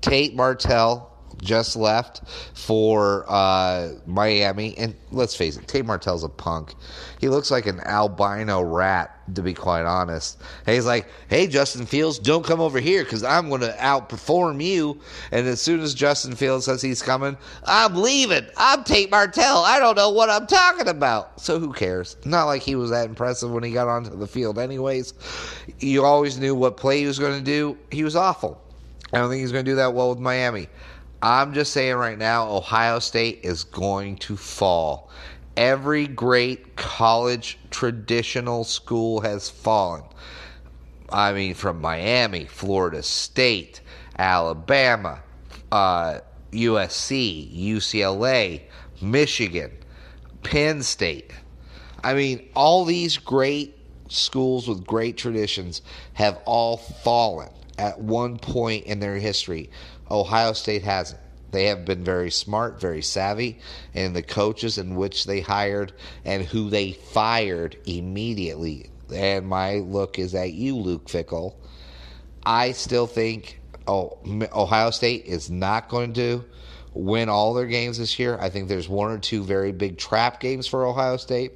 Tate 0.00 0.34
Martell 0.34 1.09
just 1.42 1.76
left 1.76 2.22
for 2.54 3.24
uh, 3.28 3.90
Miami. 4.06 4.76
And 4.76 4.94
let's 5.10 5.34
face 5.34 5.56
it, 5.56 5.66
Tate 5.66 5.84
Martell's 5.84 6.24
a 6.24 6.28
punk. 6.28 6.74
He 7.20 7.28
looks 7.28 7.50
like 7.50 7.66
an 7.66 7.80
albino 7.80 8.62
rat, 8.62 9.16
to 9.34 9.42
be 9.42 9.54
quite 9.54 9.84
honest. 9.84 10.40
And 10.66 10.74
he's 10.74 10.86
like, 10.86 11.06
hey, 11.28 11.46
Justin 11.46 11.86
Fields, 11.86 12.18
don't 12.18 12.44
come 12.44 12.60
over 12.60 12.80
here 12.80 13.04
because 13.04 13.22
I'm 13.22 13.48
going 13.48 13.60
to 13.62 13.74
outperform 13.78 14.62
you. 14.62 15.00
And 15.32 15.46
as 15.46 15.60
soon 15.60 15.80
as 15.80 15.94
Justin 15.94 16.34
Fields 16.34 16.66
says 16.66 16.82
he's 16.82 17.02
coming, 17.02 17.36
I'm 17.64 17.94
leaving. 17.94 18.46
I'm 18.56 18.84
Tate 18.84 19.10
Martell. 19.10 19.58
I 19.58 19.78
don't 19.78 19.96
know 19.96 20.10
what 20.10 20.30
I'm 20.30 20.46
talking 20.46 20.88
about. 20.88 21.40
So 21.40 21.58
who 21.58 21.72
cares? 21.72 22.16
Not 22.24 22.44
like 22.44 22.62
he 22.62 22.74
was 22.74 22.90
that 22.90 23.08
impressive 23.08 23.50
when 23.50 23.62
he 23.62 23.72
got 23.72 23.88
onto 23.88 24.16
the 24.16 24.26
field, 24.26 24.58
anyways. 24.58 25.14
You 25.78 26.04
always 26.04 26.38
knew 26.38 26.54
what 26.54 26.76
play 26.76 27.00
he 27.00 27.06
was 27.06 27.18
going 27.18 27.38
to 27.38 27.44
do. 27.44 27.78
He 27.90 28.04
was 28.04 28.16
awful. 28.16 28.60
I 29.12 29.18
don't 29.18 29.28
think 29.28 29.40
he's 29.40 29.52
going 29.52 29.64
to 29.64 29.70
do 29.70 29.76
that 29.76 29.92
well 29.92 30.10
with 30.10 30.20
Miami. 30.20 30.68
I'm 31.22 31.52
just 31.52 31.72
saying 31.72 31.96
right 31.96 32.16
now, 32.18 32.48
Ohio 32.48 32.98
State 32.98 33.40
is 33.42 33.64
going 33.64 34.16
to 34.18 34.36
fall. 34.36 35.10
Every 35.56 36.06
great 36.06 36.76
college 36.76 37.58
traditional 37.70 38.64
school 38.64 39.20
has 39.20 39.50
fallen. 39.50 40.04
I 41.10 41.32
mean, 41.34 41.54
from 41.54 41.80
Miami, 41.80 42.46
Florida 42.46 43.02
State, 43.02 43.82
Alabama, 44.18 45.20
uh, 45.70 46.20
USC, 46.52 47.54
UCLA, 47.54 48.62
Michigan, 49.02 49.72
Penn 50.42 50.82
State. 50.82 51.32
I 52.02 52.14
mean, 52.14 52.48
all 52.54 52.86
these 52.86 53.18
great 53.18 53.76
schools 54.08 54.66
with 54.66 54.86
great 54.86 55.18
traditions 55.18 55.82
have 56.14 56.40
all 56.46 56.78
fallen 56.78 57.50
at 57.78 58.00
one 58.00 58.38
point 58.38 58.84
in 58.86 59.00
their 59.00 59.16
history. 59.16 59.70
Ohio 60.10 60.52
State 60.52 60.82
hasn't. 60.82 61.20
They 61.50 61.64
have 61.66 61.84
been 61.84 62.04
very 62.04 62.30
smart, 62.30 62.80
very 62.80 63.02
savvy, 63.02 63.58
and 63.94 64.14
the 64.14 64.22
coaches 64.22 64.78
in 64.78 64.94
which 64.94 65.24
they 65.24 65.40
hired 65.40 65.92
and 66.24 66.44
who 66.44 66.70
they 66.70 66.92
fired 66.92 67.76
immediately. 67.86 68.90
And 69.12 69.48
my 69.48 69.76
look 69.76 70.18
is 70.18 70.34
at 70.34 70.52
you, 70.52 70.76
Luke 70.76 71.06
Fickell. 71.06 71.54
I 72.44 72.72
still 72.72 73.06
think 73.06 73.60
oh, 73.86 74.18
Ohio 74.52 74.90
State 74.90 75.26
is 75.26 75.50
not 75.50 75.88
going 75.88 76.12
to 76.14 76.44
win 76.94 77.28
all 77.28 77.54
their 77.54 77.66
games 77.66 77.98
this 77.98 78.18
year. 78.18 78.38
I 78.40 78.50
think 78.50 78.68
there's 78.68 78.88
one 78.88 79.10
or 79.10 79.18
two 79.18 79.42
very 79.42 79.72
big 79.72 79.98
trap 79.98 80.40
games 80.40 80.66
for 80.66 80.86
Ohio 80.86 81.16
State. 81.16 81.52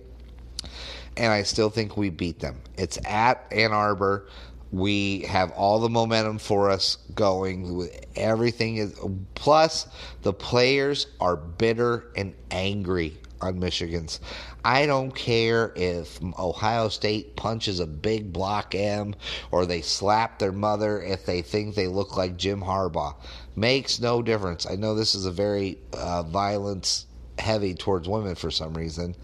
And 1.16 1.32
I 1.32 1.44
still 1.44 1.70
think 1.70 1.96
we 1.96 2.10
beat 2.10 2.40
them. 2.40 2.60
It's 2.76 2.98
at 3.04 3.46
Ann 3.52 3.72
Arbor. 3.72 4.26
We 4.74 5.20
have 5.20 5.52
all 5.52 5.78
the 5.78 5.88
momentum 5.88 6.38
for 6.38 6.68
us 6.68 6.98
going. 7.14 7.76
With 7.76 8.04
everything 8.16 8.78
is 8.78 8.98
plus 9.36 9.86
the 10.22 10.32
players 10.32 11.06
are 11.20 11.36
bitter 11.36 12.10
and 12.16 12.34
angry 12.50 13.16
on 13.40 13.60
Michigan's. 13.60 14.18
I 14.64 14.86
don't 14.86 15.14
care 15.14 15.72
if 15.76 16.18
Ohio 16.36 16.88
State 16.88 17.36
punches 17.36 17.78
a 17.78 17.86
big 17.86 18.32
block 18.32 18.74
M 18.74 19.14
or 19.52 19.64
they 19.64 19.80
slap 19.80 20.40
their 20.40 20.50
mother 20.50 21.00
if 21.00 21.24
they 21.24 21.40
think 21.40 21.76
they 21.76 21.86
look 21.86 22.16
like 22.16 22.36
Jim 22.36 22.60
Harbaugh. 22.60 23.14
Makes 23.54 24.00
no 24.00 24.22
difference. 24.22 24.66
I 24.68 24.74
know 24.74 24.96
this 24.96 25.14
is 25.14 25.24
a 25.24 25.30
very 25.30 25.78
uh, 25.92 26.24
violence 26.24 27.06
heavy 27.38 27.74
towards 27.74 28.08
women 28.08 28.34
for 28.34 28.50
some 28.50 28.74
reason 28.74 29.14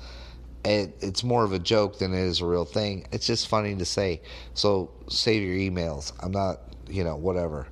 it, 0.64 0.96
it's 1.00 1.24
more 1.24 1.44
of 1.44 1.52
a 1.52 1.58
joke 1.58 1.98
than 1.98 2.12
it 2.12 2.20
is 2.20 2.40
a 2.40 2.46
real 2.46 2.64
thing. 2.64 3.06
It's 3.12 3.26
just 3.26 3.48
funny 3.48 3.74
to 3.76 3.84
say. 3.84 4.22
So 4.54 4.90
save 5.08 5.42
your 5.42 5.56
emails. 5.56 6.12
I'm 6.20 6.32
not, 6.32 6.60
you 6.88 7.04
know, 7.04 7.16
whatever. 7.16 7.66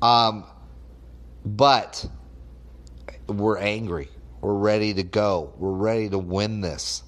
Um, 0.00 0.44
but 1.44 2.06
we're 3.26 3.58
angry. 3.58 4.08
We're 4.40 4.54
ready 4.54 4.94
to 4.94 5.02
go. 5.02 5.52
We're 5.58 5.72
ready 5.72 6.08
to 6.10 6.18
win 6.18 6.60
this. 6.60 7.02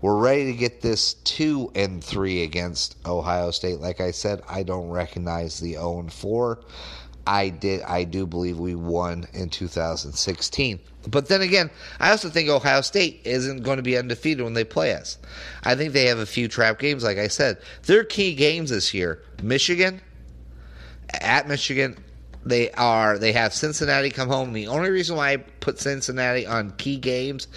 We're 0.00 0.16
ready 0.16 0.46
to 0.46 0.52
get 0.52 0.80
this 0.80 1.14
two 1.14 1.70
and 1.74 2.02
three 2.02 2.42
against 2.42 2.96
Ohio 3.06 3.50
State. 3.50 3.80
Like 3.80 4.00
I 4.00 4.12
said, 4.12 4.42
I 4.48 4.62
don't 4.62 4.88
recognize 4.88 5.58
the 5.60 5.72
0 5.72 6.00
and 6.00 6.12
4. 6.12 6.60
I 7.26 7.50
did. 7.50 7.82
I 7.82 8.04
do 8.04 8.26
believe 8.26 8.58
we 8.58 8.74
won 8.74 9.26
in 9.34 9.50
2016. 9.50 10.80
But 11.10 11.28
then 11.28 11.40
again, 11.40 11.70
I 12.00 12.10
also 12.10 12.28
think 12.28 12.48
Ohio 12.48 12.82
State 12.82 13.20
isn't 13.24 13.62
going 13.62 13.78
to 13.78 13.82
be 13.82 13.96
undefeated 13.96 14.44
when 14.44 14.54
they 14.54 14.64
play 14.64 14.92
us. 14.92 15.18
I 15.64 15.74
think 15.74 15.92
they 15.92 16.06
have 16.06 16.18
a 16.18 16.26
few 16.26 16.48
trap 16.48 16.78
games. 16.78 17.02
Like 17.02 17.18
I 17.18 17.28
said, 17.28 17.58
their 17.86 18.04
key 18.04 18.34
games 18.34 18.70
this 18.70 18.92
year: 18.92 19.22
Michigan, 19.42 20.00
at 21.12 21.48
Michigan. 21.48 21.96
They 22.44 22.70
are. 22.72 23.18
They 23.18 23.32
have 23.32 23.52
Cincinnati 23.52 24.10
come 24.10 24.28
home. 24.28 24.52
The 24.52 24.68
only 24.68 24.88
reason 24.90 25.16
why 25.16 25.32
I 25.32 25.36
put 25.36 25.78
Cincinnati 25.78 26.46
on 26.46 26.70
key 26.78 26.96
games 26.96 27.48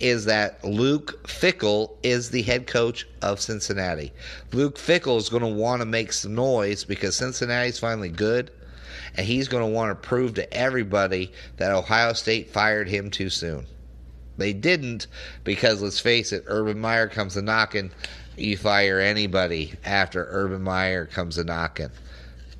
is 0.00 0.24
that 0.24 0.64
Luke 0.64 1.22
Fickell 1.24 1.92
is 2.02 2.30
the 2.30 2.42
head 2.42 2.66
coach 2.66 3.06
of 3.22 3.38
Cincinnati. 3.38 4.12
Luke 4.52 4.76
Fickell 4.76 5.18
is 5.18 5.28
going 5.28 5.42
to 5.42 5.48
want 5.48 5.82
to 5.82 5.86
make 5.86 6.12
some 6.12 6.34
noise 6.34 6.84
because 6.84 7.14
Cincinnati's 7.14 7.78
finally 7.78 8.08
good 8.08 8.50
and 9.16 9.26
he's 9.26 9.48
going 9.48 9.64
to 9.64 9.74
want 9.74 9.90
to 9.90 10.08
prove 10.08 10.34
to 10.34 10.52
everybody 10.52 11.32
that 11.56 11.72
Ohio 11.72 12.12
State 12.12 12.50
fired 12.50 12.88
him 12.88 13.10
too 13.10 13.30
soon. 13.30 13.66
They 14.36 14.52
didn't 14.52 15.06
because 15.44 15.82
let's 15.82 16.00
face 16.00 16.32
it, 16.32 16.44
Urban 16.46 16.80
Meyer 16.80 17.08
comes 17.08 17.36
a 17.36 17.42
knocking. 17.42 17.90
You 18.36 18.56
fire 18.56 18.98
anybody 18.98 19.74
after 19.84 20.26
Urban 20.30 20.62
Meyer 20.62 21.04
comes 21.06 21.36
a 21.36 21.44
knocking. 21.44 21.90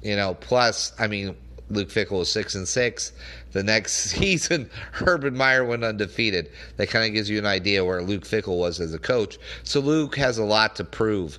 You 0.03 0.17
know, 0.17 0.35
plus, 0.35 0.93
I 0.99 1.07
mean, 1.07 1.37
Luke 1.71 1.89
Fickell 1.89 2.19
was 2.19 2.31
six 2.31 2.55
and 2.55 2.69
six. 2.69 3.13
The 3.53 3.63
next 3.63 3.93
season, 4.11 4.69
Urban 5.01 5.37
Meyer 5.37 5.65
went 5.65 5.85
undefeated. 5.85 6.51
That 6.77 6.91
kind 6.91 7.07
of 7.07 7.15
gives 7.15 7.31
you 7.31 7.39
an 7.39 7.47
idea 7.47 7.85
where 7.85 8.03
Luke 8.03 8.25
Fickell 8.25 8.59
was 8.59 8.81
as 8.81 8.93
a 8.93 8.99
coach. 8.99 9.39
So 9.63 9.81
Luke 9.81 10.17
has 10.17 10.39
a 10.39 10.45
lot 10.45 10.77
to 10.77 10.85
prove. 10.85 11.39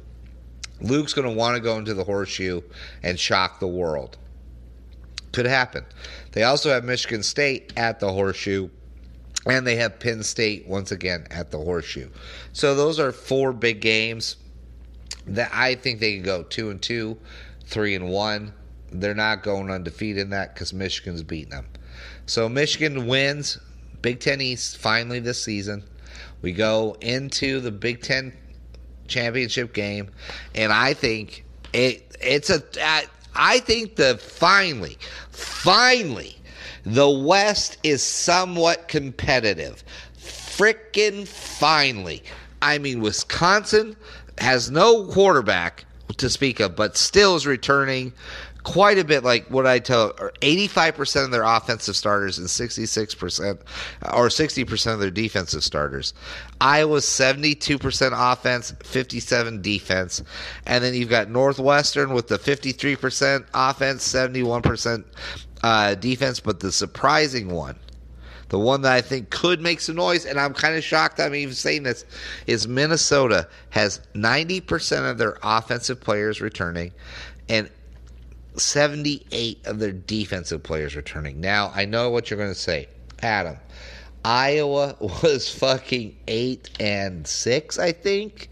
Luke's 0.80 1.14
going 1.14 1.28
to 1.28 1.34
want 1.34 1.56
to 1.56 1.62
go 1.62 1.78
into 1.78 1.94
the 1.94 2.04
horseshoe 2.04 2.62
and 3.04 3.20
shock 3.20 3.60
the 3.60 3.68
world. 3.68 4.18
Could 5.32 5.46
happen. 5.46 5.86
They 6.34 6.44
also 6.44 6.70
have 6.72 6.84
Michigan 6.84 7.24
State 7.24 7.74
at 7.78 8.00
the 8.00 8.12
Horseshoe, 8.12 8.70
and 9.46 9.66
they 9.66 9.78
have 9.78 10.00
Penn 10.00 10.24
State 10.24 10.68
once 10.68 10.92
again 10.92 11.26
at 11.32 11.52
the 11.52 11.58
Horseshoe. 11.58 12.10
So 12.54 12.76
those 12.76 13.00
are 13.00 13.12
four 13.12 13.54
big 13.54 13.80
games 13.80 14.36
that 15.28 15.52
I 15.54 15.76
think 15.76 16.00
they 16.00 16.16
can 16.16 16.24
go 16.24 16.44
two 16.44 16.70
and 16.70 16.82
two, 16.82 17.18
three 17.66 17.96
and 17.96 18.10
one. 18.10 18.54
They're 18.92 19.16
not 19.16 19.44
going 19.44 19.72
undefeated 19.72 20.24
in 20.24 20.30
that 20.32 20.54
because 20.54 20.74
Michigan's 20.74 21.24
beating 21.24 21.52
them. 21.52 21.68
So 22.26 22.50
Michigan 22.50 23.08
wins 23.08 23.58
Big 24.02 24.20
Ten 24.20 24.42
East 24.42 24.78
finally 24.78 25.20
this 25.20 25.42
season. 25.42 25.84
We 26.42 26.52
go 26.52 26.98
into 27.02 27.60
the 27.62 27.72
Big 27.72 28.02
Ten 28.02 28.34
championship 29.08 29.74
game, 29.74 30.10
and 30.56 30.72
I 30.74 30.94
think 30.94 31.46
it 31.74 32.18
it's 32.20 32.50
a. 32.50 32.64
think 33.60 33.96
the 33.96 34.18
finally, 34.18 34.98
finally, 35.30 36.38
the 36.86 37.10
West 37.10 37.78
is 37.84 38.02
somewhat 38.02 38.88
competitive. 38.88 39.84
Frickin' 40.18 41.28
finally. 41.28 42.24
I 42.62 42.78
mean, 42.78 43.02
Wisconsin 43.02 43.96
has 44.38 44.70
no 44.70 45.06
quarterback 45.06 45.86
to 46.18 46.30
speak 46.30 46.60
of, 46.60 46.76
but 46.76 46.98
still 46.98 47.36
is 47.36 47.48
returning 47.48 48.14
quite 48.64 48.98
a 48.98 49.04
bit 49.04 49.24
like 49.24 49.48
what 49.48 49.66
I 49.66 49.80
tell 49.80 50.14
85% 50.14 51.26
of 51.26 51.32
their 51.32 51.44
offensive 51.44 51.96
starters 51.96 52.38
and 52.38 52.48
66% 52.48 53.60
or 54.14 54.28
60% 54.28 54.94
of 54.94 55.00
their 55.00 55.12
defensive 55.12 55.64
starters. 55.64 56.14
Iowa's 56.60 57.06
72% 57.06 58.12
offense, 58.14 58.74
57 58.84 59.62
defense. 59.62 60.24
And 60.66 60.84
then 60.84 60.94
you've 60.94 61.10
got 61.10 61.30
Northwestern 61.30 62.14
with 62.14 62.28
the 62.28 62.38
53% 62.38 63.46
offense, 63.54 64.14
71% 64.14 65.04
uh, 65.64 65.96
defense, 65.96 66.40
but 66.40 66.60
the 66.60 66.72
surprising 66.72 67.50
one 67.50 67.78
the 68.50 68.60
one 68.60 68.82
that 68.82 68.92
I 68.92 69.00
think 69.00 69.30
could 69.30 69.62
make 69.62 69.80
some 69.80 69.96
noise, 69.96 70.26
and 70.26 70.38
I'm 70.38 70.54
kind 70.54 70.76
of 70.76 70.84
shocked 70.84 71.22
I'm 71.22 71.34
even 71.34 71.56
saying 71.56 71.84
this, 71.84 72.04
is 72.48 72.68
Minnesota 72.68 73.48
has 73.70 74.02
90% 74.14 75.10
of 75.10 75.18
their 75.18 75.38
offensive 75.42 76.02
players 76.02 76.42
returning 76.42 76.92
and 77.48 77.70
78 78.56 79.66
of 79.66 79.80
their 79.80 79.92
defensive 79.92 80.64
players 80.64 80.96
returning. 80.96 81.40
Now, 81.40 81.72
I 81.74 81.86
know 81.86 82.10
what 82.10 82.30
you're 82.30 82.38
going 82.38 82.54
to 82.54 82.56
say. 82.56 82.88
Adam, 83.22 83.58
Iowa 84.26 84.96
was 85.24 85.54
fucking 85.54 86.18
8 86.28 86.70
and 86.80 87.26
6, 87.26 87.80
I 87.80 87.92
think. 87.92 88.50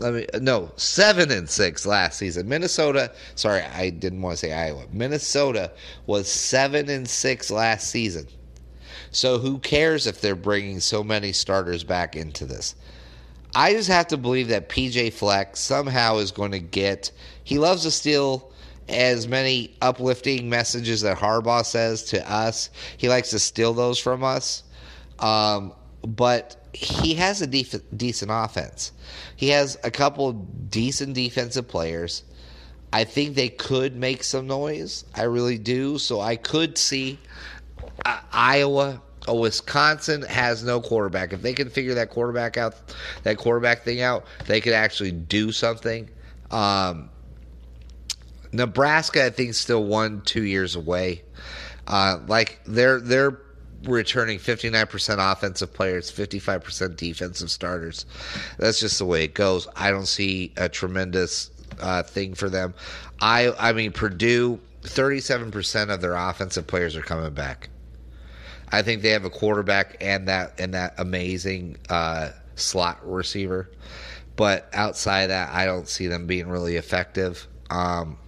Let 0.00 0.14
me 0.14 0.26
no, 0.40 0.70
7 0.76 1.30
and 1.32 1.50
6 1.50 1.86
last 1.86 2.18
season. 2.18 2.48
Minnesota, 2.48 3.12
sorry, 3.34 3.62
I 3.62 3.90
didn't 3.90 4.22
want 4.22 4.38
to 4.38 4.46
say 4.46 4.52
Iowa. 4.52 4.84
Minnesota 4.92 5.72
was 6.06 6.30
7 6.30 6.88
and 6.88 7.08
6 7.08 7.50
last 7.50 7.90
season. 7.90 8.28
So 9.10 9.38
who 9.38 9.58
cares 9.58 10.06
if 10.06 10.20
they're 10.20 10.36
bringing 10.36 10.80
so 10.80 11.02
many 11.02 11.32
starters 11.32 11.82
back 11.82 12.14
into 12.14 12.46
this? 12.46 12.76
I 13.54 13.72
just 13.72 13.88
have 13.88 14.06
to 14.08 14.16
believe 14.16 14.48
that 14.48 14.68
PJ 14.68 15.14
Fleck 15.14 15.56
somehow 15.56 16.18
is 16.18 16.30
going 16.30 16.52
to 16.52 16.60
get 16.60 17.10
he 17.42 17.58
loves 17.58 17.82
to 17.82 17.90
steal 17.90 18.52
as 18.88 19.28
many 19.28 19.76
uplifting 19.82 20.48
messages 20.48 21.02
that 21.02 21.18
Harbaugh 21.18 21.64
says 21.64 22.04
to 22.04 22.30
us. 22.30 22.70
He 22.96 23.08
likes 23.08 23.30
to 23.30 23.38
steal 23.38 23.74
those 23.74 23.98
from 23.98 24.24
us. 24.24 24.62
Um, 25.18 25.72
but 26.02 26.56
he 26.72 27.14
has 27.14 27.42
a 27.42 27.46
def- 27.46 27.82
decent 27.96 28.30
offense. 28.32 28.92
He 29.36 29.48
has 29.50 29.78
a 29.84 29.90
couple 29.90 30.32
decent 30.32 31.14
defensive 31.14 31.68
players. 31.68 32.24
I 32.92 33.04
think 33.04 33.34
they 33.34 33.48
could 33.48 33.96
make 33.96 34.24
some 34.24 34.46
noise. 34.46 35.04
I 35.14 35.24
really 35.24 35.58
do. 35.58 35.98
So 35.98 36.20
I 36.20 36.36
could 36.36 36.78
see 36.78 37.18
uh, 38.06 38.20
Iowa 38.32 39.02
or 39.26 39.40
Wisconsin 39.40 40.22
has 40.22 40.64
no 40.64 40.80
quarterback. 40.80 41.32
If 41.32 41.42
they 41.42 41.52
can 41.52 41.68
figure 41.68 41.94
that 41.94 42.10
quarterback 42.10 42.56
out, 42.56 42.74
that 43.24 43.36
quarterback 43.36 43.84
thing 43.84 44.00
out, 44.00 44.24
they 44.46 44.60
could 44.60 44.72
actually 44.72 45.12
do 45.12 45.52
something. 45.52 46.08
Um, 46.50 47.10
Nebraska, 48.52 49.26
I 49.26 49.30
think, 49.30 49.54
still 49.54 49.84
one, 49.84 50.22
two 50.22 50.44
years 50.44 50.76
away. 50.76 51.22
Uh, 51.86 52.18
like 52.26 52.60
they're 52.66 53.00
they're 53.00 53.40
returning 53.84 54.38
59% 54.38 55.32
offensive 55.32 55.72
players, 55.72 56.10
55% 56.10 56.96
defensive 56.96 57.50
starters. 57.50 58.06
That's 58.58 58.80
just 58.80 58.98
the 58.98 59.04
way 59.04 59.24
it 59.24 59.34
goes. 59.34 59.68
I 59.76 59.90
don't 59.90 60.06
see 60.06 60.52
a 60.56 60.68
tremendous 60.68 61.50
uh, 61.80 62.02
thing 62.02 62.34
for 62.34 62.48
them. 62.48 62.74
I 63.20 63.52
I 63.58 63.72
mean 63.72 63.92
Purdue, 63.92 64.60
37% 64.82 65.92
of 65.92 66.00
their 66.00 66.14
offensive 66.14 66.66
players 66.66 66.96
are 66.96 67.02
coming 67.02 67.32
back. 67.32 67.68
I 68.70 68.82
think 68.82 69.02
they 69.02 69.10
have 69.10 69.24
a 69.24 69.30
quarterback 69.30 69.96
and 70.00 70.28
that 70.28 70.60
and 70.60 70.74
that 70.74 70.94
amazing 70.98 71.78
uh, 71.88 72.30
slot 72.54 72.98
receiver, 73.08 73.70
but 74.36 74.68
outside 74.74 75.28
that, 75.28 75.50
I 75.50 75.64
don't 75.64 75.88
see 75.88 76.06
them 76.06 76.26
being 76.26 76.48
really 76.48 76.76
effective. 76.76 77.46
Um, 77.70 78.18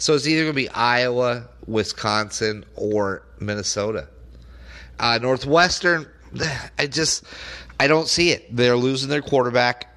so 0.00 0.14
it's 0.14 0.26
either 0.26 0.44
going 0.44 0.54
to 0.54 0.56
be 0.56 0.68
Iowa, 0.70 1.46
Wisconsin, 1.66 2.64
or 2.74 3.22
Minnesota. 3.38 4.08
Uh, 4.98 5.18
Northwestern, 5.20 6.06
I 6.78 6.86
just 6.86 7.24
I 7.78 7.86
don't 7.86 8.08
see 8.08 8.30
it. 8.30 8.54
They're 8.54 8.76
losing 8.76 9.10
their 9.10 9.20
quarterback. 9.20 9.94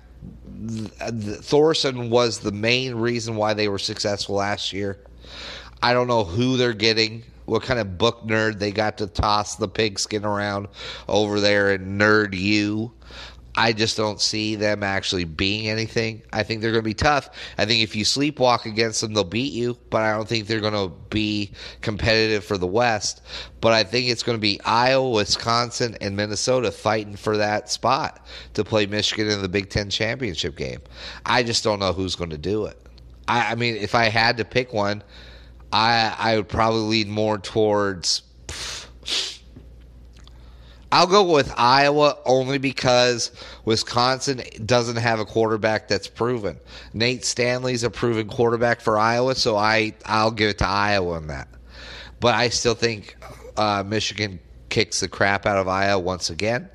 Thorson 0.67 2.09
was 2.09 2.39
the 2.39 2.51
main 2.51 2.95
reason 2.95 3.37
why 3.37 3.53
they 3.53 3.69
were 3.69 3.79
successful 3.79 4.35
last 4.35 4.73
year. 4.73 4.99
I 5.81 5.93
don't 5.93 6.07
know 6.07 6.25
who 6.25 6.57
they're 6.57 6.73
getting, 6.73 7.23
what 7.45 7.63
kind 7.63 7.79
of 7.79 7.97
book 7.97 8.23
nerd 8.23 8.59
they 8.59 8.71
got 8.71 8.97
to 8.97 9.07
toss 9.07 9.55
the 9.55 9.67
pigskin 9.69 10.25
around 10.25 10.67
over 11.07 11.39
there 11.39 11.71
and 11.71 11.99
nerd 11.99 12.37
you. 12.37 12.91
I 13.55 13.71
just 13.71 13.95
don't 13.95 14.19
see 14.19 14.55
them 14.55 14.81
actually 14.81 15.25
being 15.25 15.69
anything. 15.69 16.23
I 16.33 16.41
think 16.41 16.61
they're 16.61 16.71
going 16.71 16.83
to 16.83 16.89
be 16.89 16.95
tough. 16.95 17.29
I 17.57 17.65
think 17.65 17.83
if 17.83 17.95
you 17.95 18.03
sleepwalk 18.03 18.65
against 18.65 19.01
them, 19.01 19.13
they'll 19.13 19.23
beat 19.23 19.53
you, 19.53 19.77
but 19.91 20.01
I 20.01 20.11
don't 20.13 20.27
think 20.27 20.47
they're 20.47 20.59
going 20.59 20.73
to 20.73 20.91
be 21.09 21.51
competitive 21.81 22.43
for 22.43 22.57
the 22.57 22.65
West. 22.65 23.21
But 23.61 23.73
I 23.73 23.83
think 23.83 24.09
it's 24.09 24.23
going 24.23 24.37
to 24.37 24.41
be 24.41 24.59
Iowa, 24.65 25.07
Wisconsin, 25.09 25.95
and 26.01 26.15
Minnesota 26.15 26.71
fighting 26.71 27.15
for 27.15 27.37
that 27.37 27.69
spot 27.69 28.25
to 28.55 28.63
play 28.63 28.87
Michigan 28.87 29.29
in 29.29 29.41
the 29.43 29.49
Big 29.49 29.69
Ten 29.69 29.89
championship 29.89 30.55
game. 30.55 30.81
I 31.25 31.43
just 31.43 31.63
don't 31.63 31.79
know 31.79 31.93
who's 31.93 32.15
going 32.15 32.31
to 32.31 32.39
do 32.39 32.65
it. 32.65 32.79
I, 33.27 33.51
I 33.51 33.55
mean, 33.55 33.75
if 33.75 33.93
I 33.93 34.05
had 34.05 34.37
to 34.37 34.45
pick 34.45 34.73
one, 34.73 35.03
I 35.71 36.15
I 36.17 36.35
would 36.37 36.49
probably 36.49 36.81
lean 36.81 37.09
more 37.09 37.37
towards. 37.37 38.23
I'll 40.93 41.07
go 41.07 41.23
with 41.23 41.51
Iowa 41.57 42.19
only 42.23 42.59
because 42.59 43.31
Wisconsin 43.65 44.43
doesn't 44.63 44.97
have 44.97 45.19
a 45.19 45.25
quarterback 45.25 45.87
that's 45.87 46.07
proven. 46.07 46.59
Nate 46.93 47.25
Stanley's 47.25 47.81
a 47.81 47.89
proven 47.89 48.27
quarterback 48.27 48.79
for 48.79 48.99
Iowa, 48.99 49.33
so 49.33 49.57
I 49.57 49.95
I'll 50.05 50.29
give 50.29 50.51
it 50.51 50.59
to 50.59 50.67
Iowa 50.67 51.17
in 51.17 51.25
that. 51.27 51.47
But 52.19 52.35
I 52.35 52.49
still 52.49 52.75
think 52.75 53.17
uh, 53.57 53.83
Michigan 53.83 54.39
kicks 54.69 54.99
the 54.99 55.07
crap 55.07 55.47
out 55.47 55.57
of 55.57 55.67
Iowa 55.67 55.99
once 55.99 56.29
again, 56.29 56.69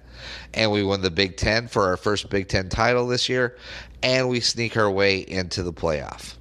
and 0.53 0.73
we 0.73 0.83
win 0.83 1.01
the 1.01 1.13
Big 1.13 1.37
Ten 1.37 1.69
for 1.69 1.87
our 1.87 1.97
first 1.97 2.29
Big 2.29 2.49
Ten 2.49 2.69
title 2.69 3.07
this 3.07 3.29
year, 3.29 3.57
and 4.03 4.29
we 4.29 4.41
sneak 4.41 4.77
our 4.77 4.91
way 4.91 5.21
into 5.21 5.63
the 5.63 5.73
playoff. 5.73 6.35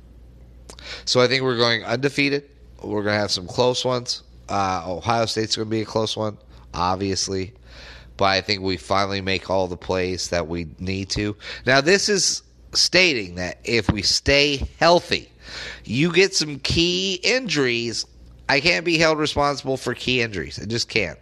So 1.05 1.21
I 1.21 1.27
think 1.27 1.43
we're 1.43 1.57
going 1.57 1.83
undefeated. 1.83 2.49
We're 2.81 3.03
going 3.03 3.13
to 3.13 3.21
have 3.21 3.29
some 3.29 3.45
close 3.45 3.85
ones. 3.85 4.23
Uh, 4.49 4.81
Ohio 4.87 5.27
State's 5.27 5.55
going 5.55 5.67
to 5.67 5.69
be 5.69 5.81
a 5.81 5.85
close 5.85 6.17
one, 6.17 6.39
obviously 6.73 7.53
but 8.17 8.25
I 8.25 8.41
think 8.41 8.61
we 8.61 8.77
finally 8.77 9.21
make 9.21 9.49
all 9.49 9.67
the 9.67 9.77
plays 9.77 10.29
that 10.29 10.47
we 10.47 10.67
need 10.79 11.09
to. 11.11 11.35
Now, 11.65 11.81
this 11.81 12.09
is 12.09 12.43
stating 12.73 13.35
that 13.35 13.59
if 13.63 13.89
we 13.91 14.01
stay 14.01 14.67
healthy, 14.79 15.31
you 15.85 16.11
get 16.11 16.35
some 16.35 16.59
key 16.59 17.19
injuries. 17.23 18.05
I 18.49 18.59
can't 18.59 18.85
be 18.85 18.97
held 18.97 19.19
responsible 19.19 19.77
for 19.77 19.93
key 19.93 20.21
injuries. 20.21 20.59
I 20.61 20.65
just 20.65 20.89
can't. 20.89 21.19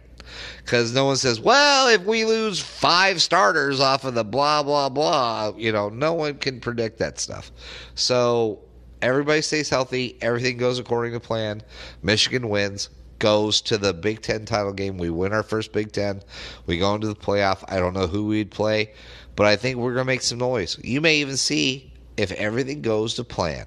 Because 0.58 0.92
no 0.92 1.04
one 1.04 1.16
says, 1.16 1.40
well, 1.40 1.88
if 1.88 2.04
we 2.04 2.24
lose 2.24 2.60
five 2.60 3.22
starters 3.22 3.78
off 3.78 4.04
of 4.04 4.14
the 4.14 4.24
blah, 4.24 4.62
blah, 4.62 4.88
blah, 4.88 5.52
you 5.56 5.70
know, 5.70 5.88
no 5.88 6.14
one 6.14 6.34
can 6.34 6.60
predict 6.60 6.98
that 6.98 7.20
stuff. 7.20 7.52
So 7.94 8.60
everybody 9.00 9.42
stays 9.42 9.70
healthy. 9.70 10.18
Everything 10.20 10.56
goes 10.56 10.78
according 10.78 11.12
to 11.12 11.20
plan. 11.20 11.62
Michigan 12.02 12.48
wins 12.48 12.90
goes 13.18 13.60
to 13.62 13.78
the 13.78 13.94
Big 13.94 14.22
Ten 14.22 14.44
title 14.44 14.72
game. 14.72 14.98
We 14.98 15.10
win 15.10 15.32
our 15.32 15.42
first 15.42 15.72
Big 15.72 15.92
Ten. 15.92 16.22
We 16.66 16.78
go 16.78 16.94
into 16.94 17.08
the 17.08 17.14
playoff. 17.14 17.64
I 17.68 17.78
don't 17.78 17.94
know 17.94 18.06
who 18.06 18.26
we'd 18.26 18.50
play, 18.50 18.92
but 19.34 19.46
I 19.46 19.56
think 19.56 19.78
we're 19.78 19.94
going 19.94 20.06
to 20.06 20.12
make 20.12 20.22
some 20.22 20.38
noise. 20.38 20.78
You 20.82 21.00
may 21.00 21.16
even 21.16 21.36
see 21.36 21.92
if 22.16 22.32
everything 22.32 22.82
goes 22.82 23.14
to 23.14 23.24
plan. 23.24 23.66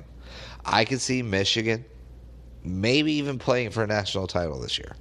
I 0.65 0.85
could 0.85 1.01
see 1.01 1.21
Michigan 1.21 1.85
maybe 2.63 3.13
even 3.13 3.39
playing 3.39 3.71
for 3.71 3.83
a 3.83 3.87
national 3.87 4.27
title 4.27 4.59
this 4.59 4.77
year. 4.77 4.95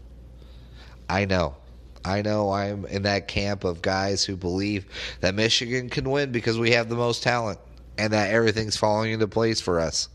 I 1.09 1.24
know. 1.24 1.57
I 2.05 2.22
know 2.22 2.53
I'm 2.53 2.86
in 2.86 3.03
that 3.03 3.28
camp 3.28 3.64
of 3.64 3.82
guys 3.82 4.24
who 4.24 4.36
believe 4.36 4.86
that 5.20 5.34
Michigan 5.34 5.90
can 5.90 6.09
win 6.11 6.32
because 6.32 6.59
we 6.59 6.70
have 6.70 6.88
the 6.88 6.94
most 6.94 7.22
talent 7.22 7.59
and 7.99 8.12
that 8.12 8.30
everything's 8.30 8.76
falling 8.76 9.12
into 9.12 9.26
place 9.26 9.61
for 9.61 9.80
us. 9.80 10.09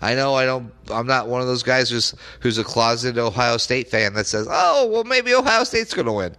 I 0.00 0.14
know 0.14 0.34
I 0.34 0.46
don't 0.46 0.72
I'm 0.90 1.06
not 1.06 1.28
one 1.28 1.40
of 1.40 1.46
those 1.46 1.62
guys 1.62 1.90
who's 1.90 2.14
who's 2.40 2.58
a 2.58 2.64
closeted 2.64 3.18
Ohio 3.18 3.58
State 3.58 3.88
fan 3.88 4.14
that 4.14 4.26
says, 4.26 4.48
"Oh, 4.50 4.88
well 4.90 5.04
maybe 5.04 5.34
Ohio 5.34 5.64
State's 5.64 5.94
going 5.94 6.06
to 6.06 6.12
win." 6.12 6.36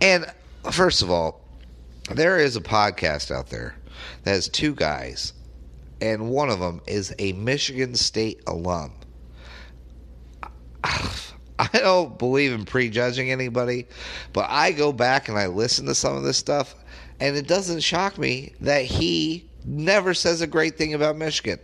And 0.00 0.26
first 0.70 1.02
of 1.02 1.10
all, 1.10 1.40
there 2.14 2.38
is 2.38 2.56
a 2.56 2.60
podcast 2.60 3.30
out 3.30 3.48
there 3.48 3.76
that 4.22 4.30
has 4.30 4.48
two 4.48 4.74
guys 4.74 5.32
and 6.00 6.28
one 6.30 6.50
of 6.50 6.60
them 6.60 6.80
is 6.86 7.14
a 7.18 7.32
Michigan 7.32 7.94
State 7.94 8.42
alum. 8.46 8.92
I 11.58 11.68
don't 11.72 12.18
believe 12.18 12.52
in 12.52 12.66
prejudging 12.66 13.30
anybody, 13.30 13.86
but 14.34 14.46
I 14.50 14.72
go 14.72 14.92
back 14.92 15.30
and 15.30 15.38
I 15.38 15.46
listen 15.46 15.86
to 15.86 15.94
some 15.94 16.14
of 16.14 16.22
this 16.22 16.36
stuff 16.36 16.74
and 17.18 17.36
it 17.36 17.46
doesn't 17.46 17.80
shock 17.80 18.18
me 18.18 18.52
that 18.60 18.84
he 18.84 19.48
never 19.66 20.14
says 20.14 20.40
a 20.40 20.46
great 20.46 20.78
thing 20.78 20.94
about 20.94 21.16
Michigan. 21.16 21.58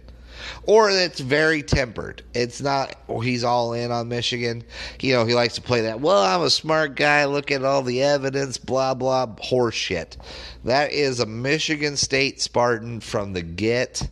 Or 0.64 0.90
it's 0.90 1.20
very 1.20 1.62
tempered. 1.62 2.22
It's 2.34 2.60
not, 2.60 2.96
or 3.06 3.22
he's 3.22 3.44
all 3.44 3.72
in 3.74 3.92
on 3.92 4.08
Michigan. 4.08 4.64
You 5.00 5.14
know, 5.14 5.24
he 5.24 5.34
likes 5.34 5.54
to 5.54 5.62
play 5.62 5.82
that, 5.82 6.00
well, 6.00 6.22
I'm 6.22 6.44
a 6.44 6.50
smart 6.50 6.96
guy, 6.96 7.24
look 7.26 7.50
at 7.50 7.64
all 7.64 7.82
the 7.82 8.02
evidence, 8.02 8.58
blah, 8.58 8.94
blah, 8.94 9.26
horseshit. 9.26 10.16
That 10.64 10.92
is 10.92 11.20
a 11.20 11.26
Michigan 11.26 11.96
State 11.96 12.40
Spartan 12.40 13.00
from 13.00 13.32
the 13.32 13.42
get. 13.42 14.08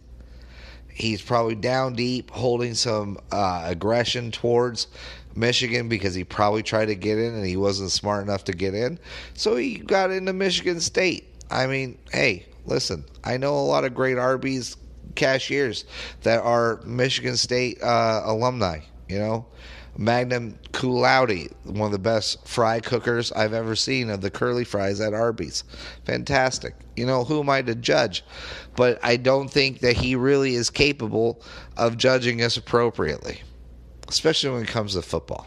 He's 0.93 1.23
probably 1.23 1.55
down 1.55 1.95
deep, 1.95 2.31
holding 2.31 2.75
some 2.75 3.19
uh, 3.33 3.63
aggression 3.65 4.31
towards 4.31 4.87
Michigan 5.35 5.89
because 5.89 6.15
he 6.15 6.25
probably 6.25 6.63
tried 6.63 6.87
to 6.87 6.95
get 6.95 7.19
in 7.19 7.35
and 7.35 7.47
he 7.47 7.57
wasn't 7.57 7.91
smart 7.91 8.25
enough 8.25 8.45
to 8.45 8.53
get 8.53 8.75
in. 8.75 8.99
So 9.35 9.57
he 9.57 9.77
got 9.79 10.11
into 10.11 10.33
Michigan 10.33 10.81
State. 10.81 11.27
I 11.51 11.67
mean, 11.67 11.99
hey, 12.13 12.47
listen, 12.67 13.05
I 13.25 13.37
know 13.37 13.55
a 13.55 13.61
lot 13.61 13.85
of 13.85 13.95
great 13.95 14.19
Arby's 14.19 14.77
cashiers 15.15 15.85
that 16.23 16.41
are 16.41 16.81
Michigan 16.85 17.37
State 17.37 17.83
uh, 17.83 18.23
alumni. 18.25 18.81
You 19.09 19.19
know, 19.19 19.47
Magnum 19.97 20.59
cum 20.73 20.93
laude, 20.93 21.49
one 21.65 21.87
of 21.87 21.93
the 21.93 21.99
best 21.99 22.47
fry 22.47 22.81
cookers 22.81 23.33
I've 23.33 23.53
ever 23.53 23.75
seen 23.75 24.09
of 24.09 24.21
the 24.21 24.31
curly 24.31 24.65
fries 24.65 25.01
at 25.01 25.15
Arby's. 25.15 25.65
Fantastic. 26.05 26.75
You 26.97 27.07
know, 27.07 27.25
who 27.25 27.41
am 27.41 27.51
I 27.51 27.63
to 27.63 27.75
judge? 27.75 28.25
But 28.77 28.99
I 29.03 29.17
don't 29.17 29.51
think 29.51 29.81
that 29.81 29.97
he 29.97 30.15
really 30.15 30.55
is 30.55 30.71
capable 30.71 31.43
of 31.77 31.97
judging 31.97 32.41
us 32.43 32.57
appropriately, 32.57 33.43
especially 34.09 34.51
when 34.51 34.63
it 34.63 34.69
comes 34.69 34.95
to 34.95 35.03
football. 35.03 35.47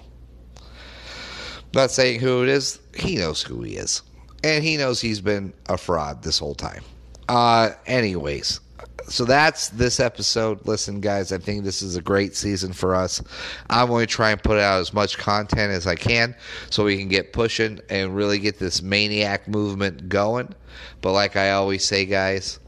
Not 1.74 1.90
saying 1.90 2.20
who 2.20 2.44
it 2.44 2.50
is, 2.50 2.80
he 2.96 3.16
knows 3.16 3.42
who 3.42 3.64
he 3.64 3.78
is. 3.78 4.04
And 4.44 4.64
he 4.64 4.78
knows 4.78 5.00
he's 5.00 5.22
been 5.22 5.54
a 5.68 5.78
fraud 5.78 6.22
this 6.22 6.38
whole 6.38 6.54
time. 6.54 6.84
Uh, 7.30 7.72
anyways, 7.86 8.60
so 9.08 9.26
that's 9.26 9.70
this 9.70 10.00
episode. 10.00 10.66
Listen, 10.66 11.02
guys, 11.02 11.32
I 11.32 11.38
think 11.38 11.64
this 11.64 11.82
is 11.82 11.96
a 11.96 12.02
great 12.02 12.36
season 12.36 12.74
for 12.74 12.96
us. 12.96 13.22
I'm 13.70 13.88
going 13.88 14.06
to 14.06 14.12
try 14.12 14.32
and 14.32 14.42
put 14.42 14.58
out 14.58 14.80
as 14.80 14.94
much 14.94 15.18
content 15.18 15.72
as 15.72 15.88
I 15.88 15.96
can 15.96 16.36
so 16.70 16.84
we 16.86 16.98
can 16.98 17.08
get 17.08 17.34
pushing 17.34 17.80
and 17.90 18.16
really 18.16 18.40
get 18.40 18.60
this 18.60 18.82
maniac 18.82 19.48
movement 19.48 20.10
going. 20.10 20.54
But 21.02 21.14
like 21.14 21.36
I 21.36 21.52
always 21.52 21.86
say, 21.86 22.06
guys, 22.06 22.60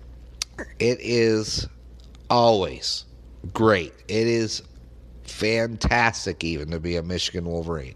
it 0.80 1.00
is 1.02 1.68
always 2.30 3.06
great. 3.54 3.94
It 4.08 4.28
is 4.28 4.64
fantastic, 5.24 6.44
even 6.44 6.72
to 6.72 6.80
be 6.80 6.98
a 6.98 7.04
Michigan 7.04 7.46
Wolverine. 7.46 7.96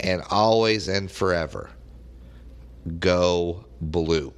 And 0.00 0.22
always 0.30 0.88
and 0.88 1.10
forever, 1.10 1.70
go 2.98 3.64
blue. 3.80 4.32